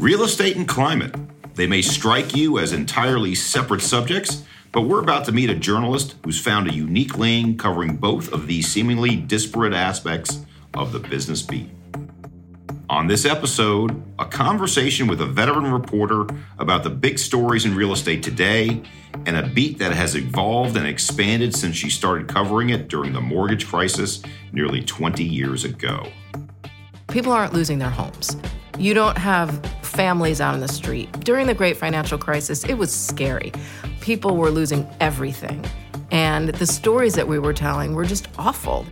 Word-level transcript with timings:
Real 0.00 0.22
estate 0.22 0.56
and 0.56 0.66
climate. 0.66 1.14
They 1.56 1.66
may 1.66 1.82
strike 1.82 2.34
you 2.34 2.58
as 2.58 2.72
entirely 2.72 3.34
separate 3.34 3.82
subjects, 3.82 4.44
but 4.72 4.80
we're 4.82 5.02
about 5.02 5.26
to 5.26 5.32
meet 5.32 5.50
a 5.50 5.54
journalist 5.54 6.14
who's 6.24 6.40
found 6.40 6.70
a 6.70 6.72
unique 6.72 7.18
lane 7.18 7.58
covering 7.58 7.96
both 7.96 8.32
of 8.32 8.46
these 8.46 8.66
seemingly 8.66 9.14
disparate 9.14 9.74
aspects 9.74 10.40
of 10.72 10.92
the 10.92 11.00
business 11.00 11.42
beat. 11.42 11.68
On 12.88 13.08
this 13.08 13.26
episode, 13.26 14.02
a 14.18 14.24
conversation 14.24 15.06
with 15.06 15.20
a 15.20 15.26
veteran 15.26 15.70
reporter 15.70 16.24
about 16.58 16.82
the 16.82 16.88
big 16.88 17.18
stories 17.18 17.66
in 17.66 17.74
real 17.74 17.92
estate 17.92 18.22
today 18.22 18.82
and 19.26 19.36
a 19.36 19.48
beat 19.48 19.78
that 19.80 19.92
has 19.92 20.16
evolved 20.16 20.78
and 20.78 20.86
expanded 20.86 21.54
since 21.54 21.76
she 21.76 21.90
started 21.90 22.26
covering 22.26 22.70
it 22.70 22.88
during 22.88 23.12
the 23.12 23.20
mortgage 23.20 23.66
crisis 23.66 24.22
nearly 24.50 24.82
20 24.82 25.22
years 25.22 25.64
ago. 25.64 26.06
People 27.08 27.32
aren't 27.32 27.52
losing 27.52 27.78
their 27.78 27.90
homes. 27.90 28.34
You 28.80 28.94
don't 28.94 29.18
have 29.18 29.62
families 29.82 30.40
out 30.40 30.54
in 30.54 30.60
the 30.60 30.68
street. 30.68 31.12
During 31.20 31.46
the 31.46 31.52
great 31.52 31.76
financial 31.76 32.16
crisis, 32.16 32.64
it 32.64 32.72
was 32.72 32.90
scary. 32.90 33.52
People 34.00 34.38
were 34.38 34.50
losing 34.50 34.88
everything. 35.00 35.62
And 36.10 36.48
the 36.48 36.66
stories 36.66 37.12
that 37.12 37.28
we 37.28 37.38
were 37.38 37.52
telling 37.52 37.94
were 37.94 38.06
just 38.06 38.28
awful. 38.38 38.86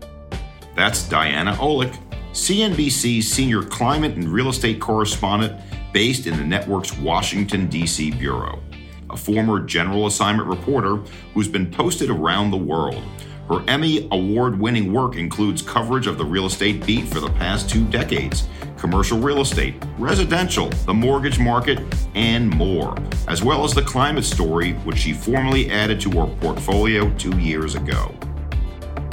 That's 0.76 1.08
Diana 1.08 1.54
Olick, 1.54 1.96
CNBC's 2.32 3.32
senior 3.32 3.62
climate 3.62 4.14
and 4.14 4.28
real 4.28 4.50
estate 4.50 4.78
correspondent 4.78 5.58
based 5.94 6.26
in 6.26 6.36
the 6.36 6.44
network's 6.44 6.94
Washington, 6.98 7.66
D.C. 7.66 8.10
bureau, 8.10 8.60
a 9.08 9.16
former 9.16 9.58
general 9.58 10.06
assignment 10.06 10.50
reporter 10.50 10.96
who's 11.32 11.48
been 11.48 11.70
posted 11.70 12.10
around 12.10 12.50
the 12.50 12.58
world. 12.58 13.02
Her 13.48 13.64
Emmy 13.66 14.06
award 14.10 14.58
winning 14.58 14.92
work 14.92 15.16
includes 15.16 15.62
coverage 15.62 16.06
of 16.06 16.18
the 16.18 16.24
real 16.24 16.44
estate 16.44 16.84
beat 16.84 17.08
for 17.08 17.18
the 17.18 17.30
past 17.30 17.70
two 17.70 17.82
decades, 17.86 18.46
commercial 18.76 19.18
real 19.18 19.40
estate, 19.40 19.74
residential, 19.96 20.68
the 20.84 20.92
mortgage 20.92 21.38
market, 21.38 21.80
and 22.14 22.50
more, 22.50 22.94
as 23.26 23.42
well 23.42 23.64
as 23.64 23.72
the 23.72 23.80
climate 23.80 24.24
story, 24.24 24.72
which 24.84 24.98
she 24.98 25.14
formally 25.14 25.70
added 25.70 25.98
to 26.02 26.10
her 26.10 26.26
portfolio 26.40 27.10
two 27.16 27.38
years 27.38 27.74
ago. 27.74 28.14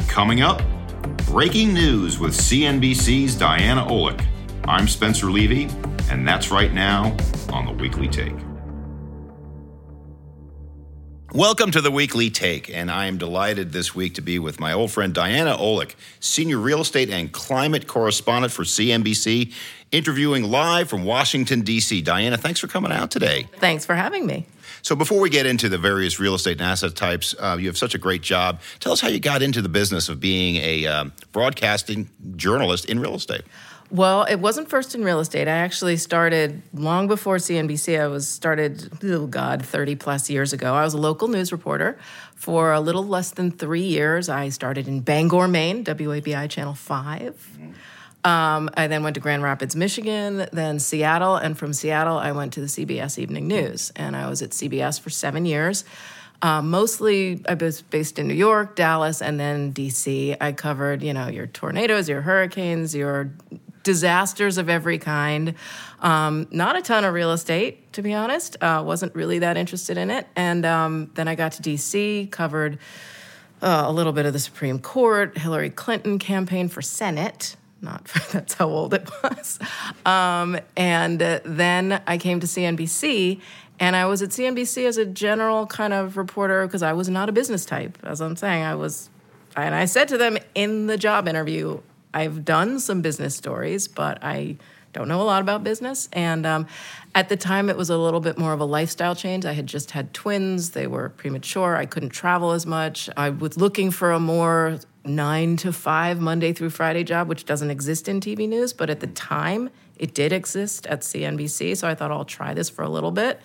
Coming 0.09 0.41
up, 0.41 0.61
breaking 1.27 1.73
news 1.73 2.19
with 2.19 2.33
CNBC's 2.33 3.35
Diana 3.35 3.85
Olick. 3.85 4.21
I'm 4.65 4.89
Spencer 4.89 5.31
Levy, 5.31 5.69
and 6.11 6.27
that's 6.27 6.51
right 6.51 6.73
now 6.73 7.15
on 7.53 7.65
the 7.65 7.71
Weekly 7.71 8.09
Take. 8.09 8.35
Welcome 11.35 11.71
to 11.71 11.81
the 11.81 11.91
Weekly 11.91 12.29
Take, 12.29 12.69
and 12.69 12.89
I 12.89 13.07
am 13.07 13.17
delighted 13.17 13.73
this 13.73 13.93
week 13.93 14.13
to 14.13 14.21
be 14.21 14.39
with 14.39 14.57
my 14.57 14.71
old 14.71 14.89
friend 14.91 15.13
Diana 15.13 15.57
Olick, 15.57 15.95
Senior 16.21 16.59
Real 16.59 16.79
Estate 16.79 17.09
and 17.09 17.29
Climate 17.29 17.87
Correspondent 17.87 18.53
for 18.53 18.63
CNBC, 18.63 19.51
interviewing 19.91 20.43
live 20.43 20.87
from 20.87 21.03
Washington, 21.03 21.59
D.C. 21.59 22.01
Diana, 22.03 22.37
thanks 22.37 22.61
for 22.61 22.67
coming 22.67 22.93
out 22.93 23.11
today. 23.11 23.49
Thanks 23.57 23.85
for 23.85 23.95
having 23.95 24.25
me. 24.25 24.45
So, 24.81 24.95
before 24.95 25.19
we 25.19 25.29
get 25.29 25.45
into 25.45 25.67
the 25.67 25.77
various 25.77 26.21
real 26.21 26.35
estate 26.35 26.53
and 26.53 26.61
asset 26.61 26.95
types, 26.95 27.35
uh, 27.37 27.57
you 27.59 27.67
have 27.67 27.77
such 27.77 27.95
a 27.95 27.97
great 27.97 28.21
job. 28.21 28.61
Tell 28.79 28.93
us 28.93 29.01
how 29.01 29.09
you 29.09 29.19
got 29.19 29.41
into 29.41 29.61
the 29.61 29.67
business 29.67 30.07
of 30.07 30.21
being 30.21 30.55
a 30.55 30.87
um, 30.87 31.11
broadcasting 31.33 32.09
journalist 32.37 32.85
in 32.85 32.97
real 32.97 33.15
estate. 33.15 33.43
Well, 33.91 34.23
it 34.23 34.37
wasn't 34.37 34.67
first 34.67 34.95
in 34.95 35.03
real 35.03 35.19
estate. 35.19 35.47
I 35.47 35.57
actually 35.57 35.97
started 35.97 36.63
long 36.73 37.07
before 37.07 37.37
CNBC. 37.37 37.99
I 37.99 38.07
was 38.07 38.27
started, 38.27 38.91
oh 39.03 39.27
God, 39.27 39.63
30 39.63 39.95
plus 39.95 40.29
years 40.29 40.53
ago. 40.53 40.73
I 40.73 40.83
was 40.83 40.95
a 40.95 40.97
local 40.97 41.27
news 41.27 41.51
reporter 41.51 41.97
for 42.35 42.73
a 42.73 42.79
little 42.79 43.05
less 43.05 43.31
than 43.31 43.51
three 43.51 43.83
years. 43.83 44.27
I 44.27 44.49
started 44.49 44.87
in 44.87 45.01
Bangor, 45.01 45.47
Maine, 45.47 45.83
WABI 45.83 46.49
Channel 46.49 46.73
5. 46.73 47.59
Um, 48.23 48.71
I 48.75 48.87
then 48.87 49.03
went 49.03 49.13
to 49.13 49.19
Grand 49.19 49.43
Rapids, 49.43 49.75
Michigan, 49.75 50.47
then 50.51 50.79
Seattle, 50.79 51.35
and 51.35 51.55
from 51.55 51.71
Seattle, 51.71 52.17
I 52.17 52.31
went 52.31 52.53
to 52.53 52.61
the 52.61 52.65
CBS 52.65 53.19
Evening 53.19 53.47
News. 53.47 53.91
And 53.95 54.15
I 54.15 54.27
was 54.27 54.41
at 54.41 54.49
CBS 54.49 54.99
for 54.99 55.11
seven 55.11 55.45
years. 55.45 55.85
Uh, 56.41 56.61
mostly, 56.63 57.41
I 57.47 57.53
was 57.53 57.83
based 57.83 58.17
in 58.17 58.27
New 58.27 58.33
York, 58.33 58.75
Dallas, 58.75 59.21
and 59.21 59.39
then 59.39 59.73
DC. 59.73 60.35
I 60.41 60.53
covered, 60.53 61.03
you 61.03 61.13
know, 61.13 61.27
your 61.27 61.45
tornadoes, 61.45 62.09
your 62.09 62.21
hurricanes, 62.21 62.95
your 62.95 63.31
disasters 63.85 64.57
of 64.57 64.67
every 64.67 64.97
kind. 64.97 65.53
Um, 66.01 66.47
not 66.51 66.75
a 66.75 66.81
ton 66.81 67.05
of 67.05 67.13
real 67.13 67.31
estate, 67.31 67.93
to 67.93 68.01
be 68.01 68.13
honest. 68.13 68.57
Uh, 68.61 68.83
wasn't 68.85 69.15
really 69.15 69.39
that 69.39 69.55
interested 69.55 69.97
in 69.97 70.11
it. 70.11 70.27
And 70.35 70.65
um, 70.65 71.11
then 71.13 71.29
I 71.29 71.35
got 71.35 71.53
to 71.53 71.61
DC, 71.61 72.29
covered 72.31 72.79
uh, 73.61 73.83
a 73.85 73.91
little 73.93 74.11
bit 74.11 74.25
of 74.25 74.33
the 74.33 74.39
Supreme 74.39 74.79
Court, 74.79 75.37
Hillary 75.37 75.69
Clinton 75.69 76.19
campaign 76.19 76.67
for 76.67 76.81
Senate. 76.81 77.55
Not 77.81 78.07
for, 78.07 78.19
that's 78.37 78.55
how 78.55 78.67
old 78.67 78.93
it 78.93 79.09
was. 79.23 79.59
Um, 80.05 80.59
and 80.75 81.19
then 81.19 82.01
I 82.05 82.17
came 82.17 82.41
to 82.41 82.47
CNBC, 82.47 83.39
and 83.79 83.95
I 83.95 84.05
was 84.07 84.21
at 84.21 84.29
CNBC 84.29 84.85
as 84.85 84.97
a 84.97 85.05
general 85.05 85.67
kind 85.67 85.93
of 85.93 86.17
reporter 86.17 86.65
because 86.65 86.83
I 86.83 86.93
was 86.93 87.07
not 87.07 87.29
a 87.29 87.31
business 87.31 87.65
type. 87.65 87.97
As 88.03 88.19
I'm 88.19 88.35
saying, 88.35 88.63
I 88.63 88.75
was, 88.75 89.09
and 89.55 89.75
I 89.75 89.85
said 89.85 90.07
to 90.09 90.17
them 90.17 90.37
in 90.55 90.87
the 90.87 90.97
job 90.97 91.27
interview, 91.27 91.81
I've 92.15 92.45
done 92.45 92.79
some 92.79 93.01
business 93.01 93.35
stories, 93.35 93.87
but 93.87 94.23
I 94.23 94.57
don't 94.93 95.09
know 95.09 95.21
a 95.21 95.23
lot 95.23 95.41
about 95.41 95.63
business. 95.63 96.07
And 96.13 96.45
um, 96.45 96.67
at 97.13 97.27
the 97.27 97.35
time, 97.35 97.69
it 97.69 97.75
was 97.75 97.89
a 97.89 97.97
little 97.97 98.21
bit 98.21 98.37
more 98.37 98.53
of 98.53 98.61
a 98.61 98.65
lifestyle 98.65 99.13
change. 99.13 99.45
I 99.45 99.51
had 99.51 99.67
just 99.67 99.91
had 99.91 100.13
twins, 100.13 100.71
they 100.71 100.87
were 100.87 101.09
premature. 101.09 101.75
I 101.75 101.85
couldn't 101.85 102.11
travel 102.11 102.51
as 102.51 102.65
much. 102.65 103.09
I 103.17 103.29
was 103.29 103.57
looking 103.57 103.91
for 103.91 104.13
a 104.13 104.19
more 104.19 104.79
nine 105.03 105.57
to 105.57 105.73
five, 105.73 106.21
Monday 106.21 106.53
through 106.53 106.69
Friday 106.69 107.03
job, 107.03 107.27
which 107.27 107.43
doesn't 107.43 107.69
exist 107.69 108.07
in 108.07 108.21
TV 108.21 108.47
news, 108.47 108.71
but 108.71 108.89
at 108.89 109.01
the 109.01 109.07
time, 109.07 109.69
it 109.97 110.13
did 110.13 110.31
exist 110.31 110.87
at 110.87 111.01
CNBC. 111.01 111.75
So 111.75 111.87
I 111.87 111.95
thought 111.95 112.11
I'll 112.11 112.25
try 112.25 112.53
this 112.53 112.69
for 112.69 112.83
a 112.83 112.89
little 112.89 113.11
bit 113.11 113.41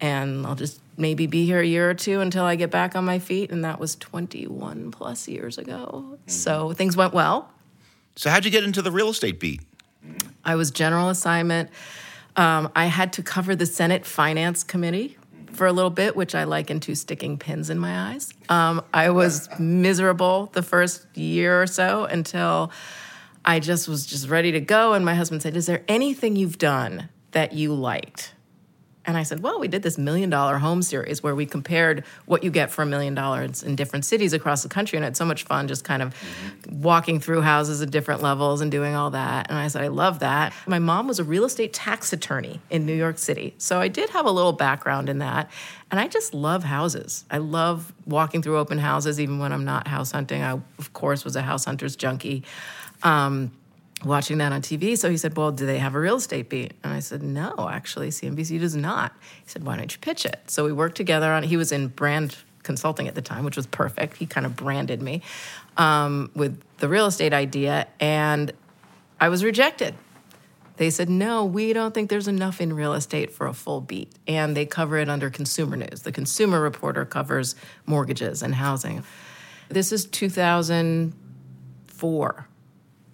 and 0.00 0.46
I'll 0.46 0.54
just 0.54 0.80
maybe 0.96 1.26
be 1.26 1.44
here 1.44 1.60
a 1.60 1.66
year 1.66 1.90
or 1.90 1.94
two 1.94 2.20
until 2.20 2.44
I 2.44 2.56
get 2.56 2.70
back 2.70 2.96
on 2.96 3.04
my 3.04 3.18
feet. 3.18 3.50
And 3.50 3.64
that 3.64 3.78
was 3.78 3.96
21 3.96 4.90
plus 4.90 5.28
years 5.28 5.58
ago. 5.58 6.04
Mm-hmm. 6.04 6.30
So 6.30 6.72
things 6.72 6.96
went 6.96 7.12
well. 7.12 7.50
So, 8.18 8.30
how'd 8.30 8.44
you 8.44 8.50
get 8.50 8.64
into 8.64 8.82
the 8.82 8.90
real 8.90 9.10
estate 9.10 9.38
beat? 9.38 9.60
I 10.44 10.56
was 10.56 10.72
general 10.72 11.08
assignment. 11.08 11.70
Um, 12.34 12.68
I 12.74 12.86
had 12.86 13.12
to 13.12 13.22
cover 13.22 13.54
the 13.54 13.64
Senate 13.64 14.04
Finance 14.04 14.64
Committee 14.64 15.16
for 15.52 15.68
a 15.68 15.72
little 15.72 15.88
bit, 15.88 16.16
which 16.16 16.34
I 16.34 16.42
liken 16.42 16.80
to 16.80 16.96
sticking 16.96 17.38
pins 17.38 17.70
in 17.70 17.78
my 17.78 18.10
eyes. 18.10 18.34
Um, 18.48 18.82
I 18.92 19.10
was 19.10 19.48
miserable 19.60 20.50
the 20.52 20.64
first 20.64 21.06
year 21.16 21.62
or 21.62 21.68
so 21.68 22.06
until 22.06 22.72
I 23.44 23.60
just 23.60 23.86
was 23.86 24.04
just 24.04 24.28
ready 24.28 24.50
to 24.50 24.60
go. 24.60 24.94
And 24.94 25.04
my 25.04 25.14
husband 25.14 25.40
said, 25.40 25.56
Is 25.56 25.66
there 25.66 25.84
anything 25.86 26.34
you've 26.34 26.58
done 26.58 27.10
that 27.30 27.52
you 27.52 27.72
liked? 27.72 28.34
And 29.08 29.16
I 29.16 29.22
said, 29.22 29.42
well, 29.42 29.58
we 29.58 29.68
did 29.68 29.82
this 29.82 29.96
million 29.96 30.28
dollar 30.28 30.58
home 30.58 30.82
series 30.82 31.22
where 31.22 31.34
we 31.34 31.46
compared 31.46 32.04
what 32.26 32.44
you 32.44 32.50
get 32.50 32.70
for 32.70 32.82
a 32.82 32.86
million 32.86 33.14
dollars 33.14 33.62
in 33.62 33.74
different 33.74 34.04
cities 34.04 34.34
across 34.34 34.62
the 34.62 34.68
country. 34.68 34.98
And 34.98 35.06
it's 35.06 35.18
so 35.18 35.24
much 35.24 35.44
fun 35.44 35.66
just 35.66 35.82
kind 35.82 36.02
of 36.02 36.14
mm-hmm. 36.14 36.82
walking 36.82 37.18
through 37.18 37.40
houses 37.40 37.80
at 37.80 37.90
different 37.90 38.20
levels 38.20 38.60
and 38.60 38.70
doing 38.70 38.94
all 38.94 39.08
that. 39.12 39.48
And 39.48 39.58
I 39.58 39.68
said, 39.68 39.80
I 39.80 39.88
love 39.88 40.18
that. 40.18 40.52
My 40.66 40.78
mom 40.78 41.08
was 41.08 41.18
a 41.18 41.24
real 41.24 41.46
estate 41.46 41.72
tax 41.72 42.12
attorney 42.12 42.60
in 42.68 42.84
New 42.84 42.94
York 42.94 43.16
City. 43.16 43.54
So 43.56 43.80
I 43.80 43.88
did 43.88 44.10
have 44.10 44.26
a 44.26 44.30
little 44.30 44.52
background 44.52 45.08
in 45.08 45.20
that. 45.20 45.50
And 45.90 45.98
I 45.98 46.06
just 46.06 46.34
love 46.34 46.62
houses. 46.62 47.24
I 47.30 47.38
love 47.38 47.94
walking 48.04 48.42
through 48.42 48.58
open 48.58 48.76
houses, 48.76 49.18
even 49.18 49.38
when 49.38 49.54
I'm 49.54 49.64
not 49.64 49.88
house 49.88 50.12
hunting. 50.12 50.42
I, 50.42 50.60
of 50.78 50.92
course, 50.92 51.24
was 51.24 51.34
a 51.34 51.40
house 51.40 51.64
hunter's 51.64 51.96
junkie. 51.96 52.44
Um, 53.02 53.52
watching 54.04 54.38
that 54.38 54.52
on 54.52 54.62
TV. 54.62 54.96
So 54.96 55.10
he 55.10 55.16
said, 55.16 55.36
Well, 55.36 55.52
do 55.52 55.66
they 55.66 55.78
have 55.78 55.94
a 55.94 56.00
real 56.00 56.16
estate 56.16 56.48
beat? 56.48 56.72
And 56.82 56.92
I 56.92 57.00
said, 57.00 57.22
No, 57.22 57.68
actually, 57.70 58.10
CNBC 58.10 58.60
does 58.60 58.76
not. 58.76 59.12
He 59.42 59.48
said, 59.48 59.64
Why 59.64 59.76
don't 59.76 59.92
you 59.92 59.98
pitch 59.98 60.24
it? 60.24 60.40
So 60.46 60.64
we 60.64 60.72
worked 60.72 60.96
together 60.96 61.32
on. 61.32 61.42
He 61.42 61.56
was 61.56 61.72
in 61.72 61.88
brand 61.88 62.36
consulting 62.62 63.08
at 63.08 63.14
the 63.14 63.22
time, 63.22 63.44
which 63.44 63.56
was 63.56 63.66
perfect. 63.66 64.16
He 64.16 64.26
kind 64.26 64.46
of 64.46 64.54
branded 64.54 65.02
me 65.02 65.22
um, 65.76 66.30
with 66.34 66.62
the 66.78 66.88
real 66.88 67.06
estate 67.06 67.32
idea, 67.32 67.88
and 67.98 68.52
I 69.20 69.28
was 69.28 69.44
rejected. 69.44 69.94
They 70.76 70.90
said, 70.90 71.10
No, 71.10 71.44
we 71.44 71.72
don't 71.72 71.92
think 71.92 72.08
there's 72.08 72.28
enough 72.28 72.60
in 72.60 72.72
real 72.72 72.94
estate 72.94 73.32
for 73.32 73.48
a 73.48 73.52
full 73.52 73.80
beat. 73.80 74.12
And 74.28 74.56
they 74.56 74.64
cover 74.64 74.96
it 74.96 75.08
under 75.08 75.28
consumer 75.28 75.76
news. 75.76 76.02
The 76.02 76.12
consumer 76.12 76.60
reporter 76.60 77.04
covers 77.04 77.56
mortgages 77.84 78.42
and 78.42 78.54
housing. 78.54 79.02
This 79.68 79.90
is 79.92 80.06
2004 80.06 82.47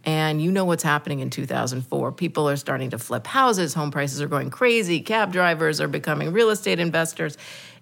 and 0.04 0.40
you 0.40 0.52
know 0.52 0.64
what's 0.64 0.82
happening 0.82 1.20
in 1.20 1.30
2004. 1.30 2.12
People 2.12 2.48
are 2.48 2.56
starting 2.56 2.90
to 2.90 2.98
flip 2.98 3.26
houses, 3.26 3.74
home 3.74 3.90
prices 3.90 4.20
are 4.20 4.28
going 4.28 4.50
crazy, 4.50 5.00
cab 5.00 5.32
drivers 5.32 5.80
are 5.80 5.88
becoming 5.88 6.32
real 6.32 6.50
estate 6.50 6.78
investors. 6.78 7.36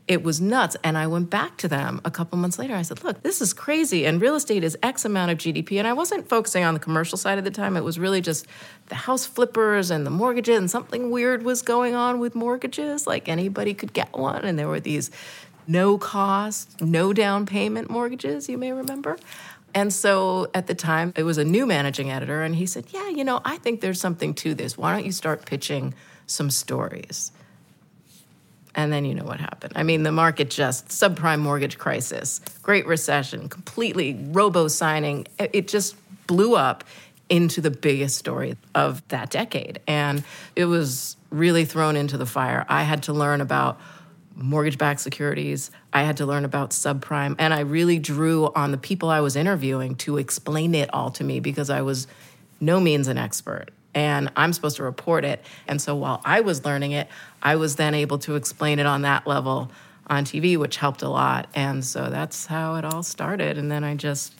It 0.08 0.24
was 0.24 0.40
nuts. 0.40 0.76
And 0.82 0.98
I 0.98 1.06
went 1.06 1.30
back 1.30 1.56
to 1.58 1.68
them 1.68 2.00
a 2.04 2.10
couple 2.10 2.36
months 2.36 2.58
later. 2.58 2.74
I 2.74 2.82
said, 2.82 3.04
Look, 3.04 3.22
this 3.22 3.40
is 3.40 3.52
crazy. 3.52 4.04
And 4.04 4.20
real 4.20 4.34
estate 4.34 4.64
is 4.64 4.76
X 4.82 5.04
amount 5.04 5.30
of 5.30 5.38
GDP. 5.38 5.78
And 5.78 5.86
I 5.86 5.92
wasn't 5.92 6.28
focusing 6.28 6.64
on 6.64 6.74
the 6.74 6.80
commercial 6.80 7.16
side 7.16 7.38
at 7.38 7.44
the 7.44 7.52
time. 7.52 7.76
It 7.76 7.84
was 7.84 8.00
really 8.00 8.20
just 8.20 8.46
the 8.86 8.96
house 8.96 9.26
flippers 9.26 9.90
and 9.90 10.04
the 10.04 10.10
mortgages. 10.10 10.58
And 10.58 10.70
something 10.70 11.10
weird 11.10 11.44
was 11.44 11.62
going 11.62 11.94
on 11.94 12.18
with 12.18 12.34
mortgages. 12.34 13.06
Like 13.06 13.28
anybody 13.28 13.74
could 13.74 13.92
get 13.92 14.12
one. 14.12 14.44
And 14.44 14.58
there 14.58 14.68
were 14.68 14.80
these 14.80 15.12
no 15.66 15.96
cost, 15.98 16.80
no 16.80 17.12
down 17.12 17.46
payment 17.46 17.88
mortgages, 17.88 18.48
you 18.48 18.58
may 18.58 18.72
remember. 18.72 19.16
And 19.74 19.92
so 19.92 20.48
at 20.54 20.66
the 20.66 20.74
time, 20.74 21.12
it 21.16 21.22
was 21.22 21.38
a 21.38 21.44
new 21.44 21.66
managing 21.66 22.10
editor, 22.10 22.42
and 22.42 22.54
he 22.54 22.66
said, 22.66 22.86
Yeah, 22.90 23.08
you 23.08 23.24
know, 23.24 23.40
I 23.44 23.56
think 23.58 23.80
there's 23.80 24.00
something 24.00 24.34
to 24.34 24.54
this. 24.54 24.76
Why 24.76 24.92
don't 24.92 25.06
you 25.06 25.12
start 25.12 25.46
pitching 25.46 25.94
some 26.26 26.50
stories. 26.50 27.32
And 28.74 28.92
then 28.92 29.04
you 29.04 29.14
know 29.14 29.24
what 29.24 29.38
happened. 29.38 29.74
I 29.76 29.82
mean, 29.82 30.02
the 30.02 30.12
market 30.12 30.48
just 30.48 30.88
subprime 30.88 31.40
mortgage 31.40 31.78
crisis, 31.78 32.40
Great 32.62 32.86
Recession, 32.86 33.48
completely 33.48 34.18
robo 34.30 34.68
signing. 34.68 35.26
It 35.38 35.68
just 35.68 35.94
blew 36.26 36.56
up 36.56 36.84
into 37.28 37.60
the 37.60 37.70
biggest 37.70 38.16
story 38.16 38.56
of 38.74 39.06
that 39.08 39.30
decade. 39.30 39.80
And 39.86 40.24
it 40.56 40.64
was 40.64 41.16
really 41.30 41.64
thrown 41.64 41.96
into 41.96 42.16
the 42.16 42.26
fire. 42.26 42.64
I 42.68 42.82
had 42.82 43.04
to 43.04 43.12
learn 43.12 43.40
about 43.40 43.78
mortgage 44.34 44.78
backed 44.78 45.00
securities. 45.00 45.70
I 45.92 46.02
had 46.02 46.16
to 46.18 46.26
learn 46.26 46.44
about 46.44 46.70
subprime. 46.70 47.36
And 47.38 47.52
I 47.52 47.60
really 47.60 47.98
drew 47.98 48.52
on 48.54 48.70
the 48.70 48.78
people 48.78 49.08
I 49.08 49.20
was 49.20 49.36
interviewing 49.36 49.96
to 49.96 50.18
explain 50.18 50.74
it 50.74 50.92
all 50.92 51.10
to 51.12 51.24
me 51.24 51.40
because 51.40 51.70
I 51.70 51.82
was 51.82 52.06
no 52.60 52.80
means 52.80 53.08
an 53.08 53.18
expert. 53.18 53.70
And 53.94 54.32
I'm 54.36 54.52
supposed 54.52 54.76
to 54.76 54.84
report 54.84 55.24
it. 55.24 55.44
And 55.68 55.80
so 55.80 55.94
while 55.94 56.22
I 56.24 56.40
was 56.40 56.64
learning 56.64 56.92
it, 56.92 57.08
I 57.42 57.56
was 57.56 57.76
then 57.76 57.94
able 57.94 58.18
to 58.20 58.36
explain 58.36 58.78
it 58.78 58.86
on 58.86 59.02
that 59.02 59.26
level 59.26 59.70
on 60.06 60.24
TV, 60.24 60.56
which 60.56 60.76
helped 60.76 61.02
a 61.02 61.08
lot. 61.08 61.48
And 61.54 61.84
so 61.84 62.08
that's 62.08 62.46
how 62.46 62.76
it 62.76 62.84
all 62.84 63.02
started. 63.02 63.58
And 63.58 63.70
then 63.70 63.84
I 63.84 63.94
just 63.94 64.34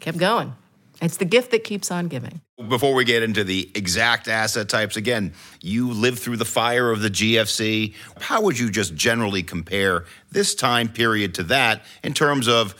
kept 0.00 0.18
going. 0.18 0.54
It's 1.00 1.16
the 1.16 1.24
gift 1.24 1.52
that 1.52 1.62
keeps 1.62 1.90
on 1.90 2.08
giving. 2.08 2.40
Before 2.66 2.92
we 2.92 3.04
get 3.04 3.22
into 3.22 3.44
the 3.44 3.70
exact 3.76 4.26
asset 4.26 4.68
types, 4.68 4.96
again, 4.96 5.32
you 5.60 5.92
lived 5.92 6.18
through 6.18 6.38
the 6.38 6.44
fire 6.44 6.90
of 6.90 7.00
the 7.00 7.08
GFC. 7.08 7.94
How 8.20 8.40
would 8.40 8.58
you 8.58 8.68
just 8.68 8.96
generally 8.96 9.44
compare 9.44 10.06
this 10.32 10.56
time 10.56 10.88
period 10.88 11.34
to 11.34 11.44
that 11.44 11.82
in 12.02 12.14
terms 12.14 12.48
of 12.48 12.74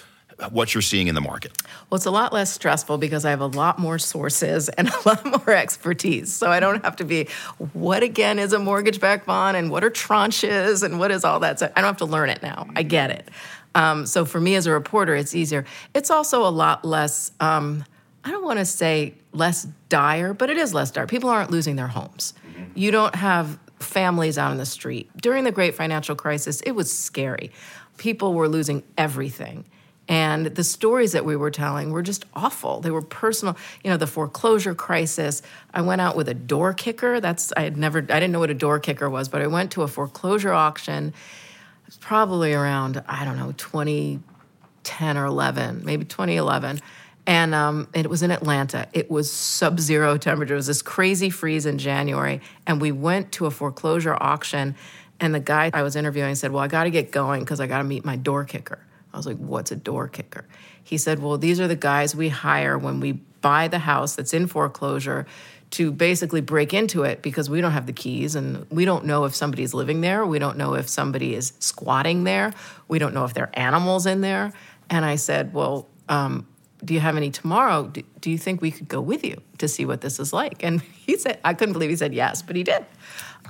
what 0.50 0.74
you're 0.74 0.82
seeing 0.82 1.06
in 1.06 1.14
the 1.14 1.20
market? 1.20 1.52
Well, 1.88 1.96
it's 1.96 2.06
a 2.06 2.10
lot 2.10 2.32
less 2.32 2.52
stressful 2.52 2.98
because 2.98 3.24
I 3.24 3.30
have 3.30 3.40
a 3.40 3.46
lot 3.46 3.78
more 3.78 4.00
sources 4.00 4.68
and 4.70 4.88
a 4.88 5.08
lot 5.08 5.24
more 5.24 5.50
expertise. 5.50 6.32
So 6.32 6.50
I 6.50 6.58
don't 6.58 6.84
have 6.84 6.96
to 6.96 7.04
be, 7.04 7.28
what 7.72 8.02
again 8.02 8.40
is 8.40 8.52
a 8.52 8.58
mortgage 8.58 8.98
backed 8.98 9.26
bond 9.26 9.56
and 9.56 9.70
what 9.70 9.84
are 9.84 9.90
tranches 9.90 10.82
and 10.82 10.98
what 10.98 11.12
is 11.12 11.24
all 11.24 11.38
that? 11.38 11.60
So 11.60 11.66
I 11.76 11.80
don't 11.80 11.88
have 11.88 11.98
to 11.98 12.04
learn 12.04 12.30
it 12.30 12.42
now. 12.42 12.66
I 12.74 12.82
get 12.82 13.12
it. 13.12 13.28
Um, 13.76 14.06
so 14.06 14.24
for 14.24 14.40
me 14.40 14.56
as 14.56 14.66
a 14.66 14.72
reporter, 14.72 15.14
it's 15.14 15.36
easier. 15.36 15.64
It's 15.94 16.10
also 16.10 16.44
a 16.44 16.50
lot 16.50 16.84
less. 16.84 17.30
Um, 17.38 17.84
I 18.28 18.30
don't 18.30 18.44
want 18.44 18.58
to 18.58 18.66
say 18.66 19.14
less 19.32 19.66
dire, 19.88 20.34
but 20.34 20.50
it 20.50 20.58
is 20.58 20.74
less 20.74 20.90
dire. 20.90 21.06
People 21.06 21.30
aren't 21.30 21.50
losing 21.50 21.76
their 21.76 21.86
homes. 21.86 22.34
Mm-hmm. 22.46 22.64
You 22.74 22.90
don't 22.90 23.14
have 23.14 23.58
families 23.78 24.36
out 24.36 24.52
in 24.52 24.58
the 24.58 24.66
street. 24.66 25.10
During 25.16 25.44
the 25.44 25.50
great 25.50 25.74
financial 25.74 26.14
crisis, 26.14 26.60
it 26.60 26.72
was 26.72 26.92
scary. 26.92 27.50
People 27.96 28.34
were 28.34 28.46
losing 28.46 28.82
everything. 28.98 29.64
And 30.08 30.44
the 30.44 30.62
stories 30.62 31.12
that 31.12 31.24
we 31.24 31.36
were 31.36 31.50
telling 31.50 31.90
were 31.90 32.02
just 32.02 32.26
awful. 32.34 32.82
They 32.82 32.90
were 32.90 33.00
personal. 33.00 33.56
You 33.82 33.90
know, 33.90 33.96
the 33.96 34.06
foreclosure 34.06 34.74
crisis. 34.74 35.40
I 35.72 35.80
went 35.80 36.02
out 36.02 36.14
with 36.14 36.28
a 36.28 36.34
door 36.34 36.74
kicker. 36.74 37.20
That's 37.20 37.50
I 37.56 37.62
had 37.62 37.78
never 37.78 38.00
I 38.00 38.20
didn't 38.20 38.32
know 38.32 38.40
what 38.40 38.50
a 38.50 38.54
door 38.54 38.78
kicker 38.78 39.08
was, 39.08 39.30
but 39.30 39.40
I 39.40 39.46
went 39.46 39.70
to 39.72 39.82
a 39.84 39.88
foreclosure 39.88 40.52
auction. 40.52 41.08
It 41.08 41.86
was 41.86 41.96
probably 41.96 42.52
around, 42.52 43.02
I 43.08 43.24
don't 43.24 43.38
know, 43.38 43.52
2010 43.52 45.16
or 45.16 45.24
11, 45.24 45.82
maybe 45.86 46.04
2011 46.04 46.82
and 47.28 47.54
um, 47.54 47.88
it 47.92 48.08
was 48.08 48.22
in 48.22 48.30
Atlanta. 48.30 48.88
It 48.94 49.10
was 49.10 49.30
sub 49.30 49.78
zero 49.80 50.16
temperature. 50.16 50.54
It 50.54 50.56
was 50.56 50.66
this 50.66 50.80
crazy 50.80 51.28
freeze 51.28 51.66
in 51.66 51.76
January. 51.76 52.40
And 52.66 52.80
we 52.80 52.90
went 52.90 53.32
to 53.32 53.44
a 53.44 53.50
foreclosure 53.50 54.16
auction, 54.18 54.74
and 55.20 55.34
the 55.34 55.40
guy 55.40 55.70
I 55.74 55.82
was 55.82 55.94
interviewing 55.94 56.34
said, 56.36 56.52
Well, 56.52 56.62
I 56.62 56.68
got 56.68 56.84
to 56.84 56.90
get 56.90 57.12
going 57.12 57.40
because 57.40 57.60
I 57.60 57.66
got 57.66 57.78
to 57.78 57.84
meet 57.84 58.02
my 58.02 58.16
door 58.16 58.44
kicker. 58.44 58.78
I 59.12 59.18
was 59.18 59.26
like, 59.26 59.36
What's 59.36 59.70
a 59.70 59.76
door 59.76 60.08
kicker? 60.08 60.46
He 60.82 60.96
said, 60.96 61.22
Well, 61.22 61.36
these 61.36 61.60
are 61.60 61.68
the 61.68 61.76
guys 61.76 62.16
we 62.16 62.30
hire 62.30 62.78
when 62.78 62.98
we 62.98 63.12
buy 63.12 63.68
the 63.68 63.80
house 63.80 64.16
that's 64.16 64.32
in 64.32 64.46
foreclosure 64.46 65.26
to 65.72 65.92
basically 65.92 66.40
break 66.40 66.72
into 66.72 67.02
it 67.02 67.20
because 67.20 67.50
we 67.50 67.60
don't 67.60 67.72
have 67.72 67.84
the 67.84 67.92
keys 67.92 68.36
and 68.36 68.66
we 68.70 68.86
don't 68.86 69.04
know 69.04 69.26
if 69.26 69.34
somebody's 69.34 69.74
living 69.74 70.00
there. 70.00 70.24
We 70.24 70.38
don't 70.38 70.56
know 70.56 70.72
if 70.74 70.88
somebody 70.88 71.34
is 71.34 71.52
squatting 71.58 72.24
there. 72.24 72.54
We 72.88 72.98
don't 72.98 73.12
know 73.12 73.26
if 73.26 73.34
there 73.34 73.44
are 73.44 73.58
animals 73.58 74.06
in 74.06 74.22
there. 74.22 74.54
And 74.88 75.04
I 75.04 75.16
said, 75.16 75.52
Well, 75.52 75.86
um, 76.08 76.46
do 76.84 76.94
you 76.94 77.00
have 77.00 77.16
any 77.16 77.30
tomorrow? 77.30 77.88
Do, 77.88 78.02
do, 78.20 78.30
you 78.30 78.38
think 78.38 78.60
we 78.60 78.70
could 78.70 78.88
go 78.88 79.00
with 79.00 79.24
you 79.24 79.40
to 79.58 79.68
see 79.68 79.84
what 79.84 80.00
this 80.00 80.20
is 80.20 80.32
like? 80.32 80.62
And 80.62 80.80
he 81.06 81.16
said, 81.16 81.38
I 81.44 81.54
couldn't 81.54 81.72
believe 81.72 81.90
he 81.90 81.96
said 81.96 82.14
yes, 82.14 82.42
but 82.42 82.56
he 82.56 82.62
did. 82.62 82.84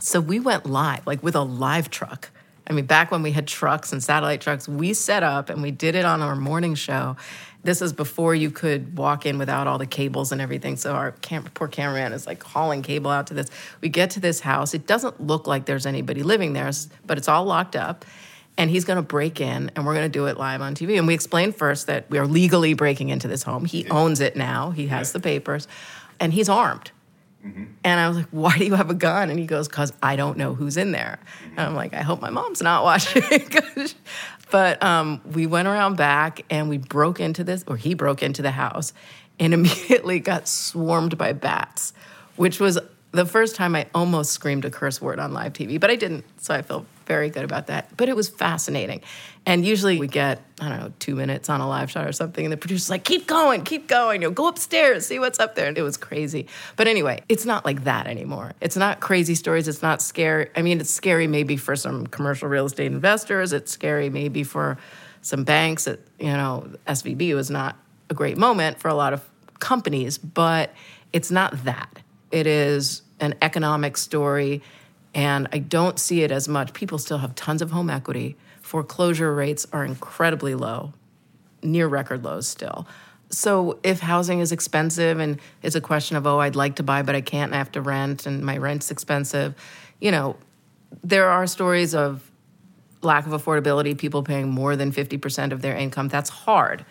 So 0.01 0.21
we 0.21 0.41
went 0.41 0.67
live, 0.67 1.07
like 1.07 1.23
with 1.23 1.35
a 1.35 1.43
live 1.43 1.91
truck. 1.91 2.31
I 2.67 2.73
mean, 2.75 2.87
back 2.87 3.11
when 3.11 3.23
we 3.23 3.33
had 3.33 3.47
trucks 3.47 3.93
and 3.93 4.03
satellite 4.03 4.41
trucks, 4.41 4.69
we 4.69 4.93
set 4.93 5.23
up 5.23 5.49
and 5.49 5.63
we 5.63 5.71
did 5.71 5.95
it 5.95 6.05
on 6.05 6.21
our 6.21 6.37
morning 6.37 6.75
show. 6.75 7.17
This 7.65 7.83
is 7.83 7.93
before 7.93 8.35
you 8.35 8.51
could 8.51 8.97
walk 8.97 9.27
in 9.27 9.39
without 9.39 9.67
all 9.67 9.79
the 9.79 9.87
cables 9.87 10.33
and 10.33 10.41
everything. 10.41 10.77
So 10.77 10.93
our 10.93 11.13
poor 11.55 11.67
cameraman 11.67 12.13
is 12.13 12.27
like 12.27 12.43
hauling 12.43 12.83
cable 12.83 13.11
out 13.11 13.27
to 13.29 13.35
this. 13.35 13.49
We 13.81 13.89
get 13.89 14.11
to 14.11 14.21
this 14.21 14.41
house. 14.41 14.75
It 14.75 14.87
doesn't 14.87 15.21
look 15.21 15.47
like 15.47 15.65
there's 15.65 15.87
anybody 15.87 16.23
living 16.23 16.53
there, 16.53 16.71
but 17.07 17.19
it's 17.19 17.29
all 17.29 17.45
locked 17.45 17.75
up 17.75 18.05
and 18.59 18.69
he's 18.69 18.85
going 18.85 18.97
to 18.97 19.03
break 19.03 19.41
in 19.41 19.71
and 19.75 19.87
we're 19.87 19.95
going 19.95 20.05
to 20.05 20.19
do 20.19 20.27
it 20.27 20.37
live 20.37 20.61
on 20.61 20.75
TV. 20.75 20.99
And 20.99 21.07
we 21.07 21.15
explained 21.15 21.55
first 21.55 21.87
that 21.87 22.11
we 22.11 22.19
are 22.19 22.27
legally 22.27 22.75
breaking 22.75 23.09
into 23.09 23.29
this 23.29 23.45
home. 23.45 23.65
He 23.65 23.89
owns 23.89 24.21
it 24.21 24.37
now, 24.37 24.71
he 24.71 24.89
has 24.89 25.13
the 25.13 25.21
papers, 25.21 25.69
and 26.21 26.33
he's 26.33 26.49
armed. 26.49 26.91
Mm-hmm. 27.47 27.65
And 27.85 28.01
I 28.01 28.09
was 28.09 28.17
like, 28.17 28.29
why 28.33 28.59
do 28.59 28.65
you 28.65 28.75
have 28.75 28.91
a 28.91 28.95
gun? 28.95 29.31
And 29.31 29.39
he 29.39 29.47
goes, 29.47 29.69
because 29.69 29.93
I 30.03 30.17
don't 30.17 30.37
know 30.37 30.55
who's 30.55 30.77
in 30.77 30.91
there. 30.91 31.21
Mm-hmm. 31.23 31.51
And 31.51 31.61
I'm 31.61 31.75
like, 31.77 31.95
I 31.95 32.03
hope 32.03 32.21
my 32.21 32.31
mom's 32.31 32.61
not 32.61 32.83
watching. 32.83 33.23
but 34.51 34.83
um, 34.83 35.21
we 35.33 35.47
went 35.47 35.69
around 35.69 35.97
back 35.97 36.45
and 36.51 36.69
we 36.69 36.79
broke 36.79 37.21
into 37.21 37.45
this, 37.45 37.65
or 37.69 37.77
he 37.77 37.95
broke 37.95 38.25
into 38.25 38.43
the 38.43 38.51
house 38.51 38.93
and 39.39 39.55
immediately 39.55 40.19
got 40.19 40.49
swarmed 40.49 41.17
by 41.17 41.33
bats, 41.33 41.93
which 42.35 42.59
was 42.59 42.77
the 43.13 43.25
first 43.25 43.57
time 43.57 43.75
I 43.75 43.87
almost 43.95 44.33
screamed 44.33 44.65
a 44.65 44.71
curse 44.71 45.01
word 45.01 45.19
on 45.19 45.33
live 45.33 45.55
TV, 45.55 45.81
but 45.81 45.91
I 45.91 45.97
didn't. 45.97 46.25
So 46.43 46.55
I 46.55 46.63
feel 46.63 46.85
very 47.07 47.31
good 47.31 47.45
about 47.45 47.69
that. 47.69 47.97
But 47.97 48.11
it 48.11 48.15
was 48.15 48.29
fascinating. 48.29 49.01
And 49.47 49.65
usually 49.65 49.99
we 49.99 50.09
get, 50.09 50.43
I 50.61 50.69
don't 50.69 50.79
know, 50.79 50.93
two 50.99 51.15
minutes 51.15 51.49
on 51.49 51.63
a 51.63 51.69
live 51.69 51.91
shot 51.91 52.07
or 52.07 52.13
something. 52.13 52.45
And 52.45 52.53
the 52.53 52.59
producer's 52.59 52.91
like, 52.91 53.05
keep 53.05 53.27
going, 53.27 53.65
keep 53.65 53.89
going. 53.89 54.21
You 54.21 54.29
know, 54.29 54.35
go 54.35 54.47
upstairs, 54.47 55.07
see 55.07 55.19
what's 55.19 55.41
up 55.41 55.55
there. 55.55 55.69
And 55.69 55.79
it 55.79 55.83
was 55.83 55.97
crazy. 55.97 56.47
But 56.77 56.87
anyway, 56.87 57.23
it's 57.31 57.47
not 57.47 57.65
like 57.65 57.85
that 57.85 58.07
anymore. 58.07 58.53
It's 58.61 58.77
not 58.77 59.01
crazy 59.01 59.35
stories. 59.35 59.69
It's 59.69 59.83
not 59.83 60.03
scary. 60.03 60.51
I 60.55 60.61
mean, 60.61 60.81
it's 60.81 60.91
scary 60.91 61.27
maybe 61.27 61.57
for 61.57 61.77
some 61.77 62.07
commercial 62.07 62.49
real 62.49 62.67
estate 62.67 62.93
investors. 62.93 63.55
It's 63.55 63.73
scary 63.73 64.11
maybe 64.11 64.45
for 64.45 64.77
some 65.23 65.45
banks. 65.45 65.87
It, 65.87 66.07
you 66.19 66.27
know, 66.27 66.71
SVB 66.87 67.35
was 67.35 67.51
not 67.51 67.77
a 68.11 68.15
great 68.15 68.37
moment 68.37 68.79
for 68.81 68.89
a 68.89 68.95
lot 68.95 69.15
of 69.15 69.27
companies, 69.61 70.19
but 70.19 70.75
it's 71.15 71.31
not 71.31 71.65
that. 71.65 72.03
It 72.31 72.47
is 72.47 73.03
an 73.21 73.35
economic 73.43 73.97
story 73.97 74.63
and 75.15 75.49
I 75.53 75.59
don't 75.59 75.99
see 75.99 76.23
it 76.23 76.31
as 76.31 76.49
much. 76.49 76.73
People 76.73 76.99
still 76.99 77.19
have 77.19 77.35
tons 77.35 77.63
of 77.63 77.71
home 77.71 77.91
equity. 77.91 78.37
Foreclosure 78.61 79.35
rates 79.35 79.67
are 79.73 79.85
incredibly 79.85 80.55
low, 80.55 80.93
near 81.63 81.89
record 81.89 82.25
lows 82.25 82.47
still. 82.47 82.87
So 83.31 83.79
if 83.83 84.01
housing 84.01 84.41
is 84.41 84.53
expensive 84.53 85.19
and 85.19 85.41
it's 85.63 85.75
a 85.75 85.81
question 85.81 86.17
of, 86.17 86.27
oh, 86.27 86.41
I'd 86.41 86.57
like 86.57 86.77
to 86.77 86.83
buy, 86.83 87.03
but 87.03 87.15
I 87.15 87.21
can't, 87.21 87.53
I 87.53 87.57
have 87.57 87.73
to 87.73 87.83
rent 87.83 88.27
and 88.27 88.45
my 88.45 88.57
rent's 88.57 88.91
expensive, 88.91 89.55
you 90.01 90.11
know, 90.11 90.37
there 91.03 91.29
are 91.29 91.47
stories 91.47 91.95
of 91.95 92.31
lack 93.03 93.27
of 93.27 93.33
affordability, 93.33 93.97
people 93.97 94.23
paying 94.23 94.49
more 94.49 94.77
than 94.77 94.93
50% 94.93 95.53
of 95.53 95.63
their 95.63 95.77
income. 95.77 96.09
That's 96.09 96.31
hard. 96.31 96.85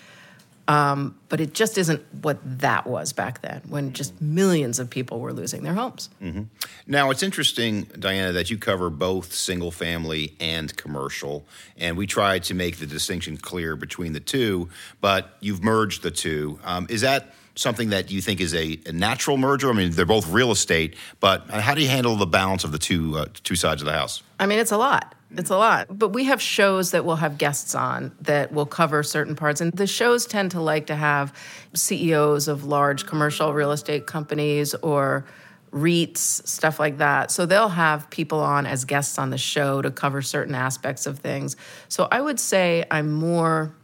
Um, 0.68 1.18
but 1.30 1.40
it 1.40 1.54
just 1.54 1.78
isn't 1.78 2.04
what 2.22 2.40
that 2.60 2.86
was 2.86 3.14
back 3.14 3.42
then, 3.42 3.62
when 3.70 3.94
just 3.94 4.22
millions 4.22 4.80
of 4.80 4.90
people 4.90 5.22
were 5.22 5.32
losing 5.32 5.64
their 5.64 5.74
homes. 5.74 6.10
Mm-hmm. 6.22 6.44
Now, 6.88 7.10
it's 7.10 7.24
interesting, 7.24 7.84
Diana, 7.98 8.34
that 8.34 8.50
you 8.50 8.58
cover 8.58 8.90
both 8.90 9.34
single 9.34 9.72
family 9.72 10.36
and 10.42 10.76
commercial. 10.76 11.46
And 11.78 11.96
we 11.96 12.06
tried 12.06 12.44
to 12.46 12.54
make 12.54 12.78
the 12.78 12.86
distinction 12.86 13.38
clear 13.38 13.78
between 13.78 14.12
the 14.12 14.20
two, 14.20 14.70
but 15.00 15.38
you've 15.40 15.64
merged 15.64 16.04
the 16.04 16.12
two. 16.12 16.60
Um, 16.66 16.86
is 16.90 17.02
that 17.02 17.34
something 17.58 17.90
that 17.90 18.12
you 18.12 18.22
think 18.22 18.40
is 18.40 18.54
a, 18.54 18.80
a, 18.86 18.92
natural 18.92 19.38
merger? 19.38 19.70
I 19.70 19.74
mean, 19.74 19.92
they're 19.92 20.06
both 20.06 20.30
real 20.30 20.52
estate, 20.52 20.96
but 21.20 21.50
how 21.50 21.76
do 21.76 21.82
you 21.82 21.88
handle 21.88 22.16
the 22.16 22.26
balance 22.26 22.64
of 22.64 22.72
the 22.72 22.78
two, 22.78 23.18
uh, 23.18 23.26
two 23.44 23.56
sides 23.56 23.82
of 23.82 23.86
the 23.86 23.94
house? 23.94 24.24
I 24.40 24.46
mean, 24.46 24.60
it's 24.60 24.72
a 24.72 24.78
lot. 24.78 25.16
It's 25.36 25.50
a 25.50 25.58
lot. 25.58 25.88
But 25.90 26.10
we 26.10 26.26
have 26.26 26.42
shows 26.42 26.92
that 26.92 27.04
we'll 27.04 27.18
have 27.18 27.38
guests 27.38 27.76
on 27.76 28.14
that 28.22 28.54
will 28.54 28.66
cover 28.66 29.04
certain 29.04 29.36
parts. 29.36 29.60
And 29.60 29.74
the 29.74 29.88
shows 29.88 30.26
tend 30.26 30.52
to 30.52 30.62
like 30.62 30.88
to 30.88 30.96
have 30.96 31.34
CEOs 31.74 32.48
of 32.48 32.64
large 32.64 33.06
commercial 33.06 33.54
real 33.54 33.72
estate 33.72 34.08
companies 34.08 34.74
or 34.76 35.26
REITs, 35.72 36.48
stuff 36.48 36.80
like 36.80 37.00
that. 37.00 37.30
So 37.30 37.46
they'll 37.46 37.70
have 37.70 38.10
people 38.10 38.40
on 38.40 38.66
as 38.66 38.86
guests 38.86 39.20
on 39.20 39.30
the 39.30 39.38
show 39.38 39.82
to 39.82 39.92
cover 39.92 40.22
certain 40.22 40.56
aspects 40.56 41.06
of 41.06 41.20
things. 41.20 41.58
So 41.90 42.08
I 42.10 42.22
would 42.22 42.40
say 42.40 42.86
I'm 42.90 43.12
more, 43.12 43.76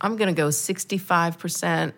I'm 0.00 0.16
going 0.16 0.28
to 0.28 0.38
go 0.38 0.48
65% 0.48 1.92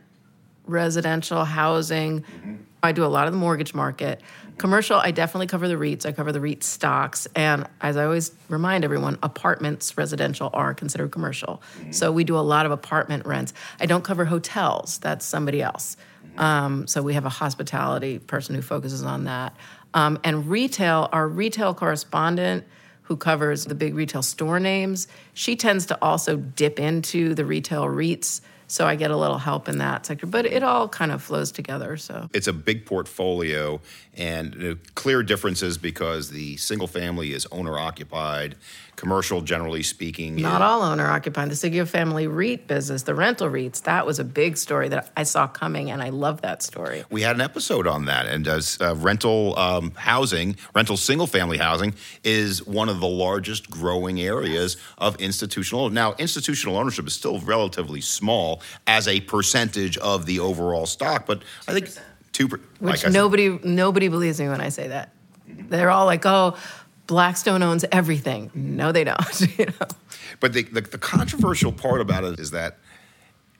residential 0.69 1.45
housing. 1.45 2.21
Mm-hmm. 2.21 2.57
I 2.83 2.93
do 2.93 3.05
a 3.05 3.07
lot 3.07 3.27
of 3.27 3.33
the 3.33 3.39
mortgage 3.39 3.75
market. 3.75 4.21
Commercial, 4.57 4.99
I 4.99 5.13
definitely 5.13 5.47
cover 5.47 5.69
the 5.69 5.75
REITs. 5.75 6.05
I 6.05 6.13
cover 6.13 6.33
the 6.33 6.41
REIT 6.41 6.65
stocks. 6.65 7.27
And 7.35 7.67
as 7.81 7.97
I 7.97 8.05
always 8.05 8.33
remind 8.49 8.85
everyone, 8.85 9.19
apartments, 9.23 9.97
residential 9.97 10.51
are 10.53 10.75
considered 10.75 11.13
commercial. 11.13 11.63
Mm-hmm. 11.79 11.93
So 11.93 12.11
we 12.11 12.25
do 12.25 12.37
a 12.37 12.41
lot 12.41 12.67
of 12.67 12.73
apartment 12.73 13.25
rents. 13.25 13.55
I 13.81 13.87
don't 13.87 14.03
cover 14.03 14.25
hotels, 14.25 14.99
that's 14.99 15.25
somebody 15.25 15.63
else. 15.63 15.97
Mm-hmm. 16.27 16.41
Um, 16.41 16.87
so 16.87 17.03
we 17.03 17.15
have 17.15 17.25
a 17.25 17.31
hospitality 17.31 18.19
person 18.19 18.55
who 18.55 18.63
focuses 18.63 19.03
on 19.03 19.25
that. 19.25 19.57
Um, 19.95 20.19
and 20.25 20.49
retail, 20.49 21.09
our 21.13 21.29
retail 21.29 21.73
correspondent 21.75 22.65
who 23.03 23.17
covers 23.17 23.65
the 23.65 23.75
big 23.75 23.95
retail 23.95 24.23
store 24.23 24.61
names, 24.61 25.09
she 25.35 25.57
tends 25.57 25.87
to 25.87 25.99
also 26.03 26.37
dip 26.37 26.79
into 26.79 27.35
the 27.35 27.45
retail 27.45 27.85
REITs 27.85 28.43
so 28.69 28.87
I 28.87 28.95
get 28.95 29.11
a 29.11 29.17
little 29.17 29.39
help 29.39 29.69
in 29.69 29.79
that 29.79 30.07
sector, 30.07 30.27
but 30.27 30.47
it 30.47 30.63
all 30.63 30.89
kind 30.89 31.11
of 31.11 31.23
flows 31.23 31.51
together. 31.51 31.97
So 31.97 32.29
it's 32.33 32.47
a 32.47 32.53
big 32.53 32.87
portfolio 32.87 33.81
and 34.19 34.79
clear 34.97 35.23
differences 35.23 35.79
because 35.79 36.31
the 36.31 36.57
single 36.57 36.89
family 36.89 37.33
is 37.33 37.47
owner 37.53 37.79
occupied, 37.79 38.57
commercial 38.97 39.41
generally 39.41 39.85
speaking. 39.85 40.35
Not 40.35 40.61
all 40.61 40.83
owner 40.83 41.07
occupied. 41.07 41.51
The 41.51 41.57
single 41.57 41.87
family 41.87 42.27
REIT 42.27 42.67
business, 42.67 43.05
the 43.05 43.15
rental 43.15 43.49
REITs, 43.49 43.85
that 43.85 44.05
was 44.05 44.19
a 44.19 44.25
big 44.25 44.57
story 44.57 44.89
that 44.89 45.13
I 45.17 45.23
saw 45.23 45.47
coming, 45.47 45.91
and 45.93 46.03
I 46.03 46.09
love 46.09 46.43
that 46.43 46.63
story. 46.65 47.05
We 47.11 47.23
had 47.23 47.37
an 47.37 47.43
episode 47.43 47.87
on 47.87 48.07
that, 48.07 48.27
and 48.27 48.45
does 48.45 48.77
uh, 48.81 48.97
rental 48.97 49.57
um, 49.57 49.93
housing, 49.93 50.57
rental 50.75 50.97
single 50.97 51.29
family 51.29 51.59
housing, 51.59 51.95
is 52.25 52.67
one 52.67 52.89
of 52.89 52.99
the 52.99 53.09
largest 53.09 53.71
growing 53.71 54.21
areas 54.21 54.77
of 54.99 55.15
institutional. 55.21 55.91
Now, 55.91 56.15
institutional 56.19 56.77
ownership 56.77 57.07
is 57.07 57.15
still 57.15 57.39
relatively 57.39 58.01
small 58.01 58.63
as 58.89 59.07
a 59.07 59.21
percentage 59.21 59.97
of 59.99 60.27
the 60.27 60.41
overall 60.41 60.87
stock. 60.87 61.25
But 61.25 61.41
2%. 61.41 61.45
I 61.69 61.73
think 61.73 61.89
two, 62.39 62.49
which 62.79 63.05
like 63.05 63.13
nobody 63.13 63.51
said. 63.51 63.65
nobody 63.65 64.09
believes 64.09 64.41
me 64.41 64.49
when 64.49 64.61
I 64.61 64.69
say 64.69 64.89
that. 64.89 65.13
Mm-hmm. 65.49 65.69
They're 65.69 65.91
all 65.91 66.07
like, 66.07 66.25
"Oh, 66.25 66.57
Blackstone 67.07 67.63
owns 67.63 67.85
everything." 67.91 68.51
No, 68.55 68.93
they 68.93 69.05
don't. 69.05 69.41
you 69.59 69.67
know? 69.67 69.87
But 70.41 70.53
the, 70.53 70.63
the, 70.63 70.83
the 70.83 70.99
controversial 70.99 71.73
part 71.73 72.01
about 72.01 72.25
it 72.25 72.39
is 72.39 72.53
that 72.53 72.79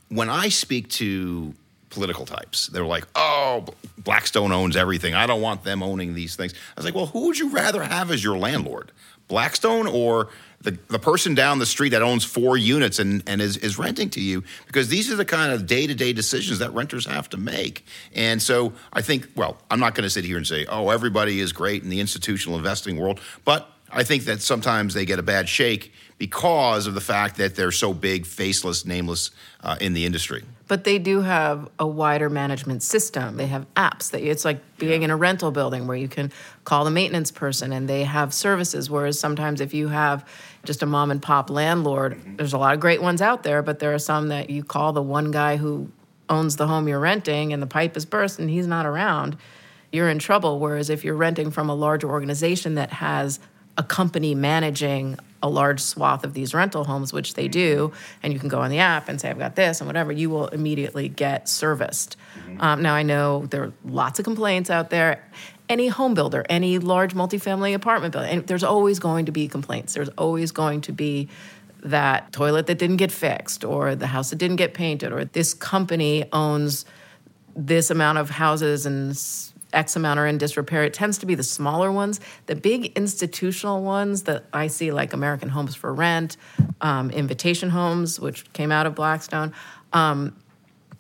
when 0.09 0.29
I 0.29 0.49
speak 0.49 0.89
to 0.91 1.55
political 1.91 2.27
types. 2.27 2.69
They're 2.69 2.85
like, 2.85 3.05
oh, 3.15 3.65
Blackstone 3.99 4.53
owns 4.53 4.77
everything. 4.77 5.15
I 5.15 5.27
don't 5.27 5.41
want 5.41 5.65
them 5.65 5.83
owning 5.83 6.15
these 6.15 6.37
things. 6.37 6.55
I 6.55 6.81
was 6.81 6.85
like, 6.85 6.95
well, 6.95 7.07
who 7.07 7.27
would 7.27 7.39
you 7.39 7.51
rather 7.51 7.83
have 7.83 8.11
as 8.11 8.23
your 8.23 8.39
landlord? 8.39 8.93
Blackstone 9.29 9.87
or 9.87 10.29
the, 10.61 10.77
the 10.89 10.99
person 10.99 11.35
down 11.35 11.59
the 11.59 11.67
street 11.67 11.91
that 11.91 12.03
owns 12.03 12.25
four 12.25 12.57
units 12.57 12.99
and, 12.99 13.23
and 13.27 13.41
is, 13.41 13.57
is 13.59 13.79
renting 13.79 14.11
to 14.11 14.21
you 14.21 14.43
because 14.67 14.89
these 14.89 15.11
are 15.11 15.17
the 15.17 15.25
kind 15.25 15.53
of 15.53 15.67
day 15.67 15.87
to 15.87 15.95
day 15.95 16.13
decisions 16.13 16.59
that 16.59 16.73
renters 16.75 17.07
have 17.07 17.29
to 17.31 17.37
make. 17.37 17.85
And 18.15 18.43
so 18.43 18.73
I 18.93 19.03
think, 19.03 19.29
well, 19.37 19.59
I'm 19.71 19.79
not 19.79 19.95
going 19.95 20.03
to 20.03 20.11
sit 20.11 20.25
here 20.25 20.37
and 20.37 20.47
say, 20.47 20.67
oh, 20.67 20.91
everybody 20.91 21.41
is 21.41 21.53
great 21.53 21.83
in 21.83 21.91
the 21.91 22.01
institutional 22.01 22.59
investing 22.59 22.99
world, 22.99 23.21
but 23.45 23.71
I 23.91 24.03
think 24.03 24.25
that 24.25 24.43
sometimes 24.43 24.95
they 24.95 25.05
get 25.05 25.19
a 25.19 25.23
bad 25.23 25.49
shake 25.49 25.93
because 26.19 26.87
of 26.87 26.95
the 26.95 27.01
fact 27.01 27.37
that 27.37 27.55
they're 27.55 27.73
so 27.73 27.95
big, 27.95 28.27
faceless, 28.27 28.85
nameless 28.85 29.31
uh, 29.63 29.77
in 29.81 29.93
the 29.95 30.05
industry. 30.05 30.45
But 30.69 30.85
they 30.85 30.99
do 30.99 31.23
have 31.23 31.69
a 31.79 31.87
wider 31.87 32.29
management 32.29 32.83
system. 32.83 33.37
They 33.39 33.47
have 33.47 33.67
apps 33.75 34.11
that 34.11 34.23
it's 34.23 34.45
like 34.45 34.61
being 34.79 35.03
in 35.03 35.11
a 35.11 35.17
rental 35.17 35.51
building 35.51 35.87
where 35.87 35.97
you 35.97 36.09
can 36.09 36.31
call 36.65 36.85
the 36.85 36.91
maintenance 36.91 37.31
person 37.31 37.73
and 37.73 37.89
they 37.89 38.05
have 38.05 38.35
services. 38.35 38.91
Whereas 38.91 39.19
sometimes 39.19 39.63
if 39.63 39.73
you 39.73 39.89
have 39.89 40.29
just 40.65 40.83
a 40.83 40.87
mom 40.87 41.11
and 41.11 41.23
pop 41.23 41.49
landlord, 41.49 42.15
mm-hmm. 42.15 42.37
there's 42.37 42.53
a 42.53 42.59
lot 42.59 42.75
of 42.75 42.81
great 42.81 43.01
ones 43.01 43.23
out 43.23 43.43
there, 43.43 43.63
but 43.63 43.79
there 43.79 43.95
are 43.95 43.99
some 43.99 44.29
that 44.29 44.51
you 44.51 44.63
call 44.63 44.93
the 44.93 45.03
one 45.03 45.31
guy 45.31 45.57
who 45.57 45.91
owns 46.29 46.57
the 46.57 46.67
home 46.67 46.87
you're 46.87 47.01
renting 47.01 47.53
and 47.53 47.63
the 47.63 47.67
pipe 47.67 47.97
is 47.97 48.05
burst 48.05 48.39
and 48.39 48.51
he's 48.51 48.67
not 48.67 48.85
around, 48.85 49.37
you're 49.91 50.11
in 50.11 50.19
trouble. 50.19 50.59
Whereas 50.59 50.91
if 50.91 51.05
you're 51.05 51.15
renting 51.15 51.51
from 51.51 51.71
a 51.71 51.75
larger 51.75 52.11
organization 52.11 52.75
that 52.75 52.93
has 52.93 53.41
a 53.79 53.83
company 53.83 54.35
managing 54.35 55.17
a 55.41 55.49
large 55.49 55.81
swath 55.81 56.25
of 56.25 56.35
these 56.35 56.53
rental 56.53 56.85
homes, 56.85 57.13
which 57.13 57.35
they 57.35 57.47
do, 57.47 57.93
and 58.23 58.33
you 58.33 58.41
can 58.41 58.49
go 58.49 58.59
on 58.61 58.71
the 58.71 58.81
app 58.81 59.09
and 59.09 59.21
say, 59.21 59.31
I've 59.31 59.39
got 59.39 59.55
this 59.55 59.81
and 59.81 59.87
whatever, 59.87 60.11
you 60.11 60.29
will 60.29 60.49
immediately 60.49 61.09
get 61.09 61.49
serviced. 61.49 62.17
Mm-hmm. 62.41 62.61
Um, 62.61 62.83
now, 62.83 62.95
I 62.95 63.05
know 63.05 63.47
there 63.47 63.63
are 63.63 63.73
lots 63.85 64.19
of 64.19 64.25
complaints 64.25 64.69
out 64.69 64.91
there. 64.91 65.25
Any 65.69 65.87
home 65.87 66.15
builder, 66.15 66.45
any 66.49 66.79
large 66.79 67.15
multifamily 67.15 67.73
apartment 67.75 68.13
building, 68.13 68.39
and 68.39 68.47
there's 68.49 68.65
always 68.65 68.99
going 68.99 69.27
to 69.27 69.33
be 69.33 69.47
complaints. 69.47 69.95
There's 69.95 70.09
always 70.19 70.51
going 70.51 70.81
to 70.83 70.93
be 70.93 71.29
that 71.85 72.33
toilet 72.33 72.67
that 72.67 72.79
didn't 72.79 72.97
get 72.97 73.13
fixed, 73.13 73.65
or 73.65 73.95
the 73.95 74.09
house 74.09 74.31
that 74.31 74.37
didn't 74.37 74.57
get 74.57 74.75
painted, 74.75 75.13
or 75.13 75.25
this 75.25 75.55
company 75.55 76.25
owns 76.33 76.85
this 77.55 77.91
amount 77.91 78.19
of 78.19 78.31
houses 78.31 78.87
and 78.87 79.17
X 79.73 79.97
amount 79.97 80.19
are 80.19 80.27
in 80.27 80.39
disrepair. 80.39 80.85
It 80.85 80.95
tends 80.95 81.19
to 81.19 81.27
be 81.27 81.35
the 81.35 81.43
smaller 81.43 81.93
ones. 81.93 82.21
The 82.47 82.57
big 82.57 82.97
institutional 82.97 83.83
ones 83.83 84.23
that 84.25 84.45
I 84.53 84.69
see, 84.69 84.93
like 84.93 85.13
American 85.13 85.49
Homes 85.49 85.75
for 85.75 85.93
Rent, 85.93 86.37
um, 86.81 87.11
Invitation 87.11 87.71
Homes, 87.71 88.19
which 88.19 88.51
came 88.53 88.73
out 88.73 88.87
of 88.87 88.95
Blackstone, 88.95 89.53
um, 89.93 90.37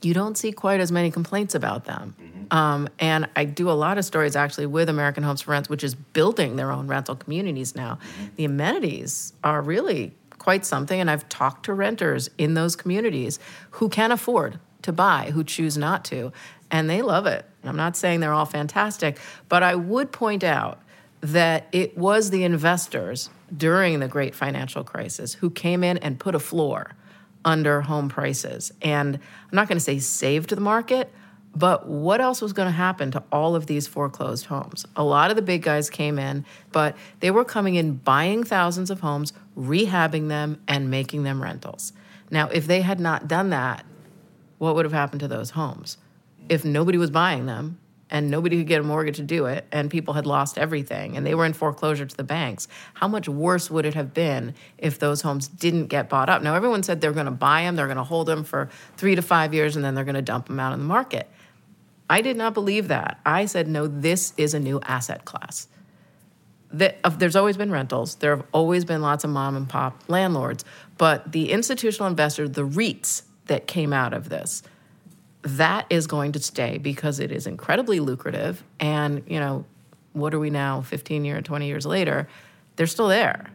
you 0.02 0.14
don't 0.14 0.38
see 0.38 0.52
quite 0.52 0.80
as 0.80 0.92
many 0.92 1.10
complaints 1.10 1.54
about 1.54 1.84
them. 1.84 2.14
Mm-hmm. 2.20 2.56
Um, 2.56 2.88
and 2.98 3.28
I 3.34 3.44
do 3.44 3.70
a 3.70 3.72
lot 3.72 3.98
of 3.98 4.04
stories 4.04 4.36
actually 4.36 4.66
with 4.66 4.88
American 4.88 5.22
Homes 5.24 5.42
for 5.42 5.50
Rent, 5.50 5.68
which 5.68 5.82
is 5.82 5.94
building 5.94 6.56
their 6.56 6.70
own 6.70 6.86
rental 6.86 7.16
communities 7.16 7.74
now. 7.74 7.98
Mm-hmm. 8.00 8.26
The 8.36 8.44
amenities 8.44 9.32
are 9.42 9.60
really 9.60 10.12
quite 10.38 10.64
something. 10.64 11.00
And 11.00 11.10
I've 11.10 11.28
talked 11.28 11.64
to 11.66 11.74
renters 11.74 12.30
in 12.38 12.54
those 12.54 12.76
communities 12.76 13.38
who 13.72 13.88
can 13.88 14.12
afford 14.12 14.58
to 14.82 14.92
buy, 14.92 15.30
who 15.32 15.42
choose 15.42 15.76
not 15.76 16.04
to, 16.06 16.32
and 16.70 16.88
they 16.88 17.02
love 17.02 17.26
it. 17.26 17.44
I'm 17.64 17.76
not 17.76 17.96
saying 17.96 18.20
they're 18.20 18.34
all 18.34 18.46
fantastic, 18.46 19.18
but 19.48 19.62
I 19.62 19.74
would 19.74 20.12
point 20.12 20.44
out 20.44 20.80
that 21.20 21.66
it 21.72 21.98
was 21.98 22.30
the 22.30 22.44
investors 22.44 23.30
during 23.54 24.00
the 24.00 24.08
great 24.08 24.34
financial 24.34 24.84
crisis 24.84 25.34
who 25.34 25.50
came 25.50 25.82
in 25.82 25.98
and 25.98 26.18
put 26.18 26.34
a 26.34 26.38
floor 26.38 26.92
under 27.44 27.80
home 27.80 28.08
prices. 28.08 28.72
And 28.82 29.16
I'm 29.16 29.56
not 29.56 29.68
going 29.68 29.78
to 29.78 29.84
say 29.84 29.98
saved 29.98 30.50
the 30.50 30.60
market, 30.60 31.10
but 31.54 31.88
what 31.88 32.20
else 32.20 32.42
was 32.42 32.52
going 32.52 32.66
to 32.66 32.72
happen 32.72 33.10
to 33.12 33.22
all 33.32 33.56
of 33.56 33.66
these 33.66 33.86
foreclosed 33.86 34.46
homes? 34.46 34.86
A 34.96 35.02
lot 35.02 35.30
of 35.30 35.36
the 35.36 35.42
big 35.42 35.62
guys 35.62 35.90
came 35.90 36.18
in, 36.18 36.44
but 36.72 36.96
they 37.20 37.30
were 37.30 37.44
coming 37.44 37.74
in 37.74 37.94
buying 37.94 38.44
thousands 38.44 38.90
of 38.90 39.00
homes, 39.00 39.32
rehabbing 39.56 40.28
them, 40.28 40.60
and 40.68 40.90
making 40.90 41.22
them 41.22 41.42
rentals. 41.42 41.92
Now, 42.30 42.48
if 42.48 42.66
they 42.66 42.82
had 42.82 43.00
not 43.00 43.26
done 43.26 43.50
that, 43.50 43.84
what 44.58 44.74
would 44.74 44.84
have 44.84 44.92
happened 44.92 45.20
to 45.20 45.28
those 45.28 45.50
homes? 45.50 45.96
If 46.48 46.64
nobody 46.64 46.98
was 46.98 47.10
buying 47.10 47.46
them 47.46 47.78
and 48.10 48.30
nobody 48.30 48.58
could 48.58 48.66
get 48.66 48.80
a 48.80 48.84
mortgage 48.84 49.16
to 49.16 49.22
do 49.22 49.46
it 49.46 49.66
and 49.70 49.90
people 49.90 50.14
had 50.14 50.26
lost 50.26 50.58
everything 50.58 51.16
and 51.16 51.26
they 51.26 51.34
were 51.34 51.44
in 51.44 51.52
foreclosure 51.52 52.06
to 52.06 52.16
the 52.16 52.24
banks 52.24 52.68
how 52.94 53.08
much 53.08 53.28
worse 53.28 53.70
would 53.70 53.84
it 53.84 53.94
have 53.94 54.14
been 54.14 54.54
if 54.78 54.98
those 54.98 55.22
homes 55.22 55.48
didn't 55.48 55.86
get 55.86 56.08
bought 56.08 56.28
up? 56.28 56.42
Now 56.42 56.54
everyone 56.54 56.82
said 56.82 57.00
they're 57.00 57.12
going 57.12 57.26
to 57.26 57.32
buy 57.32 57.62
them 57.62 57.76
they're 57.76 57.86
going 57.86 57.96
to 57.98 58.04
hold 58.04 58.26
them 58.26 58.44
for 58.44 58.68
three 58.96 59.14
to 59.14 59.22
five 59.22 59.52
years 59.54 59.76
and 59.76 59.84
then 59.84 59.94
they're 59.94 60.04
going 60.04 60.14
to 60.14 60.22
dump 60.22 60.46
them 60.46 60.60
out 60.60 60.72
in 60.72 60.78
the 60.78 60.84
market. 60.84 61.28
I 62.10 62.22
did 62.22 62.36
not 62.38 62.54
believe 62.54 62.88
that. 62.88 63.20
I 63.26 63.46
said 63.46 63.68
no 63.68 63.86
this 63.86 64.32
is 64.36 64.54
a 64.54 64.60
new 64.60 64.80
asset 64.82 65.24
class. 65.24 65.68
There's 66.70 67.36
always 67.36 67.56
been 67.56 67.70
rentals. 67.70 68.16
There 68.16 68.36
have 68.36 68.44
always 68.52 68.84
been 68.84 69.00
lots 69.00 69.24
of 69.24 69.30
mom 69.30 69.56
and 69.56 69.66
pop 69.66 70.02
landlords. 70.08 70.66
But 70.98 71.32
the 71.32 71.50
institutional 71.50 72.08
investors 72.08 72.50
the 72.50 72.64
reits 72.64 73.22
that 73.46 73.66
came 73.66 73.92
out 73.92 74.12
of 74.12 74.28
this 74.28 74.62
that 75.56 75.86
is 75.90 76.06
going 76.06 76.32
to 76.32 76.40
stay 76.40 76.78
because 76.78 77.20
it 77.20 77.32
is 77.32 77.46
incredibly 77.46 78.00
lucrative. 78.00 78.62
And, 78.80 79.22
you 79.26 79.40
know, 79.40 79.64
what 80.12 80.34
are 80.34 80.38
we 80.38 80.50
now, 80.50 80.82
15 80.82 81.24
years, 81.24 81.42
20 81.44 81.66
years 81.66 81.86
later? 81.86 82.28
They're 82.76 82.86
still 82.86 83.08
there. 83.08 83.50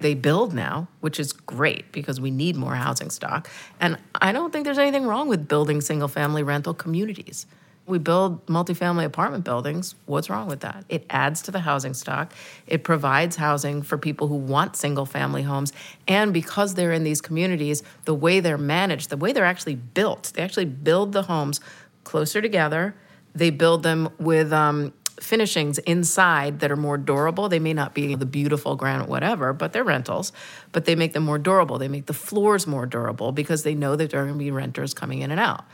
They 0.00 0.14
build 0.14 0.54
now, 0.54 0.88
which 1.00 1.20
is 1.20 1.32
great 1.32 1.92
because 1.92 2.20
we 2.20 2.30
need 2.30 2.56
more 2.56 2.74
housing 2.74 3.10
stock. 3.10 3.50
And 3.80 3.98
I 4.14 4.32
don't 4.32 4.50
think 4.50 4.64
there's 4.64 4.78
anything 4.78 5.06
wrong 5.06 5.28
with 5.28 5.46
building 5.46 5.80
single 5.80 6.08
family 6.08 6.42
rental 6.42 6.72
communities 6.72 7.46
we 7.90 7.98
build 7.98 8.46
multifamily 8.46 9.04
apartment 9.04 9.44
buildings. 9.44 9.94
What's 10.06 10.30
wrong 10.30 10.48
with 10.48 10.60
that? 10.60 10.84
It 10.88 11.04
adds 11.10 11.42
to 11.42 11.50
the 11.50 11.60
housing 11.60 11.92
stock. 11.92 12.32
It 12.66 12.84
provides 12.84 13.36
housing 13.36 13.82
for 13.82 13.98
people 13.98 14.28
who 14.28 14.36
want 14.36 14.76
single 14.76 15.04
family 15.04 15.42
homes. 15.42 15.72
And 16.08 16.32
because 16.32 16.74
they're 16.74 16.92
in 16.92 17.04
these 17.04 17.20
communities, 17.20 17.82
the 18.04 18.14
way 18.14 18.40
they're 18.40 18.56
managed, 18.56 19.10
the 19.10 19.16
way 19.16 19.32
they're 19.32 19.44
actually 19.44 19.74
built, 19.74 20.32
they 20.34 20.42
actually 20.42 20.64
build 20.64 21.12
the 21.12 21.22
homes 21.22 21.60
closer 22.04 22.40
together. 22.40 22.94
They 23.34 23.50
build 23.50 23.82
them 23.82 24.08
with 24.18 24.52
um, 24.52 24.92
finishings 25.20 25.78
inside 25.78 26.60
that 26.60 26.70
are 26.70 26.76
more 26.76 26.98
durable. 26.98 27.48
They 27.48 27.58
may 27.58 27.74
not 27.74 27.94
be 27.94 28.14
the 28.14 28.26
beautiful 28.26 28.74
granite, 28.76 29.08
whatever, 29.08 29.52
but 29.52 29.72
they're 29.72 29.84
rentals. 29.84 30.32
But 30.72 30.86
they 30.86 30.94
make 30.94 31.12
them 31.12 31.24
more 31.24 31.38
durable. 31.38 31.78
They 31.78 31.88
make 31.88 32.06
the 32.06 32.14
floors 32.14 32.66
more 32.66 32.86
durable 32.86 33.32
because 33.32 33.62
they 33.62 33.74
know 33.74 33.96
that 33.96 34.10
there 34.10 34.20
are 34.22 34.24
going 34.24 34.38
to 34.38 34.44
be 34.44 34.50
renters 34.50 34.94
coming 34.94 35.20
in 35.20 35.30
and 35.30 35.40
out. 35.40 35.64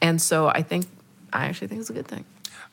And 0.00 0.20
so 0.20 0.48
I 0.48 0.62
think 0.62 0.86
I 1.34 1.46
actually 1.46 1.66
think 1.66 1.80
it's 1.80 1.90
a 1.90 1.94
good 1.94 2.06
thing. 2.06 2.24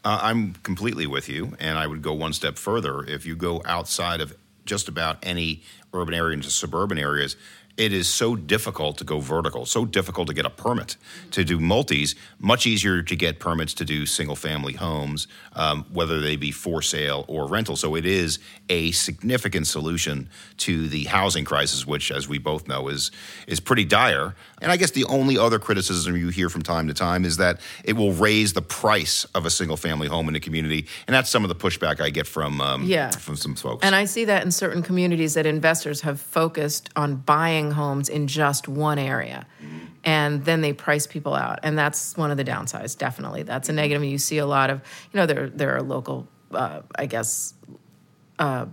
Uh, 0.05 0.19
I'm 0.21 0.53
completely 0.63 1.07
with 1.07 1.27
you, 1.27 1.55
and 1.59 1.77
I 1.77 1.87
would 1.87 2.01
go 2.01 2.13
one 2.13 2.31
step 2.31 2.57
further. 2.57 3.03
If 3.03 3.25
you 3.25 3.35
go 3.35 3.61
outside 3.65 4.21
of 4.21 4.35
just 4.65 4.87
about 4.87 5.17
any 5.23 5.63
urban 5.93 6.13
area 6.13 6.33
into 6.33 6.51
suburban 6.51 6.97
areas, 6.97 7.35
it 7.77 7.93
is 7.93 8.07
so 8.07 8.35
difficult 8.35 8.97
to 8.97 9.03
go 9.03 9.19
vertical, 9.19 9.65
so 9.65 9.85
difficult 9.85 10.27
to 10.27 10.33
get 10.33 10.45
a 10.45 10.49
permit 10.49 10.97
to 11.31 11.43
do 11.43 11.59
multis, 11.59 12.15
much 12.39 12.65
easier 12.67 13.01
to 13.01 13.15
get 13.15 13.39
permits 13.39 13.73
to 13.75 13.85
do 13.85 14.05
single 14.05 14.35
family 14.35 14.73
homes, 14.73 15.27
um, 15.53 15.85
whether 15.91 16.19
they 16.21 16.35
be 16.35 16.51
for 16.51 16.81
sale 16.81 17.25
or 17.27 17.47
rental. 17.47 17.75
So 17.75 17.95
it 17.95 18.05
is 18.05 18.39
a 18.69 18.91
significant 18.91 19.67
solution 19.67 20.29
to 20.57 20.87
the 20.87 21.05
housing 21.05 21.45
crisis, 21.45 21.85
which, 21.87 22.11
as 22.11 22.27
we 22.27 22.37
both 22.37 22.67
know, 22.67 22.87
is, 22.87 23.11
is 23.47 23.59
pretty 23.59 23.85
dire. 23.85 24.35
And 24.61 24.71
I 24.71 24.77
guess 24.77 24.91
the 24.91 25.05
only 25.05 25.37
other 25.37 25.57
criticism 25.59 26.15
you 26.15 26.29
hear 26.29 26.49
from 26.49 26.61
time 26.61 26.87
to 26.87 26.93
time 26.93 27.25
is 27.25 27.37
that 27.37 27.59
it 27.83 27.93
will 27.93 28.13
raise 28.13 28.53
the 28.53 28.61
price 28.61 29.25
of 29.33 29.45
a 29.45 29.49
single 29.49 29.77
family 29.77 30.07
home 30.07 30.27
in 30.27 30.33
the 30.33 30.39
community. 30.39 30.85
And 31.07 31.13
that's 31.15 31.29
some 31.29 31.43
of 31.43 31.49
the 31.49 31.55
pushback 31.55 31.99
I 32.01 32.09
get 32.09 32.27
from, 32.27 32.61
um, 32.61 32.83
Yeah. 32.85 33.09
from 33.11 33.35
some 33.37 33.55
folks. 33.55 33.83
And 33.85 33.95
I 33.95 34.05
see 34.05 34.25
that 34.25 34.43
in 34.43 34.51
certain 34.51 34.83
communities 34.83 35.33
that 35.33 35.45
investors 35.45 36.01
have 36.01 36.19
focused 36.19 36.89
on 36.95 37.15
buying 37.15 37.60
homes 37.69 38.09
in 38.09 38.25
just 38.25 38.67
one 38.67 38.97
area. 38.97 39.45
And 40.03 40.43
then 40.45 40.61
they 40.61 40.73
price 40.73 41.05
people 41.05 41.35
out. 41.35 41.59
And 41.61 41.77
that's 41.77 42.17
one 42.17 42.31
of 42.31 42.37
the 42.37 42.43
downsides, 42.43 42.97
definitely. 42.97 43.43
That's 43.43 43.69
a 43.69 43.73
negative. 43.73 44.01
And 44.01 44.09
you 44.09 44.17
see 44.17 44.39
a 44.39 44.47
lot 44.47 44.71
of, 44.71 44.81
you 45.13 45.19
know, 45.19 45.27
there, 45.27 45.49
there 45.49 45.75
are 45.75 45.83
local, 45.83 46.27
uh, 46.51 46.81
I 46.95 47.05
guess, 47.05 47.53
uh, 48.39 48.65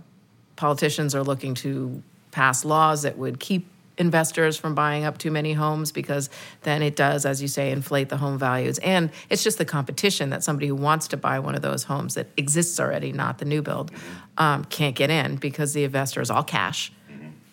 politicians 0.55 1.13
are 1.13 1.21
looking 1.21 1.53
to 1.55 2.01
pass 2.31 2.65
laws 2.65 3.03
that 3.03 3.17
would 3.17 3.39
keep 3.39 3.67
investors 3.99 4.57
from 4.57 4.73
buying 4.73 5.03
up 5.03 5.17
too 5.17 5.29
many 5.29 5.53
homes 5.53 5.91
because 5.91 6.29
then 6.63 6.81
it 6.81 6.95
does, 6.95 7.25
as 7.25 7.41
you 7.41 7.47
say, 7.47 7.69
inflate 7.69 8.09
the 8.09 8.17
home 8.17 8.39
values. 8.39 8.79
And 8.79 9.11
it's 9.29 9.43
just 9.43 9.57
the 9.57 9.65
competition 9.65 10.29
that 10.31 10.43
somebody 10.43 10.67
who 10.67 10.75
wants 10.75 11.09
to 11.09 11.17
buy 11.17 11.37
one 11.39 11.53
of 11.53 11.61
those 11.61 11.83
homes 11.83 12.15
that 12.15 12.27
exists 12.37 12.79
already, 12.79 13.11
not 13.11 13.37
the 13.37 13.45
new 13.45 13.61
build, 13.61 13.91
um, 14.37 14.63
can't 14.65 14.95
get 14.95 15.09
in 15.11 15.35
because 15.35 15.73
the 15.73 15.83
investor 15.83 16.21
is 16.21 16.31
all 16.31 16.43
cash 16.43 16.91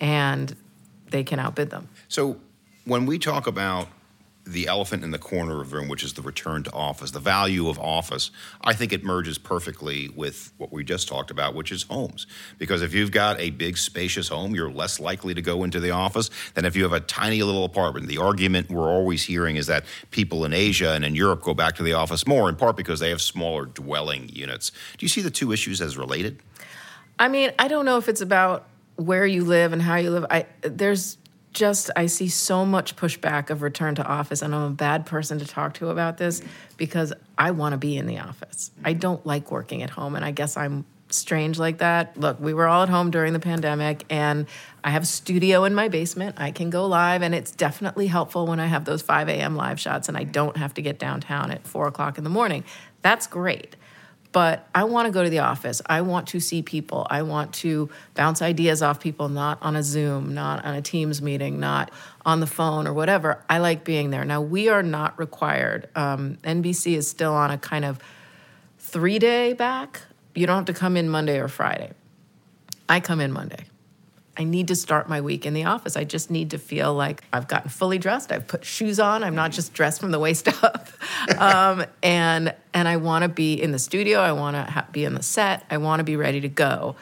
and 0.00 0.54
they 1.10 1.24
can 1.24 1.38
outbid 1.38 1.70
them. 1.70 1.88
So, 2.08 2.38
when 2.84 3.06
we 3.06 3.18
talk 3.18 3.46
about 3.46 3.88
the 4.46 4.68
elephant 4.68 5.02
in 5.02 5.10
the 5.10 5.18
corner 5.18 5.60
of 5.60 5.70
the 5.70 5.76
room, 5.76 5.88
which 5.88 6.04
is 6.04 6.12
the 6.12 6.22
return 6.22 6.62
to 6.62 6.72
office, 6.72 7.10
the 7.10 7.18
value 7.18 7.68
of 7.68 7.78
office, 7.80 8.30
I 8.62 8.74
think 8.74 8.92
it 8.92 9.02
merges 9.02 9.38
perfectly 9.38 10.08
with 10.08 10.52
what 10.56 10.72
we 10.72 10.84
just 10.84 11.08
talked 11.08 11.32
about, 11.32 11.54
which 11.54 11.72
is 11.72 11.82
homes. 11.82 12.28
Because 12.56 12.80
if 12.80 12.94
you've 12.94 13.10
got 13.10 13.40
a 13.40 13.50
big, 13.50 13.76
spacious 13.76 14.28
home, 14.28 14.54
you're 14.54 14.70
less 14.70 15.00
likely 15.00 15.34
to 15.34 15.42
go 15.42 15.64
into 15.64 15.80
the 15.80 15.90
office 15.90 16.30
than 16.54 16.64
if 16.64 16.76
you 16.76 16.84
have 16.84 16.92
a 16.92 17.00
tiny 17.00 17.42
little 17.42 17.64
apartment. 17.64 18.06
The 18.06 18.18
argument 18.18 18.70
we're 18.70 18.88
always 18.88 19.24
hearing 19.24 19.56
is 19.56 19.66
that 19.66 19.84
people 20.12 20.44
in 20.44 20.52
Asia 20.52 20.92
and 20.92 21.04
in 21.04 21.16
Europe 21.16 21.42
go 21.42 21.52
back 21.52 21.74
to 21.76 21.82
the 21.82 21.94
office 21.94 22.24
more, 22.26 22.48
in 22.48 22.54
part 22.54 22.76
because 22.76 23.00
they 23.00 23.10
have 23.10 23.20
smaller 23.20 23.66
dwelling 23.66 24.28
units. 24.28 24.70
Do 24.96 25.04
you 25.04 25.08
see 25.08 25.22
the 25.22 25.30
two 25.30 25.50
issues 25.50 25.80
as 25.80 25.96
related? 25.96 26.40
I 27.18 27.28
mean, 27.28 27.50
I 27.58 27.66
don't 27.66 27.84
know 27.84 27.98
if 27.98 28.08
it's 28.08 28.20
about 28.20 28.68
where 28.96 29.26
you 29.26 29.44
live 29.44 29.72
and 29.72 29.80
how 29.80 29.96
you 29.96 30.10
live. 30.10 30.26
I 30.30 30.46
there's 30.62 31.18
just 31.52 31.90
I 31.96 32.06
see 32.06 32.28
so 32.28 32.66
much 32.66 32.96
pushback 32.96 33.48
of 33.50 33.62
return 33.62 33.94
to 33.96 34.04
office, 34.04 34.42
and 34.42 34.54
I'm 34.54 34.62
a 34.62 34.70
bad 34.70 35.06
person 35.06 35.38
to 35.38 35.46
talk 35.46 35.74
to 35.74 35.88
about 35.88 36.18
this 36.18 36.42
because 36.76 37.12
I 37.38 37.52
want 37.52 37.72
to 37.72 37.78
be 37.78 37.96
in 37.96 38.06
the 38.06 38.18
office. 38.18 38.70
I 38.84 38.92
don't 38.92 39.24
like 39.26 39.50
working 39.50 39.82
at 39.82 39.90
home, 39.90 40.14
and 40.14 40.24
I 40.24 40.32
guess 40.32 40.56
I'm 40.56 40.84
strange 41.08 41.58
like 41.58 41.78
that. 41.78 42.18
Look, 42.18 42.40
we 42.40 42.52
were 42.52 42.66
all 42.66 42.82
at 42.82 42.88
home 42.88 43.10
during 43.10 43.32
the 43.32 43.40
pandemic, 43.40 44.04
and 44.10 44.46
I 44.84 44.90
have 44.90 45.04
a 45.04 45.06
studio 45.06 45.64
in 45.64 45.74
my 45.74 45.88
basement. 45.88 46.36
I 46.38 46.50
can 46.50 46.68
go 46.68 46.86
live, 46.86 47.22
and 47.22 47.34
it's 47.34 47.52
definitely 47.52 48.08
helpful 48.08 48.46
when 48.46 48.60
I 48.60 48.66
have 48.66 48.84
those 48.84 49.02
5 49.02 49.28
a.m. 49.28 49.56
live 49.56 49.80
shots 49.80 50.08
and 50.08 50.16
I 50.16 50.24
don't 50.24 50.56
have 50.56 50.74
to 50.74 50.82
get 50.82 50.98
downtown 50.98 51.50
at 51.50 51.66
4 51.66 51.86
o'clock 51.86 52.18
in 52.18 52.24
the 52.24 52.30
morning. 52.30 52.64
That's 53.02 53.26
great 53.26 53.76
but 54.32 54.68
I 54.74 54.84
want 54.84 55.06
to 55.06 55.12
go 55.12 55.22
to 55.22 55.30
the 55.30 55.38
office. 55.38 55.80
I 55.86 56.02
want 56.02 56.28
to 56.28 56.40
see 56.40 56.62
people. 56.62 57.06
I 57.10 57.22
want 57.22 57.54
to 57.54 57.88
bounce 58.14 58.42
ideas 58.42 58.82
off 58.82 59.00
people, 59.00 59.28
not 59.28 59.58
on 59.62 59.76
a 59.76 59.82
Zoom, 59.82 60.34
not 60.34 60.64
on 60.64 60.74
a 60.74 60.82
Teams 60.82 61.22
meeting, 61.22 61.58
not 61.58 61.90
on 62.24 62.40
the 62.40 62.46
phone 62.46 62.86
or 62.86 62.92
whatever. 62.92 63.42
I 63.48 63.58
like 63.58 63.84
being 63.84 64.10
there. 64.10 64.24
Now, 64.24 64.40
we 64.40 64.68
are 64.68 64.82
not 64.82 65.18
required. 65.18 65.88
Um, 65.94 66.38
NBC 66.42 66.96
is 66.96 67.08
still 67.08 67.32
on 67.32 67.50
a 67.50 67.58
kind 67.58 67.84
of 67.84 67.98
three 68.78 69.18
day 69.18 69.52
back. 69.52 70.02
You 70.34 70.46
don't 70.46 70.56
have 70.56 70.66
to 70.66 70.74
come 70.74 70.96
in 70.96 71.08
Monday 71.08 71.38
or 71.38 71.48
Friday. 71.48 71.92
I 72.88 73.00
come 73.00 73.20
in 73.20 73.32
Monday. 73.32 73.64
I 74.36 74.44
need 74.44 74.68
to 74.68 74.76
start 74.76 75.08
my 75.08 75.20
week 75.20 75.46
in 75.46 75.54
the 75.54 75.64
office. 75.64 75.96
I 75.96 76.04
just 76.04 76.30
need 76.30 76.50
to 76.50 76.58
feel 76.58 76.92
like 76.94 77.22
I've 77.32 77.48
gotten 77.48 77.70
fully 77.70 77.98
dressed. 77.98 78.30
I've 78.30 78.46
put 78.46 78.64
shoes 78.64 79.00
on. 79.00 79.24
I'm 79.24 79.34
not 79.34 79.52
just 79.52 79.72
dressed 79.72 80.00
from 80.00 80.10
the 80.10 80.18
waist 80.18 80.48
up. 80.62 80.88
um, 81.38 81.84
and 82.02 82.54
and 82.74 82.88
I 82.88 82.96
want 82.96 83.22
to 83.22 83.28
be 83.28 83.54
in 83.54 83.72
the 83.72 83.78
studio. 83.78 84.20
I 84.20 84.32
want 84.32 84.56
to 84.56 84.62
ha- 84.62 84.86
be 84.92 85.04
in 85.04 85.14
the 85.14 85.22
set. 85.22 85.64
I 85.70 85.78
want 85.78 86.00
to 86.00 86.04
be 86.04 86.16
ready 86.16 86.40
to 86.42 86.48
go 86.48 86.96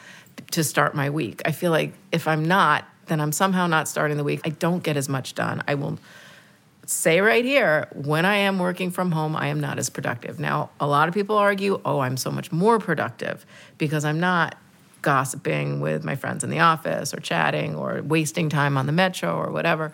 to 0.51 0.63
start 0.63 0.95
my 0.95 1.09
week. 1.09 1.41
I 1.45 1.51
feel 1.51 1.71
like 1.71 1.93
if 2.11 2.27
I'm 2.27 2.45
not, 2.45 2.85
then 3.07 3.19
I'm 3.19 3.31
somehow 3.31 3.67
not 3.67 3.87
starting 3.87 4.17
the 4.17 4.23
week. 4.23 4.41
I 4.45 4.49
don't 4.49 4.83
get 4.83 4.97
as 4.97 5.09
much 5.09 5.35
done. 5.35 5.63
I 5.67 5.75
will 5.75 5.99
say 6.85 7.19
right 7.19 7.43
here 7.43 7.87
when 7.93 8.25
I 8.25 8.35
am 8.37 8.59
working 8.59 8.91
from 8.91 9.11
home, 9.11 9.35
I 9.35 9.47
am 9.47 9.59
not 9.59 9.79
as 9.79 9.89
productive. 9.89 10.39
Now, 10.39 10.69
a 10.79 10.87
lot 10.87 11.07
of 11.07 11.13
people 11.13 11.37
argue, 11.37 11.81
oh, 11.83 11.99
I'm 11.99 12.17
so 12.17 12.31
much 12.31 12.51
more 12.51 12.79
productive 12.79 13.45
because 13.77 14.05
I'm 14.05 14.19
not 14.19 14.55
gossiping 15.05 15.81
with 15.81 16.03
my 16.03 16.15
friends 16.15 16.43
in 16.43 16.49
the 16.49 16.59
office 16.61 17.13
or 17.13 17.19
chatting 17.19 17.75
or 17.75 18.01
wasting 18.01 18.49
time 18.49 18.75
on 18.75 18.87
the 18.87 18.91
metro 18.91 19.37
or 19.37 19.51
whatever. 19.51 19.91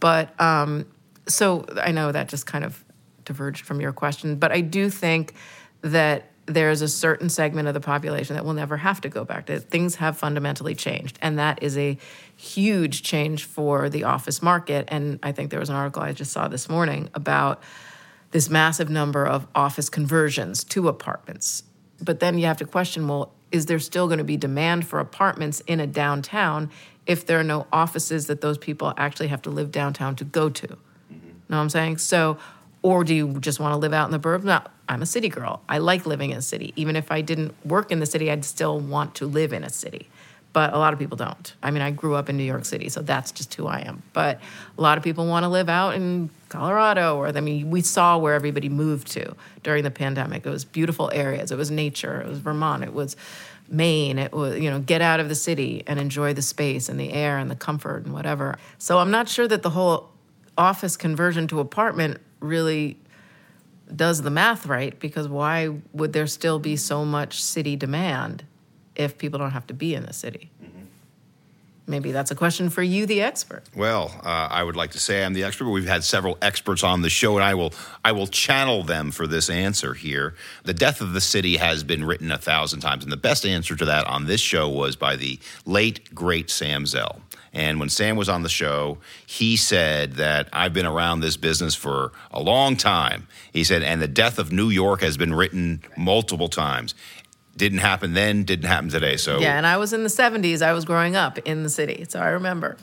But 0.00 0.38
um, 0.38 0.84
so 1.26 1.64
I 1.82 1.92
know 1.92 2.12
that 2.12 2.28
just 2.28 2.46
kind 2.46 2.62
of 2.62 2.84
diverged 3.24 3.64
from 3.64 3.80
your 3.80 3.92
question, 3.92 4.36
but 4.36 4.52
I 4.52 4.60
do 4.60 4.90
think 4.90 5.32
that 5.80 6.26
there's 6.44 6.82
a 6.82 6.88
certain 6.88 7.30
segment 7.30 7.68
of 7.68 7.74
the 7.74 7.80
population 7.80 8.36
that 8.36 8.44
will 8.44 8.52
never 8.52 8.76
have 8.76 9.00
to 9.00 9.08
go 9.08 9.24
back 9.24 9.46
to 9.46 9.58
things 9.58 9.94
have 9.94 10.18
fundamentally 10.18 10.74
changed. 10.74 11.18
And 11.22 11.38
that 11.38 11.62
is 11.62 11.78
a 11.78 11.96
huge 12.36 13.02
change 13.02 13.44
for 13.44 13.88
the 13.88 14.04
office 14.04 14.42
market. 14.42 14.84
And 14.88 15.18
i 15.22 15.32
think 15.32 15.50
there 15.50 15.60
was 15.60 15.70
an 15.70 15.76
article 15.76 16.02
i 16.02 16.12
just 16.12 16.32
saw 16.32 16.48
this 16.48 16.68
morning 16.68 17.08
about 17.14 17.62
this 18.32 18.50
massive 18.50 18.90
number 18.90 19.26
of 19.26 19.46
office 19.54 19.88
conversions 19.88 20.64
to 20.64 20.88
apartments 20.88 21.62
but 22.02 22.20
then 22.20 22.38
you 22.38 22.46
have 22.46 22.56
to 22.56 22.64
question 22.64 23.06
well 23.08 23.32
is 23.52 23.66
there 23.66 23.78
still 23.78 24.06
going 24.06 24.18
to 24.18 24.24
be 24.24 24.36
demand 24.36 24.86
for 24.86 25.00
apartments 25.00 25.60
in 25.66 25.80
a 25.80 25.86
downtown 25.86 26.70
if 27.06 27.26
there 27.26 27.40
are 27.40 27.44
no 27.44 27.66
offices 27.72 28.26
that 28.26 28.40
those 28.40 28.58
people 28.58 28.92
actually 28.96 29.28
have 29.28 29.42
to 29.42 29.50
live 29.50 29.72
downtown 29.72 30.14
to 30.14 30.24
go 30.24 30.48
to 30.48 30.66
mm-hmm. 30.66 31.28
know 31.48 31.56
what 31.56 31.62
i'm 31.62 31.70
saying 31.70 31.98
so 31.98 32.38
or 32.82 33.04
do 33.04 33.14
you 33.14 33.38
just 33.40 33.60
want 33.60 33.72
to 33.72 33.76
live 33.76 33.92
out 33.92 34.06
in 34.06 34.12
the 34.12 34.18
burbs? 34.18 34.44
Now, 34.44 34.64
I'm 34.88 35.02
a 35.02 35.06
city 35.06 35.28
girl. 35.28 35.62
I 35.68 35.78
like 35.78 36.06
living 36.06 36.30
in 36.30 36.38
a 36.38 36.42
city. 36.42 36.72
Even 36.76 36.96
if 36.96 37.12
I 37.12 37.20
didn't 37.20 37.54
work 37.64 37.92
in 37.92 38.00
the 38.00 38.06
city, 38.06 38.30
I'd 38.30 38.44
still 38.44 38.80
want 38.80 39.14
to 39.16 39.26
live 39.26 39.52
in 39.52 39.64
a 39.64 39.70
city. 39.70 40.08
But 40.52 40.72
a 40.74 40.78
lot 40.78 40.92
of 40.92 40.98
people 40.98 41.16
don't. 41.16 41.54
I 41.62 41.70
mean, 41.70 41.82
I 41.82 41.92
grew 41.92 42.14
up 42.16 42.28
in 42.28 42.36
New 42.36 42.44
York 42.44 42.64
City, 42.64 42.88
so 42.88 43.02
that's 43.02 43.30
just 43.30 43.54
who 43.54 43.68
I 43.68 43.80
am. 43.80 44.02
But 44.12 44.40
a 44.76 44.80
lot 44.80 44.98
of 44.98 45.04
people 45.04 45.26
want 45.26 45.44
to 45.44 45.48
live 45.48 45.68
out 45.68 45.94
in 45.94 46.28
Colorado, 46.48 47.16
or 47.16 47.28
I 47.28 47.40
mean, 47.40 47.70
we 47.70 47.82
saw 47.82 48.18
where 48.18 48.34
everybody 48.34 48.68
moved 48.68 49.12
to 49.12 49.36
during 49.62 49.84
the 49.84 49.92
pandemic. 49.92 50.44
It 50.44 50.50
was 50.50 50.64
beautiful 50.64 51.08
areas. 51.14 51.52
It 51.52 51.56
was 51.56 51.70
nature. 51.70 52.20
It 52.20 52.28
was 52.28 52.38
Vermont. 52.38 52.82
It 52.82 52.92
was 52.92 53.16
Maine. 53.68 54.18
It 54.18 54.32
was 54.32 54.58
you 54.58 54.70
know 54.70 54.80
get 54.80 55.00
out 55.00 55.20
of 55.20 55.28
the 55.28 55.34
city 55.36 55.84
and 55.86 56.00
enjoy 56.00 56.34
the 56.34 56.42
space 56.42 56.88
and 56.88 56.98
the 56.98 57.12
air 57.12 57.38
and 57.38 57.50
the 57.50 57.56
comfort 57.56 58.04
and 58.04 58.12
whatever. 58.12 58.58
So 58.78 58.98
I'm 58.98 59.12
not 59.12 59.28
sure 59.28 59.46
that 59.46 59.62
the 59.62 59.70
whole 59.70 60.10
office 60.58 60.96
conversion 60.96 61.46
to 61.48 61.60
apartment 61.60 62.18
really 62.40 62.96
does 63.94 64.22
the 64.22 64.30
math 64.30 64.66
right 64.66 64.98
because 65.00 65.28
why 65.28 65.68
would 65.92 66.12
there 66.12 66.26
still 66.26 66.58
be 66.58 66.76
so 66.76 67.04
much 67.04 67.42
city 67.42 67.76
demand 67.76 68.44
if 69.00 69.18
people 69.18 69.38
don't 69.38 69.52
have 69.52 69.66
to 69.68 69.74
be 69.74 69.94
in 69.94 70.04
the 70.04 70.12
city? 70.12 70.50
Maybe 71.86 72.12
that's 72.12 72.30
a 72.30 72.36
question 72.36 72.70
for 72.70 72.84
you, 72.84 73.04
the 73.04 73.20
expert. 73.20 73.64
Well, 73.74 74.14
uh, 74.22 74.28
I 74.48 74.62
would 74.62 74.76
like 74.76 74.92
to 74.92 75.00
say 75.00 75.24
I'm 75.24 75.32
the 75.32 75.42
expert, 75.42 75.64
but 75.64 75.72
we've 75.72 75.88
had 75.88 76.04
several 76.04 76.38
experts 76.40 76.84
on 76.84 77.02
the 77.02 77.10
show, 77.10 77.36
and 77.36 77.42
I 77.42 77.54
will 77.54 77.72
I 78.04 78.12
will 78.12 78.28
channel 78.28 78.84
them 78.84 79.10
for 79.10 79.26
this 79.26 79.50
answer 79.50 79.94
here. 79.94 80.36
The 80.62 80.74
death 80.74 81.00
of 81.00 81.14
the 81.14 81.20
city 81.20 81.56
has 81.56 81.82
been 81.82 82.04
written 82.04 82.30
a 82.30 82.38
thousand 82.38 82.78
times, 82.78 83.02
and 83.02 83.10
the 83.10 83.16
best 83.16 83.44
answer 83.44 83.74
to 83.74 83.84
that 83.86 84.06
on 84.06 84.26
this 84.26 84.40
show 84.40 84.68
was 84.68 84.94
by 84.94 85.16
the 85.16 85.40
late 85.66 86.14
great 86.14 86.48
Sam 86.48 86.86
Zell. 86.86 87.22
And 87.52 87.80
when 87.80 87.88
Sam 87.88 88.16
was 88.16 88.28
on 88.28 88.44
the 88.44 88.48
show, 88.48 88.98
he 89.26 89.56
said 89.56 90.12
that 90.12 90.48
I've 90.52 90.72
been 90.72 90.86
around 90.86 91.20
this 91.20 91.36
business 91.36 91.74
for 91.74 92.12
a 92.30 92.40
long 92.40 92.76
time. 92.76 93.26
He 93.52 93.64
said, 93.64 93.82
and 93.82 94.00
the 94.00 94.06
death 94.06 94.38
of 94.38 94.52
New 94.52 94.68
York 94.68 95.00
has 95.00 95.16
been 95.16 95.34
written 95.34 95.82
multiple 95.96 96.48
times. 96.48 96.94
Didn't 97.56 97.78
happen 97.78 98.14
then, 98.14 98.44
didn't 98.44 98.66
happen 98.66 98.88
today. 98.88 99.16
So 99.16 99.38
Yeah, 99.38 99.56
and 99.56 99.66
I 99.66 99.76
was 99.76 99.92
in 99.92 100.02
the 100.02 100.08
70s. 100.08 100.62
I 100.62 100.72
was 100.72 100.84
growing 100.84 101.16
up 101.16 101.38
in 101.38 101.62
the 101.62 101.68
city, 101.68 102.06
so 102.08 102.20
I 102.20 102.28
remember. 102.28 102.76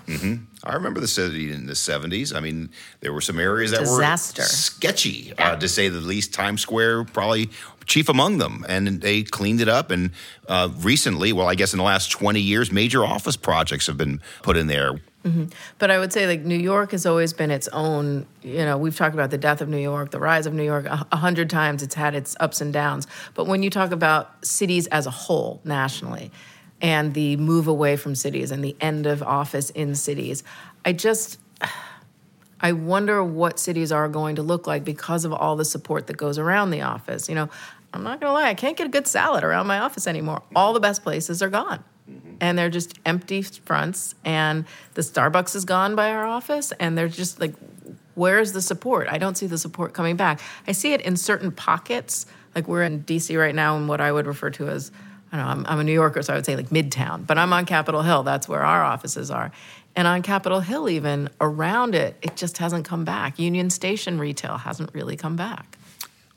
I 0.63 0.73
remember 0.73 0.99
the 0.99 1.07
city 1.07 1.51
in 1.51 1.65
the 1.65 1.73
70s. 1.73 2.35
I 2.35 2.39
mean, 2.41 2.69
there 2.99 3.13
were 3.13 3.21
some 3.21 3.39
areas 3.39 3.71
that 3.71 3.81
Disaster. 3.81 4.41
were 4.41 4.45
sketchy, 4.45 5.33
uh, 5.37 5.55
to 5.55 5.67
say 5.67 5.89
the 5.89 6.01
least. 6.01 6.33
Times 6.33 6.61
Square, 6.61 7.05
probably 7.05 7.49
chief 7.85 8.09
among 8.09 8.37
them. 8.37 8.65
And 8.67 9.01
they 9.01 9.23
cleaned 9.23 9.61
it 9.61 9.69
up. 9.69 9.91
And 9.91 10.11
uh, 10.47 10.69
recently, 10.79 11.33
well, 11.33 11.47
I 11.47 11.55
guess 11.55 11.73
in 11.73 11.77
the 11.77 11.83
last 11.83 12.09
20 12.11 12.39
years, 12.39 12.71
major 12.71 13.05
office 13.05 13.37
projects 13.37 13.87
have 13.87 13.97
been 13.97 14.21
put 14.43 14.57
in 14.57 14.67
there. 14.67 14.99
Mm-hmm. 15.23 15.45
But 15.77 15.91
I 15.91 15.99
would 15.99 16.13
say, 16.13 16.25
like, 16.27 16.41
New 16.41 16.57
York 16.57 16.91
has 16.91 17.05
always 17.05 17.33
been 17.33 17.51
its 17.51 17.67
own, 17.69 18.25
you 18.43 18.59
know, 18.59 18.77
we've 18.77 18.95
talked 18.95 19.13
about 19.13 19.29
the 19.29 19.37
death 19.37 19.61
of 19.61 19.67
New 19.67 19.77
York, 19.79 20.11
the 20.11 20.19
rise 20.19 20.45
of 20.45 20.53
New 20.53 20.63
York 20.63 20.85
a 20.85 21.15
hundred 21.15 21.49
times. 21.49 21.83
It's 21.83 21.95
had 21.95 22.15
its 22.15 22.35
ups 22.39 22.61
and 22.61 22.71
downs. 22.71 23.07
But 23.33 23.45
when 23.45 23.63
you 23.63 23.69
talk 23.69 23.91
about 23.91 24.45
cities 24.45 24.87
as 24.87 25.05
a 25.05 25.11
whole 25.11 25.59
nationally, 25.65 26.31
and 26.81 27.13
the 27.13 27.35
move 27.37 27.67
away 27.67 27.95
from 27.95 28.15
cities 28.15 28.51
and 28.51 28.63
the 28.63 28.75
end 28.79 29.05
of 29.05 29.23
office 29.23 29.69
in 29.71 29.95
cities. 29.95 30.43
I 30.85 30.93
just 30.93 31.39
I 32.59 32.71
wonder 32.71 33.23
what 33.23 33.59
cities 33.59 33.91
are 33.91 34.07
going 34.09 34.35
to 34.35 34.43
look 34.43 34.67
like 34.67 34.83
because 34.83 35.25
of 35.25 35.33
all 35.33 35.55
the 35.55 35.65
support 35.65 36.07
that 36.07 36.17
goes 36.17 36.37
around 36.37 36.71
the 36.71 36.81
office. 36.81 37.29
You 37.29 37.35
know, 37.35 37.49
I'm 37.93 38.03
not 38.03 38.19
to 38.21 38.31
lie, 38.31 38.49
I 38.49 38.53
can't 38.53 38.77
get 38.77 38.87
a 38.87 38.89
good 38.89 39.07
salad 39.07 39.43
around 39.43 39.67
my 39.67 39.79
office 39.79 40.07
anymore. 40.07 40.41
All 40.55 40.73
the 40.73 40.79
best 40.79 41.03
places 41.03 41.41
are 41.41 41.49
gone. 41.49 41.83
And 42.39 42.57
they're 42.57 42.69
just 42.69 42.99
empty 43.05 43.41
fronts, 43.41 44.15
and 44.23 44.65
the 44.93 45.01
Starbucks 45.01 45.55
is 45.55 45.65
gone 45.65 45.95
by 45.95 46.11
our 46.11 46.25
office, 46.25 46.71
and 46.79 46.97
they're 46.97 47.07
just 47.07 47.39
like, 47.39 47.53
where's 48.15 48.51
the 48.51 48.61
support? 48.61 49.07
I 49.09 49.17
don't 49.17 49.35
see 49.35 49.47
the 49.47 49.57
support 49.57 49.93
coming 49.93 50.15
back. 50.15 50.39
I 50.67 50.71
see 50.71 50.93
it 50.93 51.01
in 51.01 51.17
certain 51.17 51.51
pockets, 51.51 52.25
like 52.55 52.67
we're 52.67 52.83
in 52.83 53.03
DC 53.03 53.39
right 53.39 53.55
now, 53.55 53.77
in 53.77 53.87
what 53.87 54.01
I 54.01 54.11
would 54.11 54.27
refer 54.27 54.49
to 54.51 54.67
as 54.67 54.91
I 55.31 55.37
don't 55.37 55.45
know, 55.45 55.51
I'm, 55.51 55.65
I'm, 55.67 55.79
a 55.79 55.83
New 55.83 55.93
Yorker, 55.93 56.21
so 56.21 56.33
I 56.33 56.35
would 56.37 56.45
say 56.45 56.55
like 56.55 56.69
Midtown, 56.69 57.27
but 57.27 57.37
I'm 57.37 57.51
on 57.51 57.65
Capitol 57.65 58.01
Hill. 58.01 58.23
That's 58.23 58.47
where 58.47 58.63
our 58.63 58.83
offices 58.83 59.29
are. 59.29 59.51
And 59.95 60.07
on 60.07 60.21
Capitol 60.21 60.61
Hill, 60.61 60.89
even 60.89 61.29
around 61.41 61.95
it, 61.95 62.15
it 62.21 62.37
just 62.37 62.59
hasn't 62.59 62.85
come 62.85 63.03
back. 63.03 63.37
Union 63.39 63.69
Station 63.69 64.19
retail 64.19 64.57
hasn't 64.57 64.93
really 64.93 65.17
come 65.17 65.35
back. 65.35 65.76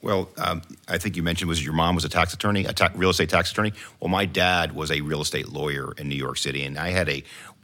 Well, 0.02 0.30
um, 0.38 0.62
I 0.88 0.96
think 0.98 1.16
you 1.16 1.22
mentioned 1.22 1.48
was 1.48 1.62
your 1.62 1.74
mom 1.74 1.94
was 1.94 2.04
a 2.04 2.08
tax 2.08 2.32
attorney, 2.32 2.64
a 2.64 2.72
ta- 2.72 2.90
real 2.94 3.10
estate 3.10 3.28
tax 3.28 3.50
attorney. 3.52 3.72
Well, 4.00 4.08
my 4.08 4.24
dad 4.24 4.74
was 4.74 4.90
a 4.90 5.02
real 5.02 5.20
estate 5.20 5.48
lawyer 5.50 5.92
in 5.98 6.08
New 6.08 6.16
York 6.16 6.38
City, 6.38 6.64
and 6.64 6.78
I 6.78 6.90
had 6.90 7.08
a 7.10 7.22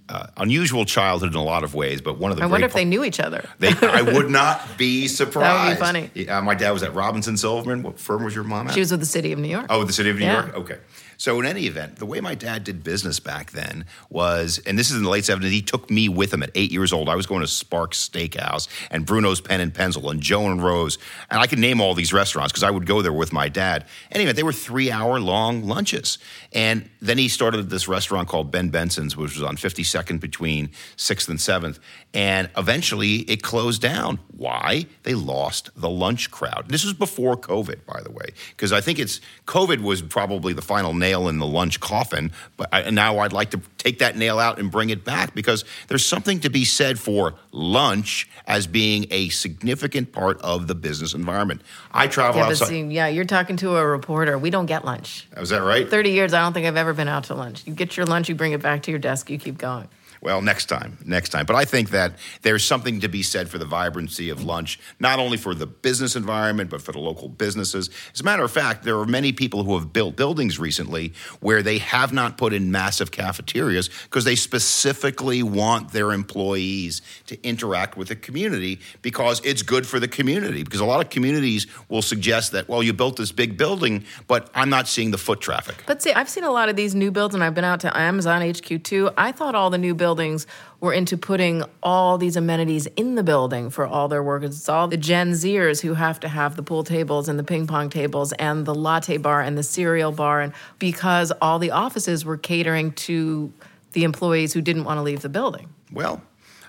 uh, 0.09 0.27
unusual 0.37 0.85
childhood 0.85 1.31
in 1.31 1.35
a 1.37 1.42
lot 1.42 1.64
of 1.64 1.75
ways, 1.75 2.01
but 2.01 2.18
one 2.18 2.31
of 2.31 2.37
the 2.37 2.44
I 2.44 2.46
wonder 2.46 2.66
if 2.66 2.75
they 2.75 2.85
knew 2.85 3.03
each 3.05 3.18
other. 3.18 3.49
They, 3.59 3.72
I 3.83 4.03
would 4.14 4.31
not 4.31 4.77
be 4.79 5.09
surprised. 5.09 5.81
that 5.81 5.92
would 5.94 6.12
be 6.14 6.25
funny. 6.25 6.29
Uh, 6.29 6.42
my 6.42 6.55
dad 6.55 6.70
was 6.72 6.83
at 6.85 6.94
Robinson 6.94 7.37
Silverman. 7.37 7.83
What 7.83 7.99
firm 7.99 8.22
was 8.22 8.35
your 8.35 8.44
mom 8.44 8.68
at? 8.68 8.75
She 8.75 8.81
was 8.81 8.90
with 8.92 9.01
the 9.01 9.07
City 9.07 9.33
of 9.33 9.38
New 9.40 9.49
York. 9.49 9.66
Oh, 9.70 9.79
with 9.81 9.88
the 9.88 9.94
City 9.94 10.11
of 10.11 10.16
New 10.16 10.27
Yeah. 10.27 10.42
York. 10.44 10.55
Okay. 10.57 10.79
So 11.16 11.40
in 11.40 11.46
any 11.46 11.66
event, 11.66 11.96
the 11.96 12.07
way 12.07 12.20
my 12.20 12.35
dad 12.35 12.64
did 12.64 12.85
business 12.85 13.20
back 13.20 13.52
then 13.52 13.87
was, 14.11 14.59
and 14.66 14.79
this 14.79 14.90
is 14.90 14.96
in 14.96 15.02
the 15.02 15.11
late 15.11 15.24
70s, 15.24 15.50
he 15.50 15.62
took 15.62 15.90
me 15.90 16.09
with 16.09 16.33
him 16.33 16.42
at 16.42 16.50
eight 16.55 16.70
years 16.70 16.92
old. 16.92 17.09
I 17.09 17.14
was 17.14 17.26
going 17.26 17.40
to 17.40 17.46
Sparks 17.46 18.09
Steakhouse 18.09 18.68
and 18.90 19.07
Bruno's 19.07 19.40
Pen 19.40 19.61
and 19.61 19.72
Pencil 19.72 20.11
and 20.11 20.20
Joe 20.20 20.46
and 20.50 20.62
Rose. 20.62 20.98
And 21.31 21.40
I 21.40 21.46
can 21.46 21.61
name 21.61 21.81
all 21.81 21.94
these 21.94 22.12
restaurants 22.12 22.52
because 22.52 22.62
I 22.62 22.70
would 22.70 22.87
go 22.87 23.02
there 23.02 23.12
with 23.12 23.33
my 23.33 23.48
dad. 23.48 23.87
Anyway, 24.11 24.33
they 24.33 24.42
were 24.42 24.52
three 24.52 24.90
hour 24.90 25.18
long 25.18 25.64
lunches. 25.64 26.18
And 26.52 26.88
then 27.00 27.18
he 27.18 27.29
started 27.29 27.70
this 27.70 27.88
restaurant 27.88 28.29
called 28.29 28.50
Ben 28.50 28.70
Benson's, 28.70 29.16
which 29.16 29.35
was 29.35 29.42
on 29.42 29.57
52nd 29.57 30.20
between 30.20 30.68
6th 30.96 31.29
and 31.29 31.38
7th. 31.38 31.79
And 32.12 32.50
eventually 32.57 33.16
it 33.29 33.42
closed 33.42 33.83
down. 33.83 34.18
Why? 34.37 34.87
They 35.02 35.14
lost 35.14 35.70
the 35.76 35.90
lunch 35.90 36.31
crowd. 36.31 36.66
This 36.68 36.85
was 36.85 36.94
before 36.94 37.37
COVID, 37.37 37.85
by 37.87 38.02
the 38.02 38.11
way, 38.11 38.26
because 38.50 38.72
I 38.72 38.81
think 38.81 38.98
it's 38.98 39.20
COVID 39.46 39.81
was 39.81 40.02
probably 40.02 40.52
the 40.52 40.62
final 40.62 40.92
nail 41.07 41.29
in 41.29 41.38
the 41.38 41.47
lunch 41.47 41.81
coffin. 41.81 42.33
But 42.57 42.69
I, 42.73 42.90
now 42.90 43.19
I'd 43.19 43.33
like 43.33 43.51
to 43.51 43.61
take 43.79 44.01
that 44.01 44.16
nail 44.16 44.38
out 44.38 44.59
and 44.59 44.71
bring 44.71 44.90
it 44.90 45.05
back 45.05 45.35
because 45.35 45.64
there's 45.88 46.05
something 46.05 46.40
to 46.40 46.51
be 46.51 46.64
said 46.64 46.99
for 46.99 47.35
lunch 47.53 48.29
as 48.47 48.66
being 48.66 49.07
a 49.11 49.29
significant 49.29 50.12
part 50.12 50.40
of 50.40 50.66
the 50.66 50.75
business 50.75 51.14
environment. 51.14 51.62
I 51.92 52.07
travel 52.09 52.40
yeah, 52.40 52.49
outside. 52.49 52.69
see, 52.69 52.83
yeah, 52.83 53.09
you're 53.09 53.25
talking 53.25 53.57
to 53.59 53.77
a 53.77 53.87
reporter. 53.87 54.38
We 54.38 54.51
don't 54.51 54.66
get 54.66 54.85
lunch. 54.85 55.27
is 55.37 55.51
that 55.51 55.62
right? 55.62 55.88
30 55.88 56.11
years, 56.11 56.35
I 56.35 56.42
don't 56.42 56.53
think 56.53 56.66
I've 56.66 56.77
ever 56.77 56.92
been 56.92 57.09
out 57.09 57.25
to 57.25 57.35
lunch. 57.35 57.66
You 57.66 57.75
get 57.75 57.97
your 57.97 58.07
lunch, 58.07 58.29
you 58.29 58.35
bring 58.35 58.53
it 58.53 58.62
back 58.62 58.83
to 58.83 58.90
your 58.90 59.01
desk, 59.01 59.31
you 59.31 59.38
keep 59.38 59.59
going. 59.59 59.88
Well, 60.27 60.43
next 60.43 60.67
time, 60.67 60.99
next 61.05 61.29
time. 61.29 61.47
But 61.47 61.55
I 61.55 61.65
think 61.65 61.91
that 61.91 62.15
there's 62.43 62.65
something 62.65 62.99
to 62.99 63.09
be 63.09 63.23
said 63.23 63.49
for 63.49 63.59
the 63.59 63.65
vibrancy 63.65 64.29
of 64.29 64.43
lunch, 64.43 64.81
not 64.99 65.21
only 65.21 65.37
for 65.37 65.55
the 65.55 65.69
business 65.69 66.17
environment, 66.17 66.69
but 66.69 66.83
for 66.83 66.91
the 66.91 66.99
local 66.99 67.29
businesses. 67.29 67.91
As 68.12 68.23
a 68.23 68.25
matter 68.25 68.43
of 68.43 68.51
fact, 68.51 68.83
there 68.83 68.99
are 68.99 69.07
many 69.07 69.31
people 69.31 69.62
who 69.62 69.79
have 69.79 69.93
built 69.93 70.17
buildings 70.17 70.59
recently 70.59 71.12
where 71.39 71.62
they 71.62 71.79
have 71.79 72.12
not 72.12 72.39
put 72.39 72.53
in 72.53 72.73
massive 72.73 73.12
cafeterias 73.12 73.89
because 74.03 74.25
they 74.25 74.35
specifically 74.35 75.45
want 75.45 75.93
their 75.93 76.11
employees 76.11 77.03
to 77.29 77.41
interact 77.47 77.97
with 77.97 78.09
the 78.09 78.17
community 78.17 78.81
because 79.03 79.41
it's 79.45 79.62
good 79.62 79.87
for 79.87 80.01
the 80.01 80.09
community. 80.09 80.65
Because 80.65 80.81
a 80.81 80.85
lot 80.85 81.01
of 81.01 81.09
communities 81.09 81.69
will 81.89 82.03
suggest 82.03 82.51
that, 82.51 82.69
well, 82.69 82.83
you 82.83 82.93
built 82.93 83.15
this 83.15 83.31
big 83.31 83.57
building, 83.57 84.05
but 84.27 84.51
I'm 84.57 84.71
not 84.71 84.89
seeing 84.89 85.12
the 85.12 85.19
foot 85.19 85.41
traffic. 85.41 85.85
But 85.87 86.03
see, 86.03 86.12
I've 86.12 86.29
seen 86.29 86.43
a 86.43 86.51
lot 86.51 86.69
of 86.69 86.75
these 86.75 86.97
new 86.97 87.12
builds, 87.12 87.37
and 87.37 87.45
I've 87.45 87.55
been 87.55 87.62
out 87.62 87.79
to 87.83 87.97
Amazon 87.97 88.43
HQ 88.43 88.83
too. 88.83 89.11
I 89.17 89.31
thought 89.31 89.55
all 89.55 89.71
the 89.71 89.79
new 89.79 89.95
buildings 90.16 90.46
were 90.81 90.94
into 90.94 91.18
putting 91.18 91.62
all 91.83 92.16
these 92.16 92.37
amenities 92.37 92.87
in 92.96 93.16
the 93.16 93.22
building 93.22 93.68
for 93.68 93.87
all 93.87 94.09
their 94.09 94.22
workers. 94.22 94.57
It's 94.57 94.68
all 94.68 94.88
the 94.88 94.96
Gen 94.96 95.33
Zers 95.33 95.83
who 95.83 95.92
have 95.92 96.18
to 96.20 96.29
have 96.29 96.57
the 96.57 96.62
pool 96.62 96.85
tables 96.85 97.29
and 97.29 97.38
the 97.38 97.44
ping 97.44 97.66
pong 97.66 97.90
tables 97.90 98.33
and 98.33 98.64
the 98.64 98.74
latte 98.74 99.18
bar 99.18 99.42
and 99.42 99.59
the 99.59 99.62
cereal 99.62 100.12
bar, 100.12 100.40
and 100.40 100.55
because 100.79 101.33
all 101.42 101.59
the 101.59 101.70
offices 101.70 102.24
were 102.24 102.38
catering 102.38 102.92
to 102.92 103.52
the 103.92 104.05
employees 104.05 104.55
who 104.55 104.62
didn't 104.62 104.85
want 104.85 104.96
to 104.96 105.02
leave 105.02 105.20
the 105.20 105.29
building. 105.29 105.68
Well, 105.92 106.22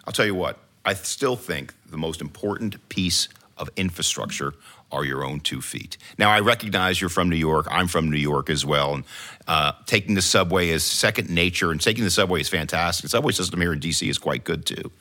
I'll 0.06 0.14
tell 0.14 0.26
you 0.26 0.36
what, 0.36 0.58
I 0.84 0.94
still 0.94 1.38
think 1.38 1.74
the 1.90 1.98
most 1.98 2.20
important 2.20 2.76
piece 2.90 3.30
of 3.58 3.70
infrastructure 3.78 4.54
are 4.92 5.04
your 5.04 5.24
own 5.24 5.40
two 5.40 5.62
feet. 5.62 5.98
Now, 6.18 6.30
I 6.30 6.40
recognize 6.40 7.02
you're 7.02 7.10
from 7.10 7.30
New 7.30 7.36
York. 7.36 7.68
I'm 7.70 7.88
from 7.88 8.10
New 8.10 8.18
York 8.18 8.50
as 8.50 8.66
well. 8.66 8.96
And 8.96 9.04
uh, 9.48 9.74
taking 9.86 10.16
the 10.16 10.22
subway 10.22 10.70
is 10.70 10.84
second 10.84 11.30
nature, 11.30 11.72
and 11.72 11.82
taking 11.82 12.04
the 12.04 12.12
subway 12.12 12.42
is 12.42 12.50
fantastic. 12.50 13.04
The 13.04 13.10
subway 13.10 13.34
system 13.34 13.60
here 13.60 13.74
in 13.74 13.80
D.C. 13.80 14.08
is 14.08 14.18
quite 14.18 14.44
good 14.44 14.66
too. 14.66 14.92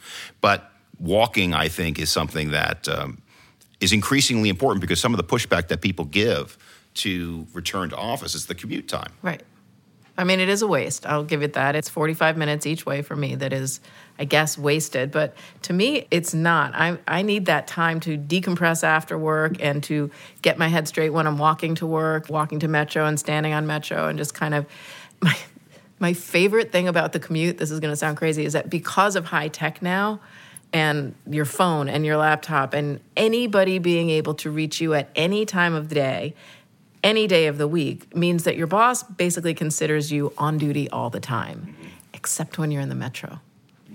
But 0.41 0.71
walking, 0.99 1.55
I 1.55 1.69
think, 1.69 1.99
is 1.99 2.11
something 2.11 2.51
that 2.51 2.89
um, 2.89 3.23
is 3.81 3.93
increasingly 3.93 4.49
important 4.49 4.81
because 4.81 5.01
some 5.01 5.13
of 5.13 5.19
the 5.19 5.25
pushback 5.25 5.69
that 5.69 5.81
people 5.81 6.05
give 6.05 6.57
to 6.95 7.47
return 7.53 7.91
to 7.91 7.97
office 7.97 8.35
is 8.35 8.47
the 8.47 8.55
commute 8.55 8.89
time. 8.89 9.13
Right. 9.23 9.43
I 10.19 10.25
mean, 10.25 10.41
it 10.41 10.49
is 10.49 10.63
a 10.63 10.67
waste. 10.67 11.05
I'll 11.07 11.25
give 11.25 11.43
it 11.43 11.53
that. 11.55 11.77
It's 11.77 11.89
45 11.89 12.37
minutes 12.37 12.67
each 12.67 12.87
way 12.87 13.03
for 13.03 13.15
me 13.15 13.35
that 13.35 13.53
is, 13.53 13.81
I 14.19 14.25
guess, 14.25 14.57
wasted. 14.57 15.11
But 15.11 15.37
to 15.63 15.73
me, 15.73 16.07
it's 16.11 16.33
not. 16.33 16.75
I, 16.75 16.99
I 17.07 17.23
need 17.23 17.47
that 17.47 17.67
time 17.67 18.01
to 18.01 18.17
decompress 18.17 18.83
after 18.83 19.19
work 19.19 19.57
and 19.61 19.83
to 19.85 20.11
get 20.41 20.59
my 20.59 20.69
head 20.69 20.89
straight 20.89 21.11
when 21.11 21.27
I'm 21.27 21.39
walking 21.39 21.75
to 21.77 21.87
work, 21.87 22.31
walking 22.31 22.61
to 22.61 22.69
Metro 22.69 23.05
and 23.05 23.21
standing 23.21 23.53
on 23.53 23.67
Metro 23.67 24.09
and 24.09 24.19
just 24.19 24.35
kind 24.35 24.55
of. 24.55 24.67
My, 25.23 25.35
my 25.99 26.13
favorite 26.13 26.73
thing 26.73 26.89
about 26.89 27.15
the 27.15 27.19
commute, 27.19 27.57
this 27.57 27.71
is 27.71 27.81
going 27.81 27.91
to 27.91 27.97
sound 27.97 28.19
crazy, 28.19 28.45
is 28.45 28.53
that 28.53 28.69
because 28.69 29.17
of 29.17 29.25
high 29.25 29.49
tech 29.49 29.81
now, 29.81 30.21
and 30.73 31.15
your 31.27 31.45
phone 31.45 31.89
and 31.89 32.05
your 32.05 32.17
laptop 32.17 32.75
and 32.75 33.01
anybody 33.17 33.79
being 33.79 34.11
able 34.11 34.35
to 34.35 34.51
reach 34.51 34.81
you 34.81 34.93
at 34.93 35.09
any 35.15 35.47
time 35.47 35.75
of 35.75 35.89
the 35.89 35.95
day 35.95 36.35
any 37.07 37.29
day 37.29 37.47
of 37.47 37.57
the 37.57 37.69
week 37.69 38.17
means 38.17 38.43
that 38.45 38.57
your 38.57 38.67
boss 38.67 39.05
basically 39.05 39.55
considers 39.55 40.11
you 40.11 40.33
on 40.37 40.59
duty 40.59 40.91
all 40.91 41.09
the 41.09 41.21
time, 41.21 41.77
except 42.13 42.59
when 42.59 42.73
you're 42.73 42.83
in 42.83 42.89
the 42.89 42.97
metro, 42.97 43.41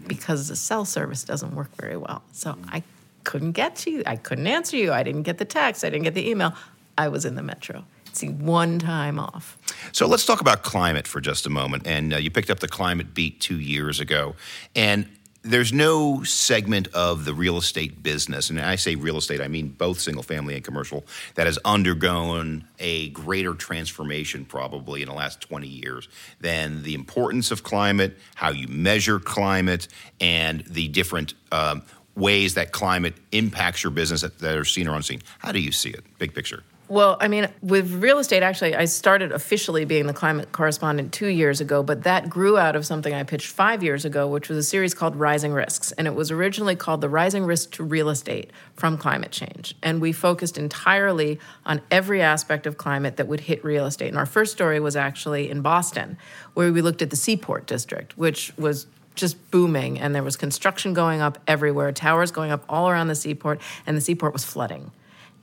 because 0.08 0.48
the 0.48 0.56
cell 0.56 0.86
service 0.86 1.26
doesn't 1.26 1.54
work 1.54 1.76
very 1.76 1.98
well. 1.98 2.24
So 2.32 2.58
I 2.70 2.84
couldn't 3.26 3.52
get 3.52 3.76
to 3.78 3.92
you. 3.92 4.04
I 4.06 4.16
couldn't 4.16 4.48
answer 4.48 4.78
you. 4.78 4.94
I 4.94 5.04
didn't 5.04 5.24
get 5.24 5.40
the 5.40 5.46
text. 5.46 5.84
I 5.84 5.90
didn't 5.90 6.06
get 6.06 6.14
the 6.14 6.30
email. 6.30 6.54
I 6.98 7.10
was 7.10 7.26
in 7.26 7.36
the 7.36 7.44
metro. 7.44 7.84
See, 8.14 8.30
one 8.30 8.80
time 8.80 9.20
off. 9.20 9.58
So 9.92 10.08
let's 10.08 10.26
talk 10.26 10.40
about 10.40 10.64
climate 10.64 11.06
for 11.06 11.20
just 11.20 11.46
a 11.46 11.50
moment. 11.50 11.86
And 11.86 12.14
uh, 12.14 12.18
you 12.18 12.32
picked 12.32 12.50
up 12.50 12.60
the 12.60 12.68
climate 12.70 13.14
beat 13.14 13.42
two 13.42 13.60
years 13.60 14.00
ago. 14.00 14.36
And 14.74 15.08
there's 15.44 15.74
no 15.74 16.24
segment 16.24 16.88
of 16.94 17.26
the 17.26 17.34
real 17.34 17.58
estate 17.58 18.04
business, 18.04 18.50
and 18.50 18.60
I 18.60 18.76
say 18.76 18.96
real 18.96 19.18
estate, 19.18 19.42
I 19.42 19.48
mean 19.48 19.70
both 19.70 20.00
single 20.00 20.22
family 20.22 20.54
and 20.54 20.64
commercial, 20.64 21.04
that 21.36 21.48
has 21.48 21.58
undergone 21.66 22.68
a 22.80 23.10
greater 23.10 23.56
transformation 23.56 24.46
probably 24.46 25.02
in 25.02 25.08
the 25.08 25.16
last 25.16 25.42
20 25.42 25.68
years 25.68 26.08
than 26.40 26.84
the 26.84 26.94
importance 26.94 27.50
of 27.50 27.64
climate, 27.64 28.18
how 28.36 28.52
you 28.52 28.68
measure 28.68 29.20
climate, 29.20 29.88
and 30.20 30.64
the 30.66 30.88
different 30.90 31.34
um, 31.52 31.82
ways 32.16 32.54
that 32.54 32.72
climate 32.72 33.16
impacts 33.32 33.84
your 33.84 33.92
business 33.92 34.22
that, 34.22 34.38
that 34.40 34.56
are 34.56 34.66
seen 34.66 34.88
or 34.88 34.96
unseen. 34.96 35.22
How 35.40 35.52
do 35.52 35.60
you 35.60 35.72
see 35.72 35.90
it, 35.90 36.04
big 36.20 36.36
picture? 36.36 36.64
Well, 36.92 37.16
I 37.22 37.30
mean, 37.30 37.48
with 37.62 37.90
real 38.04 38.20
estate, 38.20 38.44
actually, 38.44 38.76
I 38.76 38.84
started 38.84 39.32
officially 39.32 39.86
being 39.86 40.08
the 40.08 40.14
climate 40.14 40.52
correspondent 40.52 41.14
two 41.14 41.28
years 41.28 41.62
ago, 41.62 41.84
but 41.84 42.04
that 42.04 42.30
grew 42.30 42.58
out 42.58 42.76
of 42.76 42.86
something 42.86 43.14
I 43.14 43.24
pitched 43.24 43.48
five 43.48 43.82
years 43.82 44.04
ago, 44.04 44.28
which 44.28 44.50
was 44.50 44.58
a 44.58 44.64
series 44.64 44.94
called 44.94 45.16
Rising 45.16 45.54
Risks. 45.54 45.94
And 45.94 46.06
it 46.06 46.16
was 46.16 46.32
originally 46.32 46.76
called 46.76 47.00
The 47.00 47.08
Rising 47.08 47.46
Risk 47.46 47.72
to 47.76 47.86
Real 47.86 48.10
Estate 48.10 48.52
from 48.76 48.98
Climate 48.98 49.32
Change. 49.32 49.74
And 49.82 50.02
we 50.02 50.12
focused 50.12 50.58
entirely 50.58 51.40
on 51.66 51.80
every 51.90 52.22
aspect 52.22 52.68
of 52.68 52.76
climate 52.78 53.16
that 53.16 53.28
would 53.30 53.40
hit 53.40 53.64
real 53.64 53.86
estate. 53.86 54.10
And 54.10 54.18
our 54.18 54.26
first 54.26 54.52
story 54.52 54.82
was 54.82 54.98
actually 54.98 55.50
in 55.50 55.62
Boston, 55.62 56.18
where 56.56 56.74
we 56.74 56.82
looked 56.82 57.02
at 57.02 57.10
the 57.10 57.16
Seaport 57.16 57.68
District, 57.68 58.18
which 58.18 58.52
was 58.58 58.86
just 59.16 59.50
booming 59.50 59.98
and 59.98 60.14
there 60.14 60.24
was 60.24 60.36
construction 60.36 60.94
going 60.94 61.22
up 61.22 61.38
everywhere, 61.48 61.94
towers 61.94 62.32
going 62.32 62.52
up 62.52 62.66
all 62.68 62.90
around 62.90 63.08
the 63.08 63.16
seaport, 63.16 63.62
and 63.88 63.96
the 63.96 64.02
seaport 64.02 64.34
was 64.34 64.44
flooding. 64.44 64.92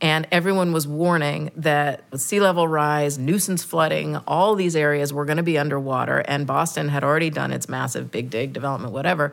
And 0.01 0.29
everyone 0.31 0.73
was 0.73 0.87
warning 0.87 1.51
that 1.57 2.05
with 2.13 2.21
sea 2.21 2.41
level 2.41 2.69
rise, 2.69 3.19
nuisance 3.19 3.65
flooding, 3.65 4.17
all 4.29 4.55
these 4.55 4.77
areas 4.77 5.13
were 5.13 5.25
going 5.25 5.39
to 5.39 5.43
be 5.43 5.59
underwater. 5.59 6.19
And 6.19 6.47
Boston 6.47 6.89
had 6.89 7.03
already 7.03 7.31
done 7.31 7.53
its 7.53 7.69
massive 7.69 8.11
big 8.11 8.31
dig 8.31 8.53
development, 8.53 8.93
whatever, 8.93 9.33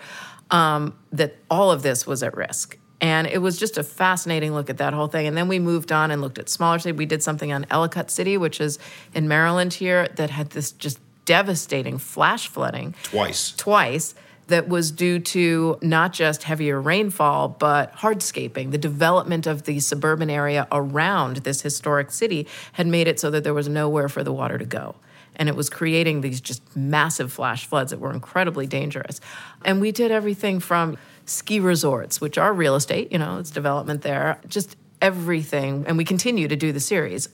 um, 0.49 0.97
that 1.11 1.35
all 1.51 1.71
of 1.71 1.83
this 1.83 2.07
was 2.07 2.23
at 2.23 2.35
risk. 2.35 2.77
And 2.99 3.27
it 3.27 3.39
was 3.39 3.59
just 3.59 3.77
a 3.77 3.83
fascinating 3.83 4.53
look 4.53 4.69
at 4.69 4.77
that 4.77 4.93
whole 4.93 5.07
thing. 5.07 5.27
And 5.27 5.37
then 5.37 5.47
we 5.47 5.59
moved 5.59 5.91
on 5.91 6.09
and 6.09 6.21
looked 6.21 6.39
at 6.39 6.49
smaller 6.49 6.79
cities. 6.79 6.97
We 6.97 7.05
did 7.05 7.21
something 7.21 7.51
on 7.51 7.65
Ellicott 7.69 8.09
City, 8.09 8.37
which 8.37 8.59
is 8.59 8.79
in 9.13 9.27
Maryland 9.27 9.73
here, 9.73 10.07
that 10.15 10.31
had 10.31 10.51
this 10.51 10.71
just 10.71 10.99
devastating 11.25 11.97
flash 11.97 12.47
flooding 12.47 12.95
Twice. 13.03 13.53
twice 13.57 14.15
that 14.47 14.67
was 14.67 14.91
due 14.91 15.19
to 15.19 15.77
not 15.81 16.13
just 16.13 16.43
heavier 16.43 16.79
rainfall, 16.79 17.49
but 17.49 17.93
hardscaping. 17.95 18.71
The 18.71 18.77
development 18.77 19.47
of 19.47 19.63
the 19.63 19.79
suburban 19.79 20.29
area 20.29 20.67
around 20.71 21.37
this 21.37 21.61
historic 21.61 22.11
city 22.11 22.47
had 22.73 22.87
made 22.87 23.07
it 23.07 23.19
so 23.19 23.31
that 23.31 23.43
there 23.43 23.53
was 23.53 23.67
nowhere 23.67 24.09
for 24.09 24.23
the 24.23 24.31
water 24.31 24.57
to 24.57 24.65
go. 24.65 24.95
And 25.35 25.49
it 25.49 25.55
was 25.55 25.69
creating 25.69 26.21
these 26.21 26.39
just 26.39 26.75
massive 26.75 27.33
flash 27.33 27.65
floods 27.65 27.91
that 27.91 27.99
were 27.99 28.13
incredibly 28.13 28.67
dangerous. 28.67 29.19
And 29.65 29.81
we 29.81 29.91
did 29.91 30.11
everything 30.11 30.59
from 30.59 30.97
ski 31.25 31.59
resorts, 31.59 32.21
which 32.21 32.37
are 32.37 32.53
real 32.53 32.75
estate, 32.75 33.11
you 33.11 33.17
know, 33.17 33.39
it's 33.39 33.51
development 33.51 34.03
there, 34.03 34.39
just 34.47 34.77
everything. 35.01 35.85
And 35.87 35.97
we 35.97 36.05
continue 36.05 36.47
to 36.47 36.55
do 36.55 36.71
the 36.71 36.79
series 36.79 37.29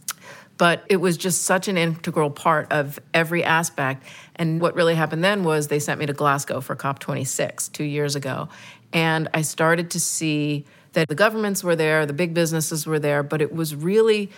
but 0.61 0.83
it 0.89 0.97
was 0.97 1.17
just 1.17 1.41
such 1.41 1.67
an 1.67 1.75
integral 1.75 2.29
part 2.29 2.71
of 2.71 2.99
every 3.15 3.43
aspect. 3.43 4.05
And 4.35 4.61
what 4.61 4.75
really 4.75 4.93
happened 4.93 5.23
then 5.23 5.43
was 5.43 5.69
they 5.69 5.79
sent 5.79 5.99
me 5.99 6.05
to 6.05 6.13
Glasgow 6.13 6.61
for 6.61 6.75
COP26 6.75 7.71
two 7.71 7.83
years 7.83 8.15
ago. 8.15 8.47
And 8.93 9.27
I 9.33 9.41
started 9.41 9.89
to 9.89 9.99
see 9.99 10.65
that 10.93 11.07
the 11.07 11.15
governments 11.15 11.63
were 11.63 11.75
there, 11.75 12.05
the 12.05 12.13
big 12.13 12.35
businesses 12.35 12.85
were 12.85 12.99
there, 12.99 13.23
but 13.23 13.41
it 13.41 13.51
was 13.51 13.73
really 13.73 14.29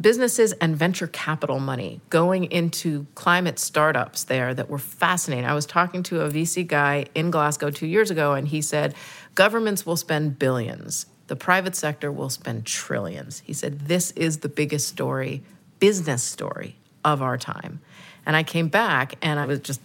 businesses 0.00 0.54
and 0.54 0.74
venture 0.74 1.06
capital 1.06 1.60
money 1.60 2.00
going 2.10 2.50
into 2.50 3.06
climate 3.14 3.60
startups 3.60 4.24
there 4.24 4.52
that 4.52 4.68
were 4.68 4.78
fascinating. 4.78 5.46
I 5.46 5.54
was 5.54 5.66
talking 5.66 6.02
to 6.04 6.22
a 6.22 6.30
VC 6.30 6.66
guy 6.66 7.06
in 7.14 7.30
Glasgow 7.30 7.70
two 7.70 7.86
years 7.86 8.10
ago, 8.10 8.32
and 8.32 8.48
he 8.48 8.60
said 8.60 8.96
governments 9.36 9.86
will 9.86 9.96
spend 9.96 10.40
billions 10.40 11.06
the 11.26 11.36
private 11.36 11.74
sector 11.74 12.10
will 12.10 12.30
spend 12.30 12.66
trillions. 12.66 13.40
He 13.40 13.52
said, 13.52 13.80
This 13.80 14.10
is 14.12 14.38
the 14.38 14.48
biggest 14.48 14.88
story, 14.88 15.42
business 15.78 16.22
story 16.22 16.76
of 17.04 17.22
our 17.22 17.38
time. 17.38 17.80
And 18.26 18.36
I 18.36 18.42
came 18.42 18.68
back 18.68 19.14
and 19.22 19.40
I 19.40 19.46
was 19.46 19.60
just 19.60 19.80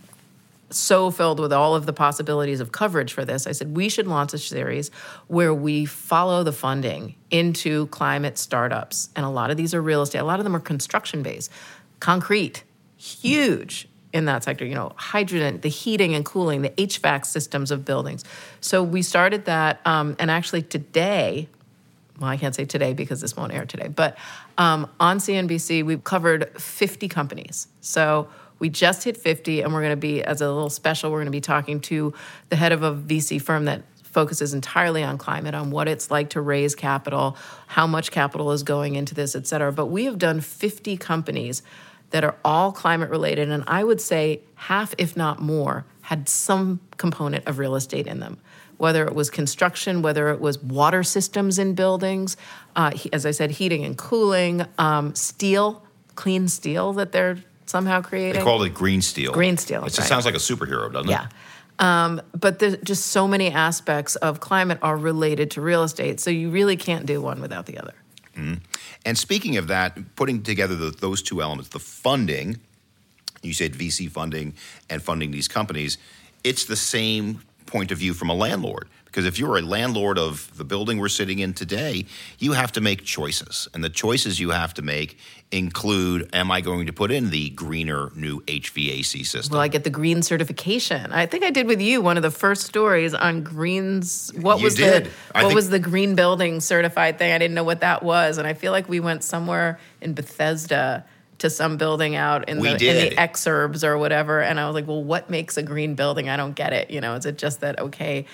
so 0.69 1.09
filled 1.11 1.39
with 1.39 1.53
all 1.53 1.75
of 1.75 1.85
the 1.85 1.93
possibilities 1.93 2.59
of 2.59 2.71
coverage 2.71 3.13
for 3.13 3.23
this. 3.23 3.47
I 3.47 3.53
said, 3.53 3.75
we 3.75 3.87
should 3.89 4.05
launch 4.05 4.33
a 4.33 4.37
series 4.37 4.91
where 5.27 5.53
we 5.53 5.85
follow 5.85 6.43
the 6.43 6.51
funding 6.51 7.15
into 7.31 7.87
climate 7.87 8.37
startups. 8.37 9.09
And 9.15 9.25
a 9.25 9.29
lot 9.29 9.49
of 9.49 9.57
these 9.57 9.73
are 9.73 9.81
real 9.81 10.01
estate, 10.01 10.19
a 10.19 10.25
lot 10.25 10.39
of 10.39 10.43
them 10.43 10.55
are 10.55 10.59
construction 10.59 11.23
based, 11.23 11.51
concrete, 11.99 12.63
huge 12.97 13.87
in 14.13 14.25
that 14.25 14.43
sector, 14.43 14.65
you 14.65 14.75
know, 14.75 14.93
hydrogen, 14.95 15.59
the 15.61 15.69
heating 15.69 16.15
and 16.15 16.23
cooling, 16.25 16.61
the 16.61 16.69
HVAC 16.69 17.25
systems 17.25 17.71
of 17.71 17.85
buildings. 17.85 18.23
So 18.61 18.81
we 18.81 19.01
started 19.01 19.45
that, 19.45 19.81
um, 19.85 20.15
and 20.19 20.31
actually 20.31 20.61
today, 20.61 21.49
well, 22.19 22.29
I 22.29 22.37
can't 22.37 22.55
say 22.55 22.65
today 22.65 22.93
because 22.93 23.21
this 23.21 23.35
won't 23.35 23.53
air 23.53 23.65
today, 23.65 23.89
but 23.89 24.17
um, 24.57 24.89
on 24.99 25.19
CNBC, 25.19 25.85
we've 25.85 26.03
covered 26.03 26.59
50 26.59 27.07
companies. 27.09 27.67
So 27.81 28.27
we 28.59 28.69
just 28.69 29.03
hit 29.03 29.17
50, 29.17 29.61
and 29.61 29.73
we're 29.73 29.81
going 29.81 29.91
to 29.91 29.97
be, 29.97 30.23
as 30.23 30.41
a 30.41 30.51
little 30.51 30.69
special, 30.69 31.11
we're 31.11 31.19
going 31.19 31.25
to 31.25 31.31
be 31.31 31.41
talking 31.41 31.79
to 31.81 32.13
the 32.49 32.55
head 32.55 32.71
of 32.71 32.81
a 32.81 32.93
VC 32.93 33.41
firm 33.41 33.65
that 33.65 33.83
focuses 34.03 34.53
entirely 34.53 35.03
on 35.03 35.19
climate, 35.19 35.53
on 35.53 35.69
what 35.69 35.87
it's 35.87 36.09
like 36.09 36.31
to 36.31 36.41
raise 36.41 36.73
capital, 36.73 37.37
how 37.67 37.85
much 37.85 38.09
capital 38.09 38.51
is 38.51 38.63
going 38.63 38.95
into 38.95 39.13
this, 39.13 39.35
et 39.35 39.45
cetera. 39.45 39.71
But 39.71 39.87
we 39.87 40.05
have 40.05 40.17
done 40.17 40.41
50 40.41 40.97
companies 40.97 41.61
that 42.11 42.23
are 42.23 42.35
all 42.43 42.71
climate 42.71 43.09
related, 43.09 43.49
and 43.49 43.63
I 43.67 43.83
would 43.83 43.99
say 44.01 44.41
half, 44.55 44.93
if 44.97 45.17
not 45.17 45.41
more, 45.41 45.85
had 46.01 46.29
some 46.29 46.79
component 46.97 47.45
of 47.47 47.59
real 47.59 47.75
estate 47.75 48.07
in 48.07 48.19
them. 48.19 48.37
Whether 48.77 49.05
it 49.05 49.15
was 49.15 49.29
construction, 49.29 50.01
whether 50.01 50.29
it 50.29 50.39
was 50.39 50.61
water 50.61 51.03
systems 51.03 51.57
in 51.59 51.73
buildings, 51.73 52.37
uh, 52.75 52.91
as 53.11 53.25
I 53.25 53.31
said, 53.31 53.51
heating 53.51 53.83
and 53.83 53.97
cooling, 53.97 54.65
um, 54.77 55.15
steel, 55.15 55.83
clean 56.15 56.47
steel 56.47 56.93
that 56.93 57.11
they're 57.11 57.37
somehow 57.65 58.01
creating. 58.01 58.39
They 58.39 58.45
call 58.45 58.61
it 58.63 58.73
green 58.73 59.01
steel. 59.01 59.31
Green 59.33 59.57
steel. 59.57 59.79
It 59.79 59.97
right. 59.97 60.07
sounds 60.07 60.25
like 60.25 60.35
a 60.35 60.39
superhero, 60.39 60.91
doesn't 60.93 61.09
Yeah. 61.09 61.25
it? 61.25 61.83
Um, 61.83 62.21
but 62.39 62.59
there's 62.59 62.77
just 62.77 63.07
so 63.07 63.27
many 63.27 63.51
aspects 63.51 64.15
of 64.15 64.39
climate 64.39 64.79
are 64.81 64.97
related 64.97 65.51
to 65.51 65.61
real 65.61 65.83
estate, 65.83 66.19
so 66.19 66.29
you 66.29 66.49
really 66.49 66.77
can't 66.77 67.05
do 67.05 67.21
one 67.21 67.41
without 67.41 67.65
the 67.65 67.77
other. 67.77 67.93
Mm-hmm. 68.37 68.55
And 69.05 69.17
speaking 69.17 69.57
of 69.57 69.67
that, 69.67 70.15
putting 70.15 70.43
together 70.43 70.75
the, 70.75 70.91
those 70.91 71.21
two 71.21 71.41
elements, 71.41 71.69
the 71.69 71.79
funding, 71.79 72.59
you 73.41 73.53
said 73.53 73.73
VC 73.73 74.09
funding 74.09 74.53
and 74.89 75.01
funding 75.01 75.31
these 75.31 75.47
companies, 75.47 75.97
it's 76.43 76.65
the 76.65 76.75
same 76.75 77.41
point 77.65 77.91
of 77.91 77.97
view 77.97 78.13
from 78.13 78.29
a 78.29 78.33
landlord. 78.33 78.87
Because 79.17 79.25
if 79.25 79.39
you're 79.39 79.57
a 79.57 79.63
landlord 79.63 80.19
of 80.19 80.55
the 80.59 80.63
building 80.63 80.99
we're 80.99 81.07
sitting 81.09 81.39
in 81.39 81.51
today, 81.51 82.05
you 82.37 82.51
have 82.53 82.71
to 82.73 82.81
make 82.81 83.03
choices. 83.03 83.67
And 83.73 83.83
the 83.83 83.89
choices 83.89 84.39
you 84.39 84.51
have 84.51 84.75
to 84.75 84.83
make 84.83 85.17
include 85.51 86.29
Am 86.33 86.51
I 86.51 86.61
going 86.61 86.85
to 86.85 86.93
put 86.93 87.09
in 87.09 87.31
the 87.31 87.49
greener 87.49 88.11
new 88.13 88.41
HVAC 88.41 89.25
system? 89.25 89.53
Well, 89.53 89.61
I 89.61 89.69
get 89.69 89.83
the 89.83 89.89
green 89.89 90.21
certification. 90.21 91.11
I 91.11 91.25
think 91.25 91.43
I 91.43 91.49
did 91.49 91.65
with 91.65 91.81
you 91.81 91.99
one 91.99 92.17
of 92.17 92.21
the 92.21 92.29
first 92.29 92.67
stories 92.67 93.15
on 93.15 93.41
greens. 93.41 94.31
What 94.39 94.59
You 94.59 94.65
was 94.65 94.75
did. 94.75 95.05
the 95.05 95.09
what 95.31 95.41
think- 95.45 95.55
was 95.55 95.71
the 95.71 95.79
green 95.79 96.13
building 96.13 96.59
certified 96.59 97.17
thing? 97.17 97.33
I 97.33 97.39
didn't 97.39 97.55
know 97.55 97.63
what 97.63 97.79
that 97.79 98.03
was, 98.03 98.37
and 98.37 98.47
I 98.47 98.53
feel 98.53 98.71
like 98.71 98.87
we 98.87 98.99
went 98.99 99.23
somewhere 99.23 99.79
in 99.99 100.13
Bethesda 100.13 101.03
to 101.39 101.49
some 101.49 101.77
building 101.77 102.15
out 102.15 102.47
in 102.49 102.59
the 102.59 102.69
in 102.69 102.77
the 103.09 103.15
exurbs 103.15 103.83
or 103.83 103.97
whatever, 103.97 104.43
and 104.43 104.59
I 104.59 104.67
was 104.67 104.75
like, 104.75 104.85
well, 104.85 105.03
what 105.03 105.31
makes 105.31 105.57
a 105.57 105.63
green 105.63 105.95
building? 105.95 106.29
I 106.29 106.37
don't 106.37 106.53
get 106.53 106.71
it. 106.71 106.91
You 106.91 107.01
know, 107.01 107.15
is 107.15 107.25
it 107.25 107.39
just 107.39 107.61
that 107.61 107.79
okay? 107.79 108.27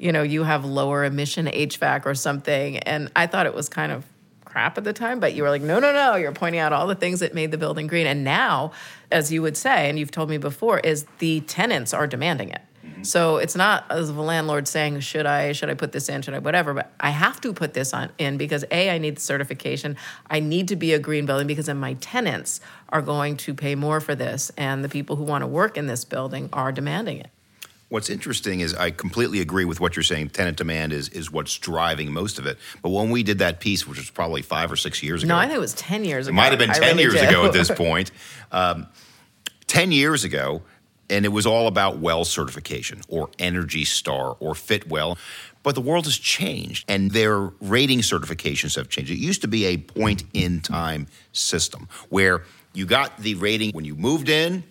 You 0.00 0.12
know, 0.12 0.22
you 0.22 0.44
have 0.44 0.64
lower 0.64 1.04
emission 1.04 1.46
HVAC 1.46 2.06
or 2.06 2.14
something, 2.14 2.78
and 2.78 3.12
I 3.14 3.26
thought 3.26 3.46
it 3.46 3.54
was 3.54 3.68
kind 3.68 3.92
of 3.92 4.06
crap 4.50 4.76
at 4.76 4.84
the 4.84 4.92
time, 4.92 5.20
but 5.20 5.34
you 5.34 5.42
were 5.42 5.50
like, 5.50 5.62
no, 5.62 5.78
no, 5.78 5.92
no. 5.92 6.16
You're 6.16 6.32
pointing 6.32 6.60
out 6.60 6.72
all 6.72 6.86
the 6.86 6.94
things 6.94 7.20
that 7.20 7.34
made 7.34 7.50
the 7.50 7.58
building 7.58 7.86
green. 7.86 8.06
And 8.06 8.24
now, 8.24 8.72
as 9.10 9.32
you 9.32 9.42
would 9.42 9.56
say, 9.56 9.88
and 9.88 9.98
you've 9.98 10.10
told 10.10 10.28
me 10.28 10.38
before, 10.38 10.80
is 10.80 11.06
the 11.18 11.40
tenants 11.42 11.94
are 11.94 12.06
demanding 12.06 12.50
it. 12.50 12.60
Mm-hmm. 12.84 13.04
So 13.04 13.36
it's 13.36 13.54
not 13.54 13.84
as 13.90 14.08
a 14.08 14.12
landlord 14.12 14.66
saying, 14.66 15.00
should 15.00 15.26
I, 15.26 15.52
should 15.52 15.70
I 15.70 15.74
put 15.74 15.92
this 15.92 16.08
in, 16.08 16.22
should 16.22 16.34
I, 16.34 16.38
whatever, 16.38 16.74
but 16.74 16.92
I 16.98 17.10
have 17.10 17.40
to 17.42 17.52
put 17.52 17.74
this 17.74 17.94
on 17.94 18.10
in 18.18 18.38
because 18.38 18.64
A, 18.70 18.90
I 18.90 18.98
need 18.98 19.16
the 19.16 19.20
certification. 19.20 19.96
I 20.28 20.40
need 20.40 20.68
to 20.68 20.76
be 20.76 20.94
a 20.94 20.98
green 20.98 21.26
building 21.26 21.46
because 21.46 21.66
then 21.66 21.78
my 21.78 21.94
tenants 21.94 22.60
are 22.88 23.02
going 23.02 23.36
to 23.38 23.54
pay 23.54 23.74
more 23.74 24.00
for 24.00 24.14
this. 24.14 24.50
And 24.56 24.82
the 24.82 24.88
people 24.88 25.16
who 25.16 25.24
want 25.24 25.42
to 25.42 25.46
work 25.46 25.76
in 25.76 25.86
this 25.86 26.04
building 26.04 26.48
are 26.52 26.72
demanding 26.72 27.18
it. 27.18 27.30
What's 27.90 28.08
interesting 28.08 28.60
is 28.60 28.72
I 28.74 28.92
completely 28.92 29.40
agree 29.40 29.64
with 29.64 29.80
what 29.80 29.96
you're 29.96 30.04
saying. 30.04 30.30
Tenant 30.30 30.56
demand 30.56 30.92
is 30.92 31.08
is 31.10 31.30
what's 31.30 31.58
driving 31.58 32.12
most 32.12 32.38
of 32.38 32.46
it. 32.46 32.56
But 32.82 32.90
when 32.90 33.10
we 33.10 33.22
did 33.24 33.40
that 33.40 33.58
piece, 33.60 33.86
which 33.86 33.98
was 33.98 34.08
probably 34.10 34.42
five 34.42 34.70
or 34.72 34.76
six 34.76 35.02
years 35.02 35.22
ago, 35.24 35.34
No, 35.34 35.36
I 35.38 35.46
think 35.46 35.56
it 35.56 35.60
was 35.60 35.74
10 35.74 36.04
years 36.04 36.26
it 36.28 36.30
ago. 36.30 36.36
might 36.36 36.50
have 36.52 36.58
been 36.60 36.70
I 36.70 36.74
ten 36.74 36.96
really 36.96 37.02
years 37.02 37.14
do. 37.20 37.28
ago 37.28 37.44
at 37.46 37.52
this 37.52 37.68
point. 37.70 38.12
Um, 38.52 38.86
ten 39.66 39.90
years 39.92 40.22
ago, 40.22 40.62
and 41.10 41.24
it 41.24 41.30
was 41.30 41.46
all 41.46 41.66
about 41.66 41.98
well 41.98 42.24
certification 42.24 43.00
or 43.08 43.28
Energy 43.40 43.84
Star 43.84 44.36
or 44.38 44.54
Fitwel. 44.54 45.18
But 45.64 45.74
the 45.74 45.80
world 45.82 46.04
has 46.06 46.16
changed, 46.16 46.84
and 46.88 47.10
their 47.10 47.50
rating 47.60 47.98
certifications 48.00 48.76
have 48.76 48.88
changed. 48.88 49.10
It 49.10 49.18
used 49.18 49.42
to 49.42 49.48
be 49.48 49.66
a 49.66 49.76
point 49.78 50.22
in 50.32 50.60
time 50.60 51.08
system 51.32 51.88
where 52.08 52.44
you 52.72 52.86
got 52.86 53.18
the 53.18 53.34
rating 53.34 53.72
when 53.72 53.84
you 53.84 53.94
moved 53.96 54.28
in, 54.28 54.62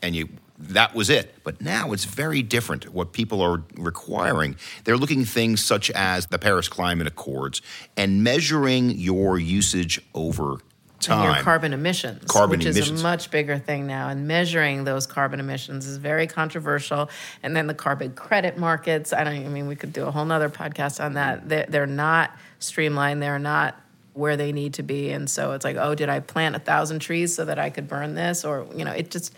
and 0.00 0.14
you 0.14 0.28
that 0.58 0.94
was 0.94 1.10
it. 1.10 1.34
But 1.44 1.60
now 1.60 1.92
it's 1.92 2.04
very 2.04 2.42
different. 2.42 2.92
What 2.92 3.12
people 3.12 3.42
are 3.42 3.62
requiring, 3.76 4.56
they're 4.84 4.96
looking 4.96 5.22
at 5.22 5.28
things 5.28 5.64
such 5.64 5.90
as 5.90 6.26
the 6.26 6.38
Paris 6.38 6.68
Climate 6.68 7.06
Accords 7.06 7.62
and 7.96 8.24
measuring 8.24 8.90
your 8.90 9.38
usage 9.38 10.00
over 10.14 10.52
and 10.52 10.62
time. 11.00 11.34
your 11.34 11.42
carbon 11.42 11.72
emissions, 11.72 12.24
Carbon 12.24 12.58
which 12.58 12.66
emissions. 12.66 12.90
is 12.90 13.00
a 13.00 13.02
much 13.02 13.30
bigger 13.30 13.58
thing 13.58 13.86
now. 13.86 14.08
And 14.08 14.26
measuring 14.26 14.84
those 14.84 15.06
carbon 15.06 15.40
emissions 15.40 15.86
is 15.86 15.98
very 15.98 16.26
controversial. 16.26 17.10
And 17.42 17.54
then 17.54 17.66
the 17.66 17.74
carbon 17.74 18.14
credit 18.14 18.56
markets. 18.58 19.12
I 19.12 19.24
don't. 19.24 19.34
I 19.34 19.48
mean, 19.48 19.66
we 19.66 19.76
could 19.76 19.92
do 19.92 20.06
a 20.06 20.10
whole 20.10 20.24
nother 20.24 20.48
podcast 20.48 21.04
on 21.04 21.14
that. 21.14 21.48
They're, 21.48 21.66
they're 21.68 21.86
not 21.86 22.36
streamlined. 22.58 23.22
They're 23.22 23.38
not 23.38 23.80
where 24.14 24.38
they 24.38 24.50
need 24.52 24.74
to 24.74 24.82
be. 24.82 25.10
And 25.10 25.28
so 25.28 25.52
it's 25.52 25.64
like, 25.64 25.76
oh, 25.76 25.94
did 25.94 26.08
I 26.08 26.20
plant 26.20 26.56
a 26.56 26.58
thousand 26.58 27.00
trees 27.00 27.34
so 27.34 27.44
that 27.44 27.58
I 27.58 27.68
could 27.68 27.86
burn 27.86 28.14
this? 28.14 28.44
Or 28.44 28.66
you 28.74 28.84
know, 28.84 28.92
it 28.92 29.10
just. 29.10 29.34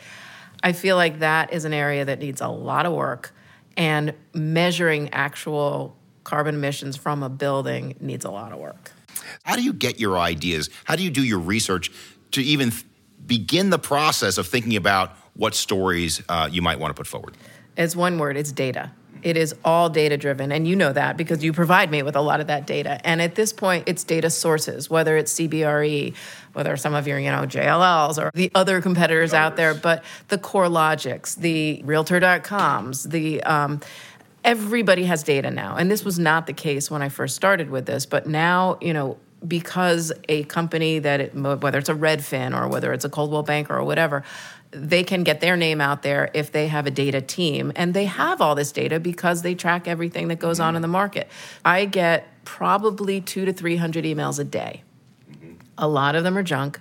I 0.63 0.73
feel 0.73 0.97
like 0.97 1.21
that 1.21 1.53
is 1.53 1.65
an 1.65 1.73
area 1.73 2.05
that 2.05 2.19
needs 2.19 2.41
a 2.41 2.49
lot 2.49 2.87
of 2.87 2.93
work, 2.93 3.35
and 3.77 4.15
measuring 4.35 5.11
actual 5.13 5.97
carbon 6.25 6.57
emissions 6.57 6.97
from 6.97 7.23
a 7.23 7.29
building 7.29 7.97
needs 8.01 8.25
a 8.25 8.31
lot 8.31 8.53
of 8.53 8.59
work. 8.59 8.93
How 9.45 9.57
do 9.57 9.63
you 9.63 9.73
get 9.73 9.99
your 9.99 10.19
ideas? 10.19 10.69
How 10.85 10.97
do 10.97 11.03
you 11.03 11.11
do 11.11 11.25
your 11.25 11.39
research 11.39 11.91
to 12.33 12.43
even 12.43 12.71
th- 12.71 12.85
begin 13.27 13.71
the 13.71 13.79
process 13.79 14.39
of 14.39 14.47
thinking 14.47 14.77
about 14.77 15.17
what 15.35 15.55
stories 15.55 16.23
uh, 16.29 16.49
you 16.51 16.61
might 16.61 16.79
want 16.79 16.91
to 16.91 16.95
put 16.95 17.07
forward? 17.07 17.37
It's 17.77 17.95
one 17.95 18.19
word, 18.19 18.37
it's 18.37 18.53
data. 18.53 18.91
It 19.23 19.37
is 19.37 19.55
all 19.65 19.89
data 19.89 20.17
driven. 20.17 20.53
And 20.53 20.67
you 20.67 20.77
know 20.77 20.93
that 20.93 21.17
because 21.17 21.43
you 21.43 21.53
provide 21.53 21.91
me 21.91 22.03
with 22.03 22.17
a 22.17 22.21
lot 22.21 22.41
of 22.41 22.47
that 22.49 22.67
data. 22.67 23.01
And 23.07 23.21
at 23.21 23.35
this 23.35 23.53
point, 23.53 23.85
it's 23.87 24.05
data 24.05 24.31
sources, 24.31 24.89
whether 24.89 25.17
it's 25.17 25.35
CBRE, 25.35 26.15
whether 26.53 26.77
some 26.77 26.95
of 26.95 27.07
your, 27.07 27.19
you 27.19 27.31
know, 27.31 27.43
JLLs 27.43 28.23
or 28.23 28.31
the 28.35 28.51
other 28.55 28.81
competitors 28.81 29.35
out 29.35 29.57
there, 29.57 29.75
but 29.75 30.05
the 30.29 30.39
CoreLogics, 30.39 31.37
the 31.37 31.83
Realtor.coms, 31.85 33.05
the, 33.05 33.43
um, 33.45 33.81
everybody 34.45 35.05
has 35.05 35.23
data 35.23 35.51
now. 35.51 35.77
And 35.77 35.91
this 35.91 36.05
was 36.05 36.19
not 36.19 36.47
the 36.47 36.53
case 36.53 36.91
when 36.91 37.03
I 37.03 37.09
first 37.09 37.37
started 37.37 37.71
with 37.71 37.87
this, 37.87 38.07
but 38.07 38.27
now, 38.27 38.79
you 38.81 38.93
know, 38.93 39.19
because 39.47 40.13
a 40.29 40.45
company 40.45 40.99
that 40.99 41.21
it, 41.21 41.35
whether 41.35 41.79
it's 41.79 41.89
a 41.89 41.95
Redfin 41.95 42.59
or 42.59 42.69
whether 42.69 42.93
it's 42.93 43.05
a 43.05 43.09
Coldwell 43.09 43.43
Banker 43.43 43.77
or 43.77 43.85
whatever, 43.85 44.25
they 44.71 45.03
can 45.03 45.23
get 45.23 45.41
their 45.41 45.57
name 45.57 45.81
out 45.81 46.03
there 46.03 46.31
if 46.35 46.53
they 46.53 46.69
have 46.69 46.87
a 46.87 46.91
data 46.91 47.21
team 47.21 47.73
and 47.75 47.95
they 47.95 48.05
have 48.05 48.41
all 48.41 48.55
this 48.55 48.73
data 48.73 49.01
because 49.01 49.43
they 49.43 49.55
track 49.55 49.89
everything 49.89 50.29
that 50.29 50.39
goes 50.39 50.61
on 50.61 50.77
in 50.77 50.83
the 50.83 50.89
market. 50.89 51.29
I 51.65 51.85
get 51.87 52.29
probably 52.45 53.21
2 53.21 53.47
to 53.47 53.53
300 53.53 54.05
emails 54.05 54.39
a 54.39 54.45
day. 54.45 54.83
A 55.79 55.89
lot 55.89 56.15
of 56.15 56.25
them 56.25 56.37
are 56.37 56.43
junk, 56.43 56.81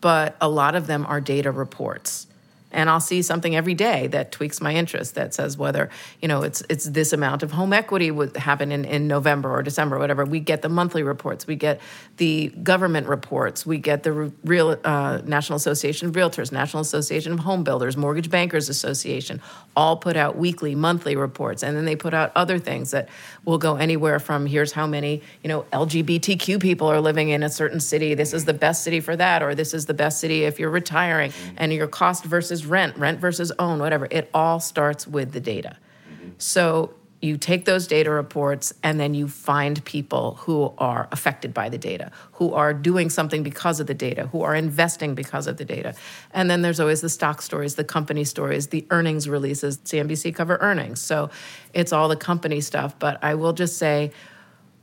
but 0.00 0.36
a 0.40 0.48
lot 0.48 0.74
of 0.74 0.86
them 0.86 1.06
are 1.06 1.20
data 1.20 1.50
reports 1.50 2.26
and 2.74 2.90
I'll 2.90 3.00
see 3.00 3.22
something 3.22 3.56
every 3.56 3.74
day 3.74 4.08
that 4.08 4.32
tweaks 4.32 4.60
my 4.60 4.74
interest 4.74 5.14
that 5.14 5.32
says 5.32 5.56
whether 5.56 5.88
you 6.20 6.28
know 6.28 6.42
it's 6.42 6.62
it's 6.68 6.84
this 6.84 7.12
amount 7.12 7.42
of 7.42 7.52
home 7.52 7.72
equity 7.72 8.10
would 8.10 8.36
happen 8.36 8.72
in, 8.72 8.84
in 8.84 9.06
November 9.06 9.50
or 9.50 9.62
December, 9.62 9.96
or 9.96 9.98
whatever. 10.00 10.24
We 10.24 10.40
get 10.40 10.62
the 10.62 10.68
monthly 10.68 11.02
reports, 11.02 11.46
we 11.46 11.54
get 11.56 11.80
the 12.16 12.48
government 12.48 13.06
reports, 13.06 13.64
we 13.64 13.78
get 13.78 14.02
the 14.02 14.32
real 14.44 14.78
uh, 14.84 15.20
National 15.24 15.56
Association 15.56 16.08
of 16.08 16.14
Realtors, 16.14 16.52
National 16.52 16.80
Association 16.80 17.32
of 17.32 17.40
Home 17.40 17.64
Builders, 17.64 17.96
Mortgage 17.96 18.28
Bankers 18.28 18.68
Association, 18.68 19.40
all 19.76 19.96
put 19.96 20.16
out 20.16 20.36
weekly, 20.36 20.74
monthly 20.74 21.16
reports, 21.16 21.62
and 21.62 21.76
then 21.76 21.84
they 21.84 21.96
put 21.96 22.12
out 22.12 22.32
other 22.34 22.58
things 22.58 22.90
that 22.90 23.08
will 23.44 23.58
go 23.58 23.76
anywhere 23.76 24.18
from 24.18 24.46
here's 24.46 24.72
how 24.72 24.86
many 24.86 25.22
you 25.42 25.48
know 25.48 25.62
LGBTQ 25.72 26.60
people 26.60 26.88
are 26.88 27.00
living 27.00 27.28
in 27.28 27.42
a 27.42 27.50
certain 27.50 27.80
city. 27.80 28.14
This 28.14 28.34
is 28.34 28.44
the 28.44 28.54
best 28.54 28.82
city 28.82 29.00
for 29.00 29.14
that, 29.16 29.42
or 29.42 29.54
this 29.54 29.72
is 29.72 29.86
the 29.86 29.94
best 29.94 30.20
city 30.20 30.44
if 30.44 30.58
you're 30.58 30.70
retiring, 30.70 31.32
and 31.56 31.72
your 31.72 31.86
cost 31.86 32.24
versus 32.24 32.63
rent, 32.64 32.96
rent 32.96 33.20
versus 33.20 33.52
own, 33.58 33.78
whatever. 33.78 34.08
It 34.10 34.30
all 34.34 34.60
starts 34.60 35.06
with 35.06 35.32
the 35.32 35.40
data. 35.40 35.76
Mm-hmm. 36.10 36.30
So 36.38 36.94
you 37.24 37.38
take 37.38 37.64
those 37.64 37.86
data 37.86 38.10
reports 38.10 38.74
and 38.82 39.00
then 39.00 39.14
you 39.14 39.28
find 39.28 39.82
people 39.86 40.34
who 40.40 40.74
are 40.76 41.08
affected 41.10 41.54
by 41.54 41.70
the 41.70 41.78
data, 41.78 42.10
who 42.32 42.52
are 42.52 42.74
doing 42.74 43.08
something 43.08 43.42
because 43.42 43.80
of 43.80 43.86
the 43.86 43.94
data, 43.94 44.26
who 44.26 44.42
are 44.42 44.54
investing 44.54 45.14
because 45.14 45.46
of 45.46 45.56
the 45.56 45.64
data. 45.64 45.94
And 46.32 46.50
then 46.50 46.60
there's 46.60 46.80
always 46.80 47.00
the 47.00 47.08
stock 47.08 47.40
stories, 47.40 47.76
the 47.76 47.84
company 47.84 48.24
stories, 48.24 48.66
the 48.66 48.86
earnings 48.90 49.26
releases. 49.26 49.78
CNBC 49.78 50.34
cover 50.34 50.58
earnings. 50.60 51.00
So 51.00 51.30
it's 51.72 51.94
all 51.94 52.08
the 52.08 52.16
company 52.16 52.60
stuff. 52.60 52.98
But 52.98 53.24
I 53.24 53.36
will 53.36 53.54
just 53.54 53.78
say, 53.78 54.12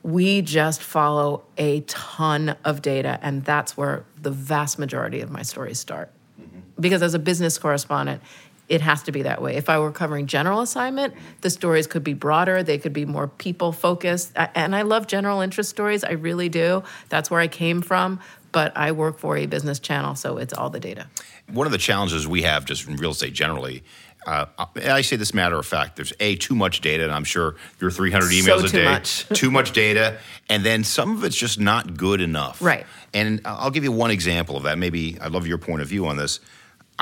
we 0.02 0.42
just 0.42 0.82
follow 0.82 1.44
a 1.60 1.82
ton 1.82 2.56
of 2.66 2.82
data, 2.82 3.20
and 3.22 3.46
that's 3.46 3.78
where 3.78 4.04
the 4.20 4.32
vast 4.32 4.80
majority 4.80 5.22
of 5.22 5.30
my 5.30 5.44
stories 5.44 5.78
start 5.78 6.12
because 6.82 7.02
as 7.02 7.14
a 7.14 7.20
business 7.20 7.58
correspondent, 7.58 8.22
it 8.68 8.82
has 8.82 9.04
to 9.04 9.12
be 9.12 9.24
that 9.24 9.42
way. 9.42 9.56
If 9.56 9.70
I 9.70 9.80
were 9.80 9.92
covering 9.92 10.28
general 10.28 10.62
assignment, 10.62 11.14
the 11.42 11.50
stories 11.50 11.88
could 11.88 12.04
be 12.04 12.14
broader, 12.14 12.64
they 12.64 12.78
could 12.78 12.94
be 12.94 13.06
more 13.06 13.28
people 13.28 13.72
focused. 13.72 14.32
And 14.36 14.76
I 14.76 14.84
love 14.84 15.08
general 15.08 15.42
interest 15.42 15.70
stories, 15.70 16.04
I 16.04 16.12
really 16.12 16.48
do. 16.50 16.84
That's 17.10 17.30
where 17.30 17.42
I 17.42 17.48
came 17.48 17.82
from, 17.82 18.22
but 18.52 18.76
I 18.78 18.94
work 18.94 19.20
for 19.20 19.38
a 19.38 19.46
business 19.46 19.80
channel, 19.80 20.16
so 20.16 20.38
it's 20.38 20.54
all 20.54 20.70
the 20.70 20.80
data. 20.80 21.08
One 21.52 21.66
of 21.68 21.74
the 21.74 21.78
challenges 21.78 22.28
we 22.28 22.44
have 22.44 22.64
just 22.64 22.88
in 22.88 22.96
real 22.96 23.12
estate 23.12 23.34
generally 23.34 23.84
uh, 24.26 24.46
I 24.76 25.02
say 25.02 25.16
this 25.16 25.34
matter 25.34 25.58
of 25.58 25.66
fact. 25.66 25.96
There's 25.96 26.14
a 26.20 26.36
too 26.36 26.54
much 26.54 26.82
data, 26.82 27.04
and 27.04 27.12
I'm 27.12 27.24
sure 27.24 27.56
your 27.80 27.90
300 27.90 28.28
emails 28.28 28.60
so 28.60 28.66
a 28.66 28.70
day, 28.70 28.86
much. 28.86 29.28
too 29.34 29.50
much 29.50 29.72
data, 29.72 30.20
and 30.48 30.64
then 30.64 30.84
some 30.84 31.18
of 31.18 31.24
it's 31.24 31.36
just 31.36 31.60
not 31.60 31.98
good 31.98 32.22
enough. 32.22 32.62
Right. 32.62 32.86
And 33.14 33.42
I'll 33.46 33.72
give 33.72 33.84
you 33.84 33.92
one 33.92 34.12
example 34.12 34.58
of 34.58 34.64
that. 34.64 34.78
Maybe 34.78 35.18
I 35.20 35.28
love 35.28 35.48
your 35.48 35.58
point 35.58 35.82
of 35.82 35.88
view 35.88 36.06
on 36.06 36.18
this. 36.18 36.40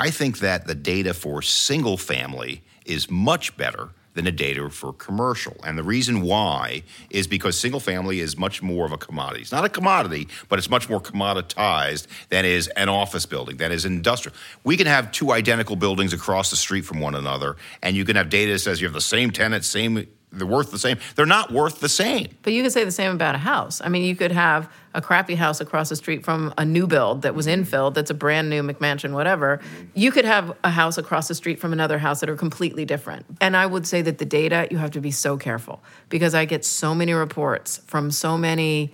I 0.00 0.08
think 0.08 0.38
that 0.38 0.66
the 0.66 0.74
data 0.74 1.12
for 1.12 1.42
single 1.42 1.98
family 1.98 2.62
is 2.86 3.10
much 3.10 3.54
better 3.58 3.90
than 4.14 4.24
the 4.24 4.32
data 4.32 4.70
for 4.70 4.94
commercial. 4.94 5.54
And 5.62 5.76
the 5.76 5.82
reason 5.82 6.22
why 6.22 6.84
is 7.10 7.26
because 7.26 7.58
single 7.58 7.80
family 7.80 8.20
is 8.20 8.38
much 8.38 8.62
more 8.62 8.86
of 8.86 8.92
a 8.92 8.96
commodity. 8.96 9.42
It's 9.42 9.52
not 9.52 9.66
a 9.66 9.68
commodity, 9.68 10.28
but 10.48 10.58
it's 10.58 10.70
much 10.70 10.88
more 10.88 11.02
commoditized 11.02 12.06
than 12.30 12.46
is 12.46 12.68
an 12.68 12.88
office 12.88 13.26
building, 13.26 13.58
that 13.58 13.72
is 13.72 13.84
industrial. 13.84 14.34
We 14.64 14.78
can 14.78 14.86
have 14.86 15.12
two 15.12 15.32
identical 15.32 15.76
buildings 15.76 16.14
across 16.14 16.48
the 16.48 16.56
street 16.56 16.86
from 16.86 17.00
one 17.00 17.14
another, 17.14 17.56
and 17.82 17.94
you 17.94 18.06
can 18.06 18.16
have 18.16 18.30
data 18.30 18.52
that 18.52 18.60
says 18.60 18.80
you 18.80 18.86
have 18.86 18.94
the 18.94 19.02
same 19.02 19.30
tenant, 19.30 19.66
same 19.66 20.06
they're 20.32 20.46
worth 20.46 20.70
the 20.70 20.78
same. 20.78 20.98
They're 21.16 21.26
not 21.26 21.52
worth 21.52 21.80
the 21.80 21.88
same. 21.88 22.28
But 22.42 22.52
you 22.52 22.62
could 22.62 22.72
say 22.72 22.84
the 22.84 22.92
same 22.92 23.12
about 23.12 23.34
a 23.34 23.38
house. 23.38 23.80
I 23.82 23.88
mean, 23.88 24.04
you 24.04 24.14
could 24.14 24.30
have 24.30 24.72
a 24.94 25.02
crappy 25.02 25.34
house 25.34 25.60
across 25.60 25.88
the 25.88 25.96
street 25.96 26.24
from 26.24 26.54
a 26.56 26.64
new 26.64 26.86
build 26.86 27.22
that 27.22 27.34
was 27.34 27.46
infilled, 27.46 27.94
that's 27.94 28.10
a 28.10 28.14
brand 28.14 28.48
new 28.48 28.62
McMansion, 28.62 29.12
whatever. 29.12 29.60
You 29.94 30.12
could 30.12 30.24
have 30.24 30.56
a 30.62 30.70
house 30.70 30.98
across 30.98 31.26
the 31.26 31.34
street 31.34 31.58
from 31.58 31.72
another 31.72 31.98
house 31.98 32.20
that 32.20 32.30
are 32.30 32.36
completely 32.36 32.84
different. 32.84 33.26
And 33.40 33.56
I 33.56 33.66
would 33.66 33.86
say 33.86 34.02
that 34.02 34.18
the 34.18 34.24
data, 34.24 34.68
you 34.70 34.78
have 34.78 34.92
to 34.92 35.00
be 35.00 35.10
so 35.10 35.36
careful 35.36 35.82
because 36.08 36.34
I 36.34 36.44
get 36.44 36.64
so 36.64 36.94
many 36.94 37.12
reports 37.12 37.78
from 37.86 38.10
so 38.10 38.38
many 38.38 38.92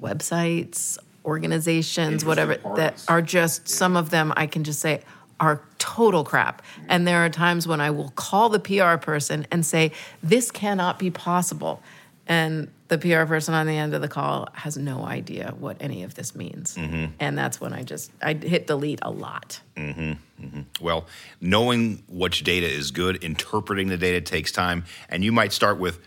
websites, 0.00 0.98
organizations, 1.24 2.24
whatever, 2.24 2.56
parties. 2.56 3.04
that 3.04 3.12
are 3.12 3.22
just 3.22 3.62
yeah. 3.68 3.76
some 3.76 3.96
of 3.96 4.10
them 4.10 4.32
I 4.36 4.46
can 4.46 4.64
just 4.64 4.80
say, 4.80 5.02
are 5.38 5.62
total 5.78 6.24
crap. 6.24 6.62
And 6.88 7.06
there 7.06 7.24
are 7.24 7.28
times 7.28 7.66
when 7.66 7.80
I 7.80 7.90
will 7.90 8.10
call 8.10 8.48
the 8.48 8.60
PR 8.60 8.96
person 8.96 9.46
and 9.50 9.64
say, 9.64 9.92
This 10.22 10.50
cannot 10.50 10.98
be 10.98 11.10
possible. 11.10 11.82
And 12.28 12.68
the 12.88 12.98
PR 12.98 13.24
person 13.24 13.54
on 13.54 13.66
the 13.66 13.76
end 13.76 13.94
of 13.94 14.02
the 14.02 14.08
call 14.08 14.48
has 14.52 14.76
no 14.76 15.04
idea 15.04 15.54
what 15.58 15.76
any 15.80 16.02
of 16.02 16.14
this 16.14 16.34
means. 16.34 16.76
Mm-hmm. 16.76 17.12
And 17.20 17.38
that's 17.38 17.60
when 17.60 17.72
I 17.72 17.82
just 17.82 18.10
I 18.22 18.34
hit 18.34 18.66
delete 18.66 19.00
a 19.02 19.10
lot. 19.10 19.60
Mm-hmm. 19.76 20.44
Mm-hmm. 20.44 20.60
Well, 20.80 21.06
knowing 21.40 22.02
which 22.08 22.44
data 22.44 22.66
is 22.66 22.90
good, 22.90 23.22
interpreting 23.22 23.88
the 23.88 23.96
data 23.96 24.20
takes 24.20 24.52
time, 24.52 24.84
and 25.08 25.24
you 25.24 25.32
might 25.32 25.52
start 25.52 25.78
with 25.78 26.00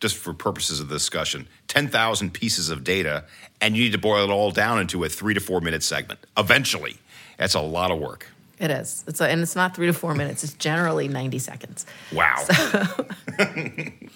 just 0.00 0.16
for 0.16 0.34
purposes 0.34 0.80
of 0.80 0.88
the 0.88 0.96
discussion, 0.96 1.48
10,000 1.68 2.34
pieces 2.34 2.68
of 2.68 2.84
data, 2.84 3.24
and 3.60 3.76
you 3.76 3.84
need 3.84 3.92
to 3.92 3.98
boil 3.98 4.24
it 4.24 4.30
all 4.30 4.50
down 4.50 4.78
into 4.78 5.02
a 5.04 5.08
three 5.08 5.32
to 5.32 5.40
four 5.40 5.60
minute 5.60 5.82
segment. 5.82 6.20
Eventually, 6.36 6.96
that's 7.38 7.54
a 7.54 7.60
lot 7.60 7.90
of 7.90 7.98
work. 7.98 8.26
It 8.58 8.70
is. 8.70 9.04
It's 9.06 9.20
a, 9.20 9.28
and 9.28 9.40
it's 9.40 9.56
not 9.56 9.74
three 9.74 9.86
to 9.88 9.92
four 9.92 10.14
minutes. 10.14 10.44
It's 10.44 10.54
generally 10.54 11.08
ninety 11.08 11.38
seconds. 11.38 11.86
Wow. 12.12 12.36
So. 12.36 13.06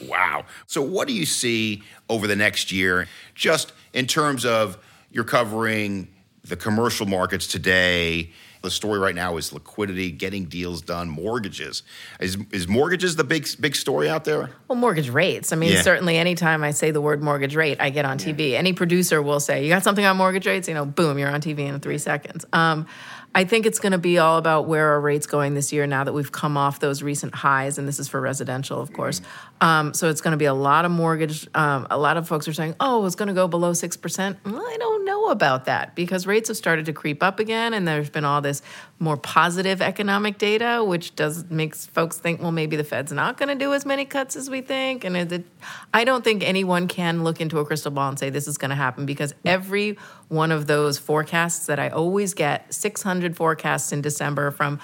wow. 0.07 0.45
So, 0.67 0.81
what 0.81 1.09
do 1.09 1.15
you 1.15 1.27
see 1.27 1.83
over 2.09 2.27
the 2.27 2.37
next 2.37 2.71
year, 2.71 3.09
just 3.35 3.73
in 3.93 4.07
terms 4.07 4.45
of 4.45 4.79
you're 5.11 5.25
covering 5.25 6.09
the 6.45 6.57
commercial 6.57 7.07
markets 7.07 7.47
today? 7.47 8.31
The 8.61 8.71
story 8.73 8.99
right 8.99 9.15
now 9.15 9.37
is 9.37 9.53
liquidity, 9.53 10.11
getting 10.11 10.47
deals 10.47 10.83
done, 10.83 11.09
mortgages. 11.09 11.85
Is, 12.19 12.37
is 12.51 12.67
mortgages 12.67 13.15
the 13.15 13.23
big 13.23 13.49
big 13.61 13.77
story 13.77 14.09
out 14.09 14.25
there? 14.25 14.51
Well, 14.67 14.77
mortgage 14.77 15.11
rates. 15.11 15.53
I 15.53 15.57
mean, 15.57 15.73
yeah. 15.73 15.83
certainly 15.83 16.17
anytime 16.17 16.65
I 16.65 16.73
say 16.73 16.91
the 16.91 17.01
word 17.01 17.23
mortgage 17.23 17.55
rate, 17.55 17.81
I 17.81 17.91
get 17.91 18.05
on 18.05 18.19
TV. 18.19 18.51
Yeah. 18.51 18.59
Any 18.59 18.73
producer 18.73 19.23
will 19.23 19.39
say, 19.39 19.63
"You 19.63 19.69
got 19.69 19.85
something 19.85 20.05
on 20.05 20.17
mortgage 20.17 20.47
rates?" 20.47 20.67
You 20.67 20.75
know, 20.75 20.85
boom, 20.85 21.19
you're 21.19 21.31
on 21.31 21.41
TV 21.41 21.61
in 21.61 21.79
three 21.79 21.99
seconds. 21.99 22.45
Um, 22.53 22.87
I 23.35 23.45
think 23.45 23.67
it's 23.67 23.79
going 23.79 23.93
to 23.93 23.99
be 23.99 24.19
all 24.19 24.39
about 24.39 24.67
where 24.67 24.95
are 24.95 25.01
rates 25.01 25.27
going 25.27 25.55
this 25.55 25.73
year 25.73 25.87
now 25.87 26.05
that 26.05 26.13
we've 26.13 26.33
come 26.33 26.57
off 26.57 26.81
those 26.81 27.03
recent 27.03 27.35
highs, 27.35 27.79
and 27.79 27.87
this 27.87 27.99
is 27.99 28.09
for 28.09 28.21
residential, 28.21 28.81
of 28.81 28.93
course. 28.93 29.21
Um, 29.61 29.95
so 29.95 30.09
it's 30.09 30.21
going 30.21 30.33
to 30.33 30.39
be 30.39 30.45
a 30.45 30.55
lot 30.55 30.85
of 30.85 30.91
mortgage. 30.91 31.49
Um, 31.55 31.87
a 31.91 31.99
lot 31.99 32.17
of 32.17 32.29
folks 32.29 32.47
are 32.47 32.53
saying, 32.53 32.77
"Oh, 32.81 33.05
it's 33.07 33.17
going 33.17 33.29
to 33.29 33.35
go 33.35 33.49
below 33.49 33.73
six 33.73 33.97
percent." 33.97 34.39
Well, 34.45 34.57
I 34.57 34.77
don't 34.79 35.05
know 35.05 35.31
about 35.31 35.65
that 35.65 35.95
because 35.95 36.27
rates 36.27 36.49
have 36.49 36.57
started 36.57 36.87
to 36.87 36.93
creep 36.93 37.23
up 37.23 37.41
again, 37.41 37.75
and 37.75 37.87
there's 37.87 38.11
been 38.11 38.25
all 38.25 38.41
this 38.41 38.63
more 39.01 39.17
positive 39.17 39.83
economic 39.83 40.39
data, 40.39 40.85
which 40.85 41.15
does 41.17 41.45
makes 41.51 41.87
folks 41.87 42.19
think, 42.19 42.41
well, 42.41 42.53
maybe 42.53 42.77
the 42.77 42.85
Fed's 42.85 43.13
not 43.13 43.37
going 43.37 43.49
to 43.49 43.55
do 43.55 43.73
as 43.73 43.85
many 43.85 44.05
cuts 44.05 44.37
as 44.37 44.49
we 44.51 44.61
think. 44.61 45.05
And 45.05 45.17
it, 45.17 45.45
I 45.93 46.05
don't 46.05 46.23
think 46.23 46.43
anyone 46.43 46.89
can 46.89 47.25
look 47.25 47.41
into 47.41 47.59
a 47.59 47.65
crystal 47.65 47.91
ball 47.91 48.09
and 48.09 48.19
say 48.19 48.31
this 48.31 48.49
is 48.49 48.59
going 48.59 48.71
to 48.71 48.77
happen 48.77 49.07
because 49.07 49.35
every 49.45 49.99
one 50.29 50.53
of 50.53 50.67
those 50.67 50.99
forecasts 50.99 51.67
that 51.67 51.79
I 51.79 51.89
always 51.89 52.35
get, 52.35 52.73
600 52.73 53.37
forecasts 53.37 53.93
in 53.93 54.01
December 54.01 54.51
from 54.51 54.79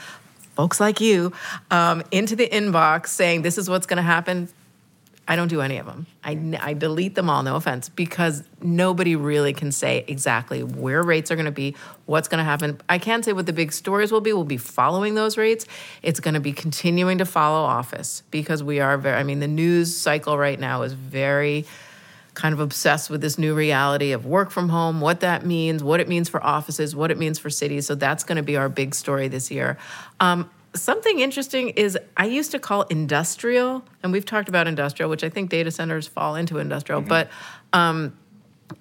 folks 0.54 0.78
like 0.80 1.00
you, 1.00 1.32
um, 1.70 2.02
into 2.10 2.36
the 2.36 2.48
inbox 2.48 3.08
saying 3.08 3.42
this 3.42 3.58
is 3.58 3.68
what's 3.68 3.86
going 3.86 3.96
to 3.96 4.02
happen 4.02 4.48
I 5.26 5.36
don't 5.36 5.48
do 5.48 5.62
any 5.62 5.78
of 5.78 5.86
them. 5.86 6.06
I, 6.22 6.58
I 6.60 6.74
delete 6.74 7.14
them 7.14 7.30
all, 7.30 7.42
no 7.42 7.56
offense, 7.56 7.88
because 7.88 8.42
nobody 8.60 9.16
really 9.16 9.54
can 9.54 9.72
say 9.72 10.04
exactly 10.06 10.62
where 10.62 11.02
rates 11.02 11.30
are 11.30 11.36
going 11.36 11.46
to 11.46 11.50
be, 11.50 11.76
what's 12.04 12.28
going 12.28 12.38
to 12.38 12.44
happen. 12.44 12.80
I 12.88 12.98
can 12.98 13.22
say 13.22 13.32
what 13.32 13.46
the 13.46 13.52
big 13.52 13.72
stories 13.72 14.12
will 14.12 14.20
be. 14.20 14.32
We'll 14.32 14.44
be 14.44 14.58
following 14.58 15.14
those 15.14 15.38
rates. 15.38 15.66
It's 16.02 16.20
going 16.20 16.34
to 16.34 16.40
be 16.40 16.52
continuing 16.52 17.18
to 17.18 17.24
follow 17.24 17.64
office 17.64 18.22
because 18.30 18.62
we 18.62 18.80
are 18.80 18.98
very, 18.98 19.16
I 19.16 19.22
mean, 19.22 19.40
the 19.40 19.48
news 19.48 19.96
cycle 19.96 20.36
right 20.36 20.60
now 20.60 20.82
is 20.82 20.92
very 20.92 21.64
kind 22.34 22.52
of 22.52 22.60
obsessed 22.60 23.08
with 23.08 23.20
this 23.20 23.38
new 23.38 23.54
reality 23.54 24.12
of 24.12 24.26
work 24.26 24.50
from 24.50 24.68
home, 24.68 25.00
what 25.00 25.20
that 25.20 25.46
means, 25.46 25.82
what 25.82 26.00
it 26.00 26.08
means 26.08 26.28
for 26.28 26.44
offices, 26.44 26.94
what 26.94 27.10
it 27.10 27.16
means 27.16 27.38
for 27.38 27.48
cities. 27.48 27.86
So 27.86 27.94
that's 27.94 28.24
going 28.24 28.36
to 28.36 28.42
be 28.42 28.56
our 28.56 28.68
big 28.68 28.94
story 28.94 29.28
this 29.28 29.50
year. 29.50 29.78
Um, 30.20 30.50
something 30.74 31.20
interesting 31.20 31.70
is 31.70 31.98
I 32.16 32.26
used 32.26 32.50
to 32.52 32.58
call 32.58 32.82
industrial, 32.82 33.84
and 34.02 34.12
we've 34.12 34.24
talked 34.24 34.48
about 34.48 34.66
industrial, 34.66 35.10
which 35.10 35.24
I 35.24 35.28
think 35.28 35.50
data 35.50 35.70
centers 35.70 36.06
fall 36.06 36.36
into 36.36 36.58
industrial, 36.58 37.00
mm-hmm. 37.00 37.08
but 37.08 37.30
um, 37.72 38.16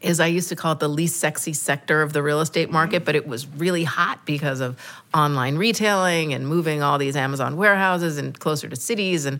is 0.02 0.20
I 0.20 0.28
used 0.28 0.50
to 0.50 0.56
call 0.56 0.74
it 0.74 0.80
the 0.80 0.88
least 0.88 1.20
sexy 1.20 1.54
sector 1.54 2.02
of 2.02 2.14
the 2.14 2.24
real 2.24 2.42
estate 2.42 2.72
market, 2.72 2.98
mm-hmm. 2.98 3.06
but 3.06 3.16
it 3.16 3.28
was 3.28 3.48
really 3.48 3.84
hot 3.84 4.26
because 4.26 4.60
of 4.60 4.78
online 5.14 5.58
retailing 5.58 6.34
and 6.34 6.48
moving 6.48 6.82
all 6.82 6.98
these 6.98 7.16
Amazon 7.16 7.58
warehouses 7.58 8.18
and 8.18 8.38
closer 8.38 8.68
to 8.68 8.76
cities, 8.76 9.26
and 9.26 9.40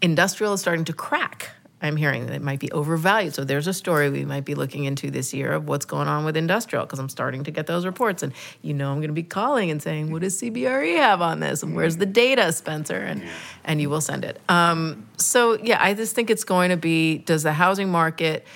industrial 0.00 0.54
is 0.54 0.60
starting 0.60 0.84
to 0.86 0.92
crack. 0.92 1.50
I'm 1.82 1.96
hearing 1.96 2.26
that 2.26 2.34
it 2.34 2.42
might 2.42 2.60
be 2.60 2.70
overvalued. 2.72 3.34
So 3.34 3.44
there's 3.44 3.66
a 3.66 3.74
story 3.74 4.08
we 4.08 4.24
might 4.24 4.44
be 4.44 4.54
looking 4.54 4.84
into 4.84 5.10
this 5.10 5.34
year 5.34 5.52
of 5.52 5.68
what's 5.68 5.84
going 5.84 6.08
on 6.08 6.24
with 6.24 6.36
industrial 6.36 6.86
because 6.86 6.98
I'm 6.98 7.08
starting 7.08 7.44
to 7.44 7.50
get 7.50 7.66
those 7.66 7.84
reports. 7.84 8.22
And 8.22 8.32
you 8.62 8.72
know, 8.72 8.90
I'm 8.90 8.98
going 8.98 9.08
to 9.08 9.14
be 9.14 9.22
calling 9.22 9.70
and 9.70 9.82
saying, 9.82 10.10
what 10.10 10.22
does 10.22 10.40
CBRE 10.40 10.96
have 10.96 11.20
on 11.20 11.40
this? 11.40 11.62
And 11.62 11.74
where's 11.74 11.96
the 11.96 12.06
data, 12.06 12.52
Spencer? 12.52 12.98
And, 12.98 13.24
and 13.64 13.80
you 13.80 13.90
will 13.90 14.00
send 14.00 14.24
it. 14.24 14.40
Um, 14.48 15.08
so 15.16 15.58
yeah, 15.62 15.82
I 15.82 15.94
just 15.94 16.14
think 16.14 16.30
it's 16.30 16.44
going 16.44 16.70
to 16.70 16.76
be 16.76 17.18
does 17.18 17.42
the 17.42 17.52
housing 17.52 17.90
market 17.90 18.46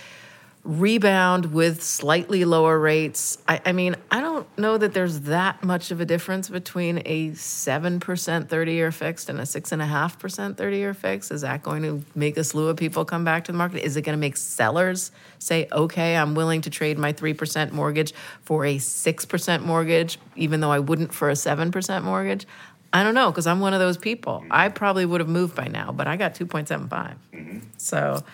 rebound 0.66 1.52
with 1.52 1.82
slightly 1.82 2.44
lower 2.44 2.78
rates. 2.78 3.38
I, 3.46 3.60
I, 3.64 3.72
mean, 3.72 3.94
I 4.10 4.20
don't 4.20 4.46
know 4.58 4.76
that 4.76 4.92
there's 4.92 5.20
that 5.20 5.62
much 5.62 5.92
of 5.92 6.00
a 6.00 6.04
difference 6.04 6.48
between 6.48 7.02
a 7.06 7.30
7% 7.30 8.48
30 8.48 8.72
year 8.72 8.90
fixed 8.90 9.28
and 9.28 9.38
a 9.38 9.44
6.5% 9.44 10.56
30 10.56 10.76
year 10.76 10.92
fixed. 10.92 11.30
Is 11.30 11.42
that 11.42 11.62
going 11.62 11.82
to 11.82 12.02
make 12.14 12.36
a 12.36 12.42
slew 12.42 12.68
of 12.68 12.76
people 12.76 13.04
come 13.04 13.24
back 13.24 13.44
to 13.44 13.52
the 13.52 13.58
market? 13.58 13.84
Is 13.84 13.96
it 13.96 14.02
going 14.02 14.16
to 14.16 14.20
make 14.20 14.36
sellers 14.36 15.12
say, 15.38 15.68
okay, 15.70 16.16
I'm 16.16 16.34
willing 16.34 16.62
to 16.62 16.70
trade 16.70 16.98
my 16.98 17.12
3% 17.12 17.70
mortgage 17.70 18.12
for 18.42 18.64
a 18.64 18.76
6% 18.76 19.62
mortgage, 19.62 20.18
even 20.34 20.60
though 20.60 20.72
I 20.72 20.80
wouldn't 20.80 21.14
for 21.14 21.30
a 21.30 21.34
7% 21.34 22.02
mortgage? 22.02 22.46
I 22.92 23.02
don't 23.04 23.14
know 23.14 23.30
because 23.30 23.46
I'm 23.46 23.60
one 23.60 23.72
of 23.74 23.80
those 23.80 23.98
people. 23.98 24.44
I 24.50 24.68
probably 24.68 25.06
would 25.06 25.20
have 25.20 25.28
moved 25.28 25.54
by 25.54 25.68
now, 25.68 25.92
but 25.92 26.08
I 26.08 26.16
got 26.16 26.34
2.75. 26.34 26.88
Mm-hmm. 26.88 27.58
So, 27.76 28.24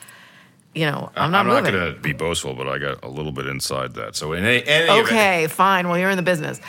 you 0.75 0.87
know, 0.87 1.11
I'm 1.17 1.31
not. 1.31 1.47
I'm 1.47 1.49
not 1.49 1.71
going 1.71 1.95
to 1.95 2.01
be 2.01 2.15
boastful, 2.15 2.55
but 2.55 2.67
I 2.67 2.79
got 2.79 3.05
a 3.05 3.09
little 3.09 3.33
bit 3.33 3.47
inside 3.47 3.95
that. 3.95 4.17
So 4.17 4.33
in 4.33 4.45
any, 4.45 4.67
any 4.67 5.01
okay, 5.03 5.47
fine. 5.47 5.89
Well, 5.89 5.99
you're 5.99 6.11
in 6.11 6.17
the 6.17 6.23
business. 6.23 6.61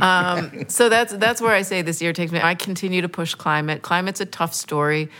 Um, 0.00 0.64
so 0.68 0.88
that's 0.88 1.12
that's 1.14 1.40
where 1.40 1.54
I 1.54 1.62
say 1.62 1.82
this 1.82 2.02
year 2.02 2.12
takes 2.12 2.32
me. 2.32 2.40
I 2.42 2.56
continue 2.56 3.02
to 3.02 3.08
push 3.08 3.34
climate. 3.34 3.82
Climate's 3.82 4.20
a 4.20 4.26
tough 4.26 4.52
story 4.52 5.10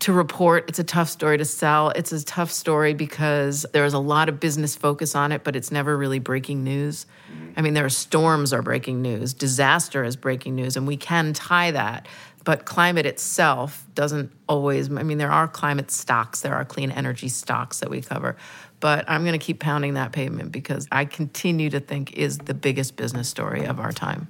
to 0.00 0.12
report. 0.12 0.66
It's 0.68 0.78
a 0.78 0.84
tough 0.84 1.08
story 1.08 1.38
to 1.38 1.44
sell. 1.44 1.90
It's 1.90 2.12
a 2.12 2.22
tough 2.22 2.52
story 2.52 2.92
because 2.92 3.64
there's 3.72 3.94
a 3.94 3.98
lot 3.98 4.28
of 4.28 4.38
business 4.38 4.76
focus 4.76 5.14
on 5.14 5.32
it, 5.32 5.42
but 5.42 5.56
it's 5.56 5.70
never 5.70 5.96
really 5.96 6.18
breaking 6.18 6.62
news. 6.62 7.06
I 7.56 7.62
mean, 7.62 7.72
there 7.72 7.86
are 7.86 7.90
storms 7.90 8.52
are 8.52 8.60
breaking 8.60 9.00
news, 9.00 9.32
disaster 9.32 10.04
is 10.04 10.14
breaking 10.14 10.54
news, 10.54 10.76
and 10.76 10.86
we 10.86 10.98
can 10.98 11.32
tie 11.32 11.70
that 11.70 12.06
but 12.46 12.64
climate 12.64 13.04
itself 13.04 13.84
doesn't 13.92 14.32
always 14.48 14.88
i 14.90 15.02
mean 15.02 15.18
there 15.18 15.30
are 15.30 15.46
climate 15.46 15.90
stocks 15.90 16.40
there 16.40 16.54
are 16.54 16.64
clean 16.64 16.90
energy 16.90 17.28
stocks 17.28 17.80
that 17.80 17.90
we 17.90 18.00
cover 18.00 18.36
but 18.80 19.04
i'm 19.08 19.22
going 19.24 19.38
to 19.38 19.44
keep 19.44 19.60
pounding 19.60 19.94
that 19.94 20.12
pavement 20.12 20.50
because 20.50 20.88
i 20.90 21.04
continue 21.04 21.68
to 21.68 21.80
think 21.80 22.14
is 22.14 22.38
the 22.38 22.54
biggest 22.54 22.96
business 22.96 23.28
story 23.28 23.66
of 23.66 23.78
our 23.78 23.92
time. 23.92 24.28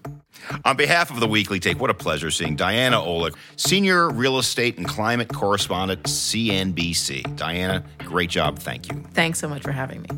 On 0.65 0.77
behalf 0.77 1.11
of 1.11 1.21
the 1.21 1.29
weekly 1.29 1.61
take 1.61 1.79
what 1.81 1.91
a 1.91 1.95
pleasure 1.95 2.31
seeing 2.33 2.57
diana 2.57 2.97
olick 2.97 3.37
senior 3.55 4.11
real 4.11 4.39
estate 4.39 4.77
and 4.79 4.89
climate 4.89 5.29
correspondent 5.29 6.03
cnbc 6.05 7.37
diana 7.37 7.85
great 7.99 8.31
job. 8.31 8.59
Thank 8.59 8.91
you. 8.91 9.05
Thanks 9.13 9.39
so 9.39 9.49
much 9.49 9.63
for 9.63 9.73
having 9.73 10.03
me. 10.03 10.09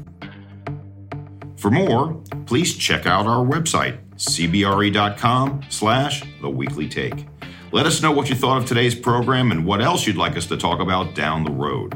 For 1.56 1.70
more 1.70 2.14
please 2.46 2.76
check 2.76 3.06
out 3.06 3.26
our 3.26 3.44
website 3.44 3.98
cbre.com 4.16 5.62
slash 5.68 6.22
the 6.40 6.50
weekly 6.50 6.88
take 6.88 7.26
let 7.70 7.84
us 7.84 8.00
know 8.00 8.10
what 8.10 8.30
you 8.30 8.34
thought 8.34 8.56
of 8.56 8.64
today's 8.64 8.94
program 8.94 9.50
and 9.50 9.66
what 9.66 9.82
else 9.82 10.06
you'd 10.06 10.16
like 10.16 10.36
us 10.36 10.46
to 10.46 10.56
talk 10.56 10.80
about 10.80 11.14
down 11.14 11.44
the 11.44 11.50
road. 11.50 11.94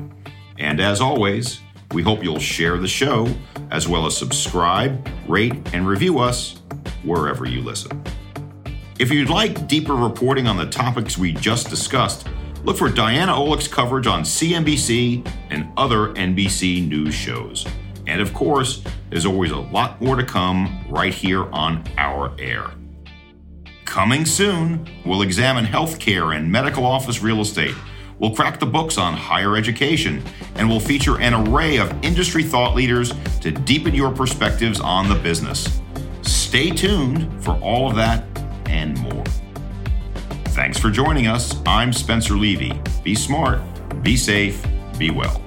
And 0.58 0.80
as 0.80 1.00
always, 1.00 1.60
we 1.92 2.02
hope 2.02 2.22
you'll 2.22 2.38
share 2.38 2.76
the 2.76 2.88
show 2.88 3.26
as 3.70 3.88
well 3.88 4.04
as 4.04 4.16
subscribe, 4.16 5.08
rate, 5.26 5.54
and 5.72 5.86
review 5.86 6.18
us 6.18 6.60
wherever 7.04 7.48
you 7.48 7.62
listen. 7.62 8.02
If 8.98 9.10
you'd 9.10 9.30
like 9.30 9.66
deeper 9.66 9.94
reporting 9.94 10.46
on 10.46 10.58
the 10.58 10.66
topics 10.66 11.16
we 11.16 11.32
just 11.32 11.70
discussed, 11.70 12.26
look 12.64 12.76
for 12.76 12.90
Diana 12.90 13.32
Olick's 13.32 13.66
coverage 13.66 14.06
on 14.06 14.22
CNBC 14.22 15.26
and 15.48 15.66
other 15.78 16.08
NBC 16.14 16.86
news 16.86 17.14
shows. 17.14 17.66
And 18.06 18.20
of 18.20 18.34
course, 18.34 18.84
there's 19.08 19.24
always 19.26 19.52
a 19.52 19.58
lot 19.58 20.00
more 20.02 20.16
to 20.16 20.24
come 20.24 20.84
right 20.90 21.14
here 21.14 21.50
on 21.50 21.82
our 21.96 22.34
air. 22.38 22.72
Coming 23.92 24.24
soon, 24.24 24.88
we'll 25.04 25.20
examine 25.20 25.66
healthcare 25.66 26.34
and 26.34 26.50
medical 26.50 26.86
office 26.86 27.22
real 27.22 27.42
estate. 27.42 27.74
We'll 28.18 28.34
crack 28.34 28.58
the 28.58 28.64
books 28.64 28.96
on 28.96 29.12
higher 29.12 29.54
education, 29.54 30.22
and 30.54 30.66
we'll 30.66 30.80
feature 30.80 31.20
an 31.20 31.34
array 31.34 31.76
of 31.76 31.92
industry 32.02 32.42
thought 32.42 32.74
leaders 32.74 33.12
to 33.42 33.50
deepen 33.50 33.92
your 33.92 34.10
perspectives 34.10 34.80
on 34.80 35.10
the 35.10 35.14
business. 35.16 35.82
Stay 36.22 36.70
tuned 36.70 37.44
for 37.44 37.52
all 37.60 37.86
of 37.86 37.94
that 37.96 38.24
and 38.64 38.98
more. 38.98 39.24
Thanks 40.54 40.78
for 40.78 40.90
joining 40.90 41.26
us. 41.26 41.54
I'm 41.66 41.92
Spencer 41.92 42.32
Levy. 42.32 42.72
Be 43.04 43.14
smart, 43.14 43.60
be 44.02 44.16
safe, 44.16 44.64
be 44.96 45.10
well. 45.10 45.42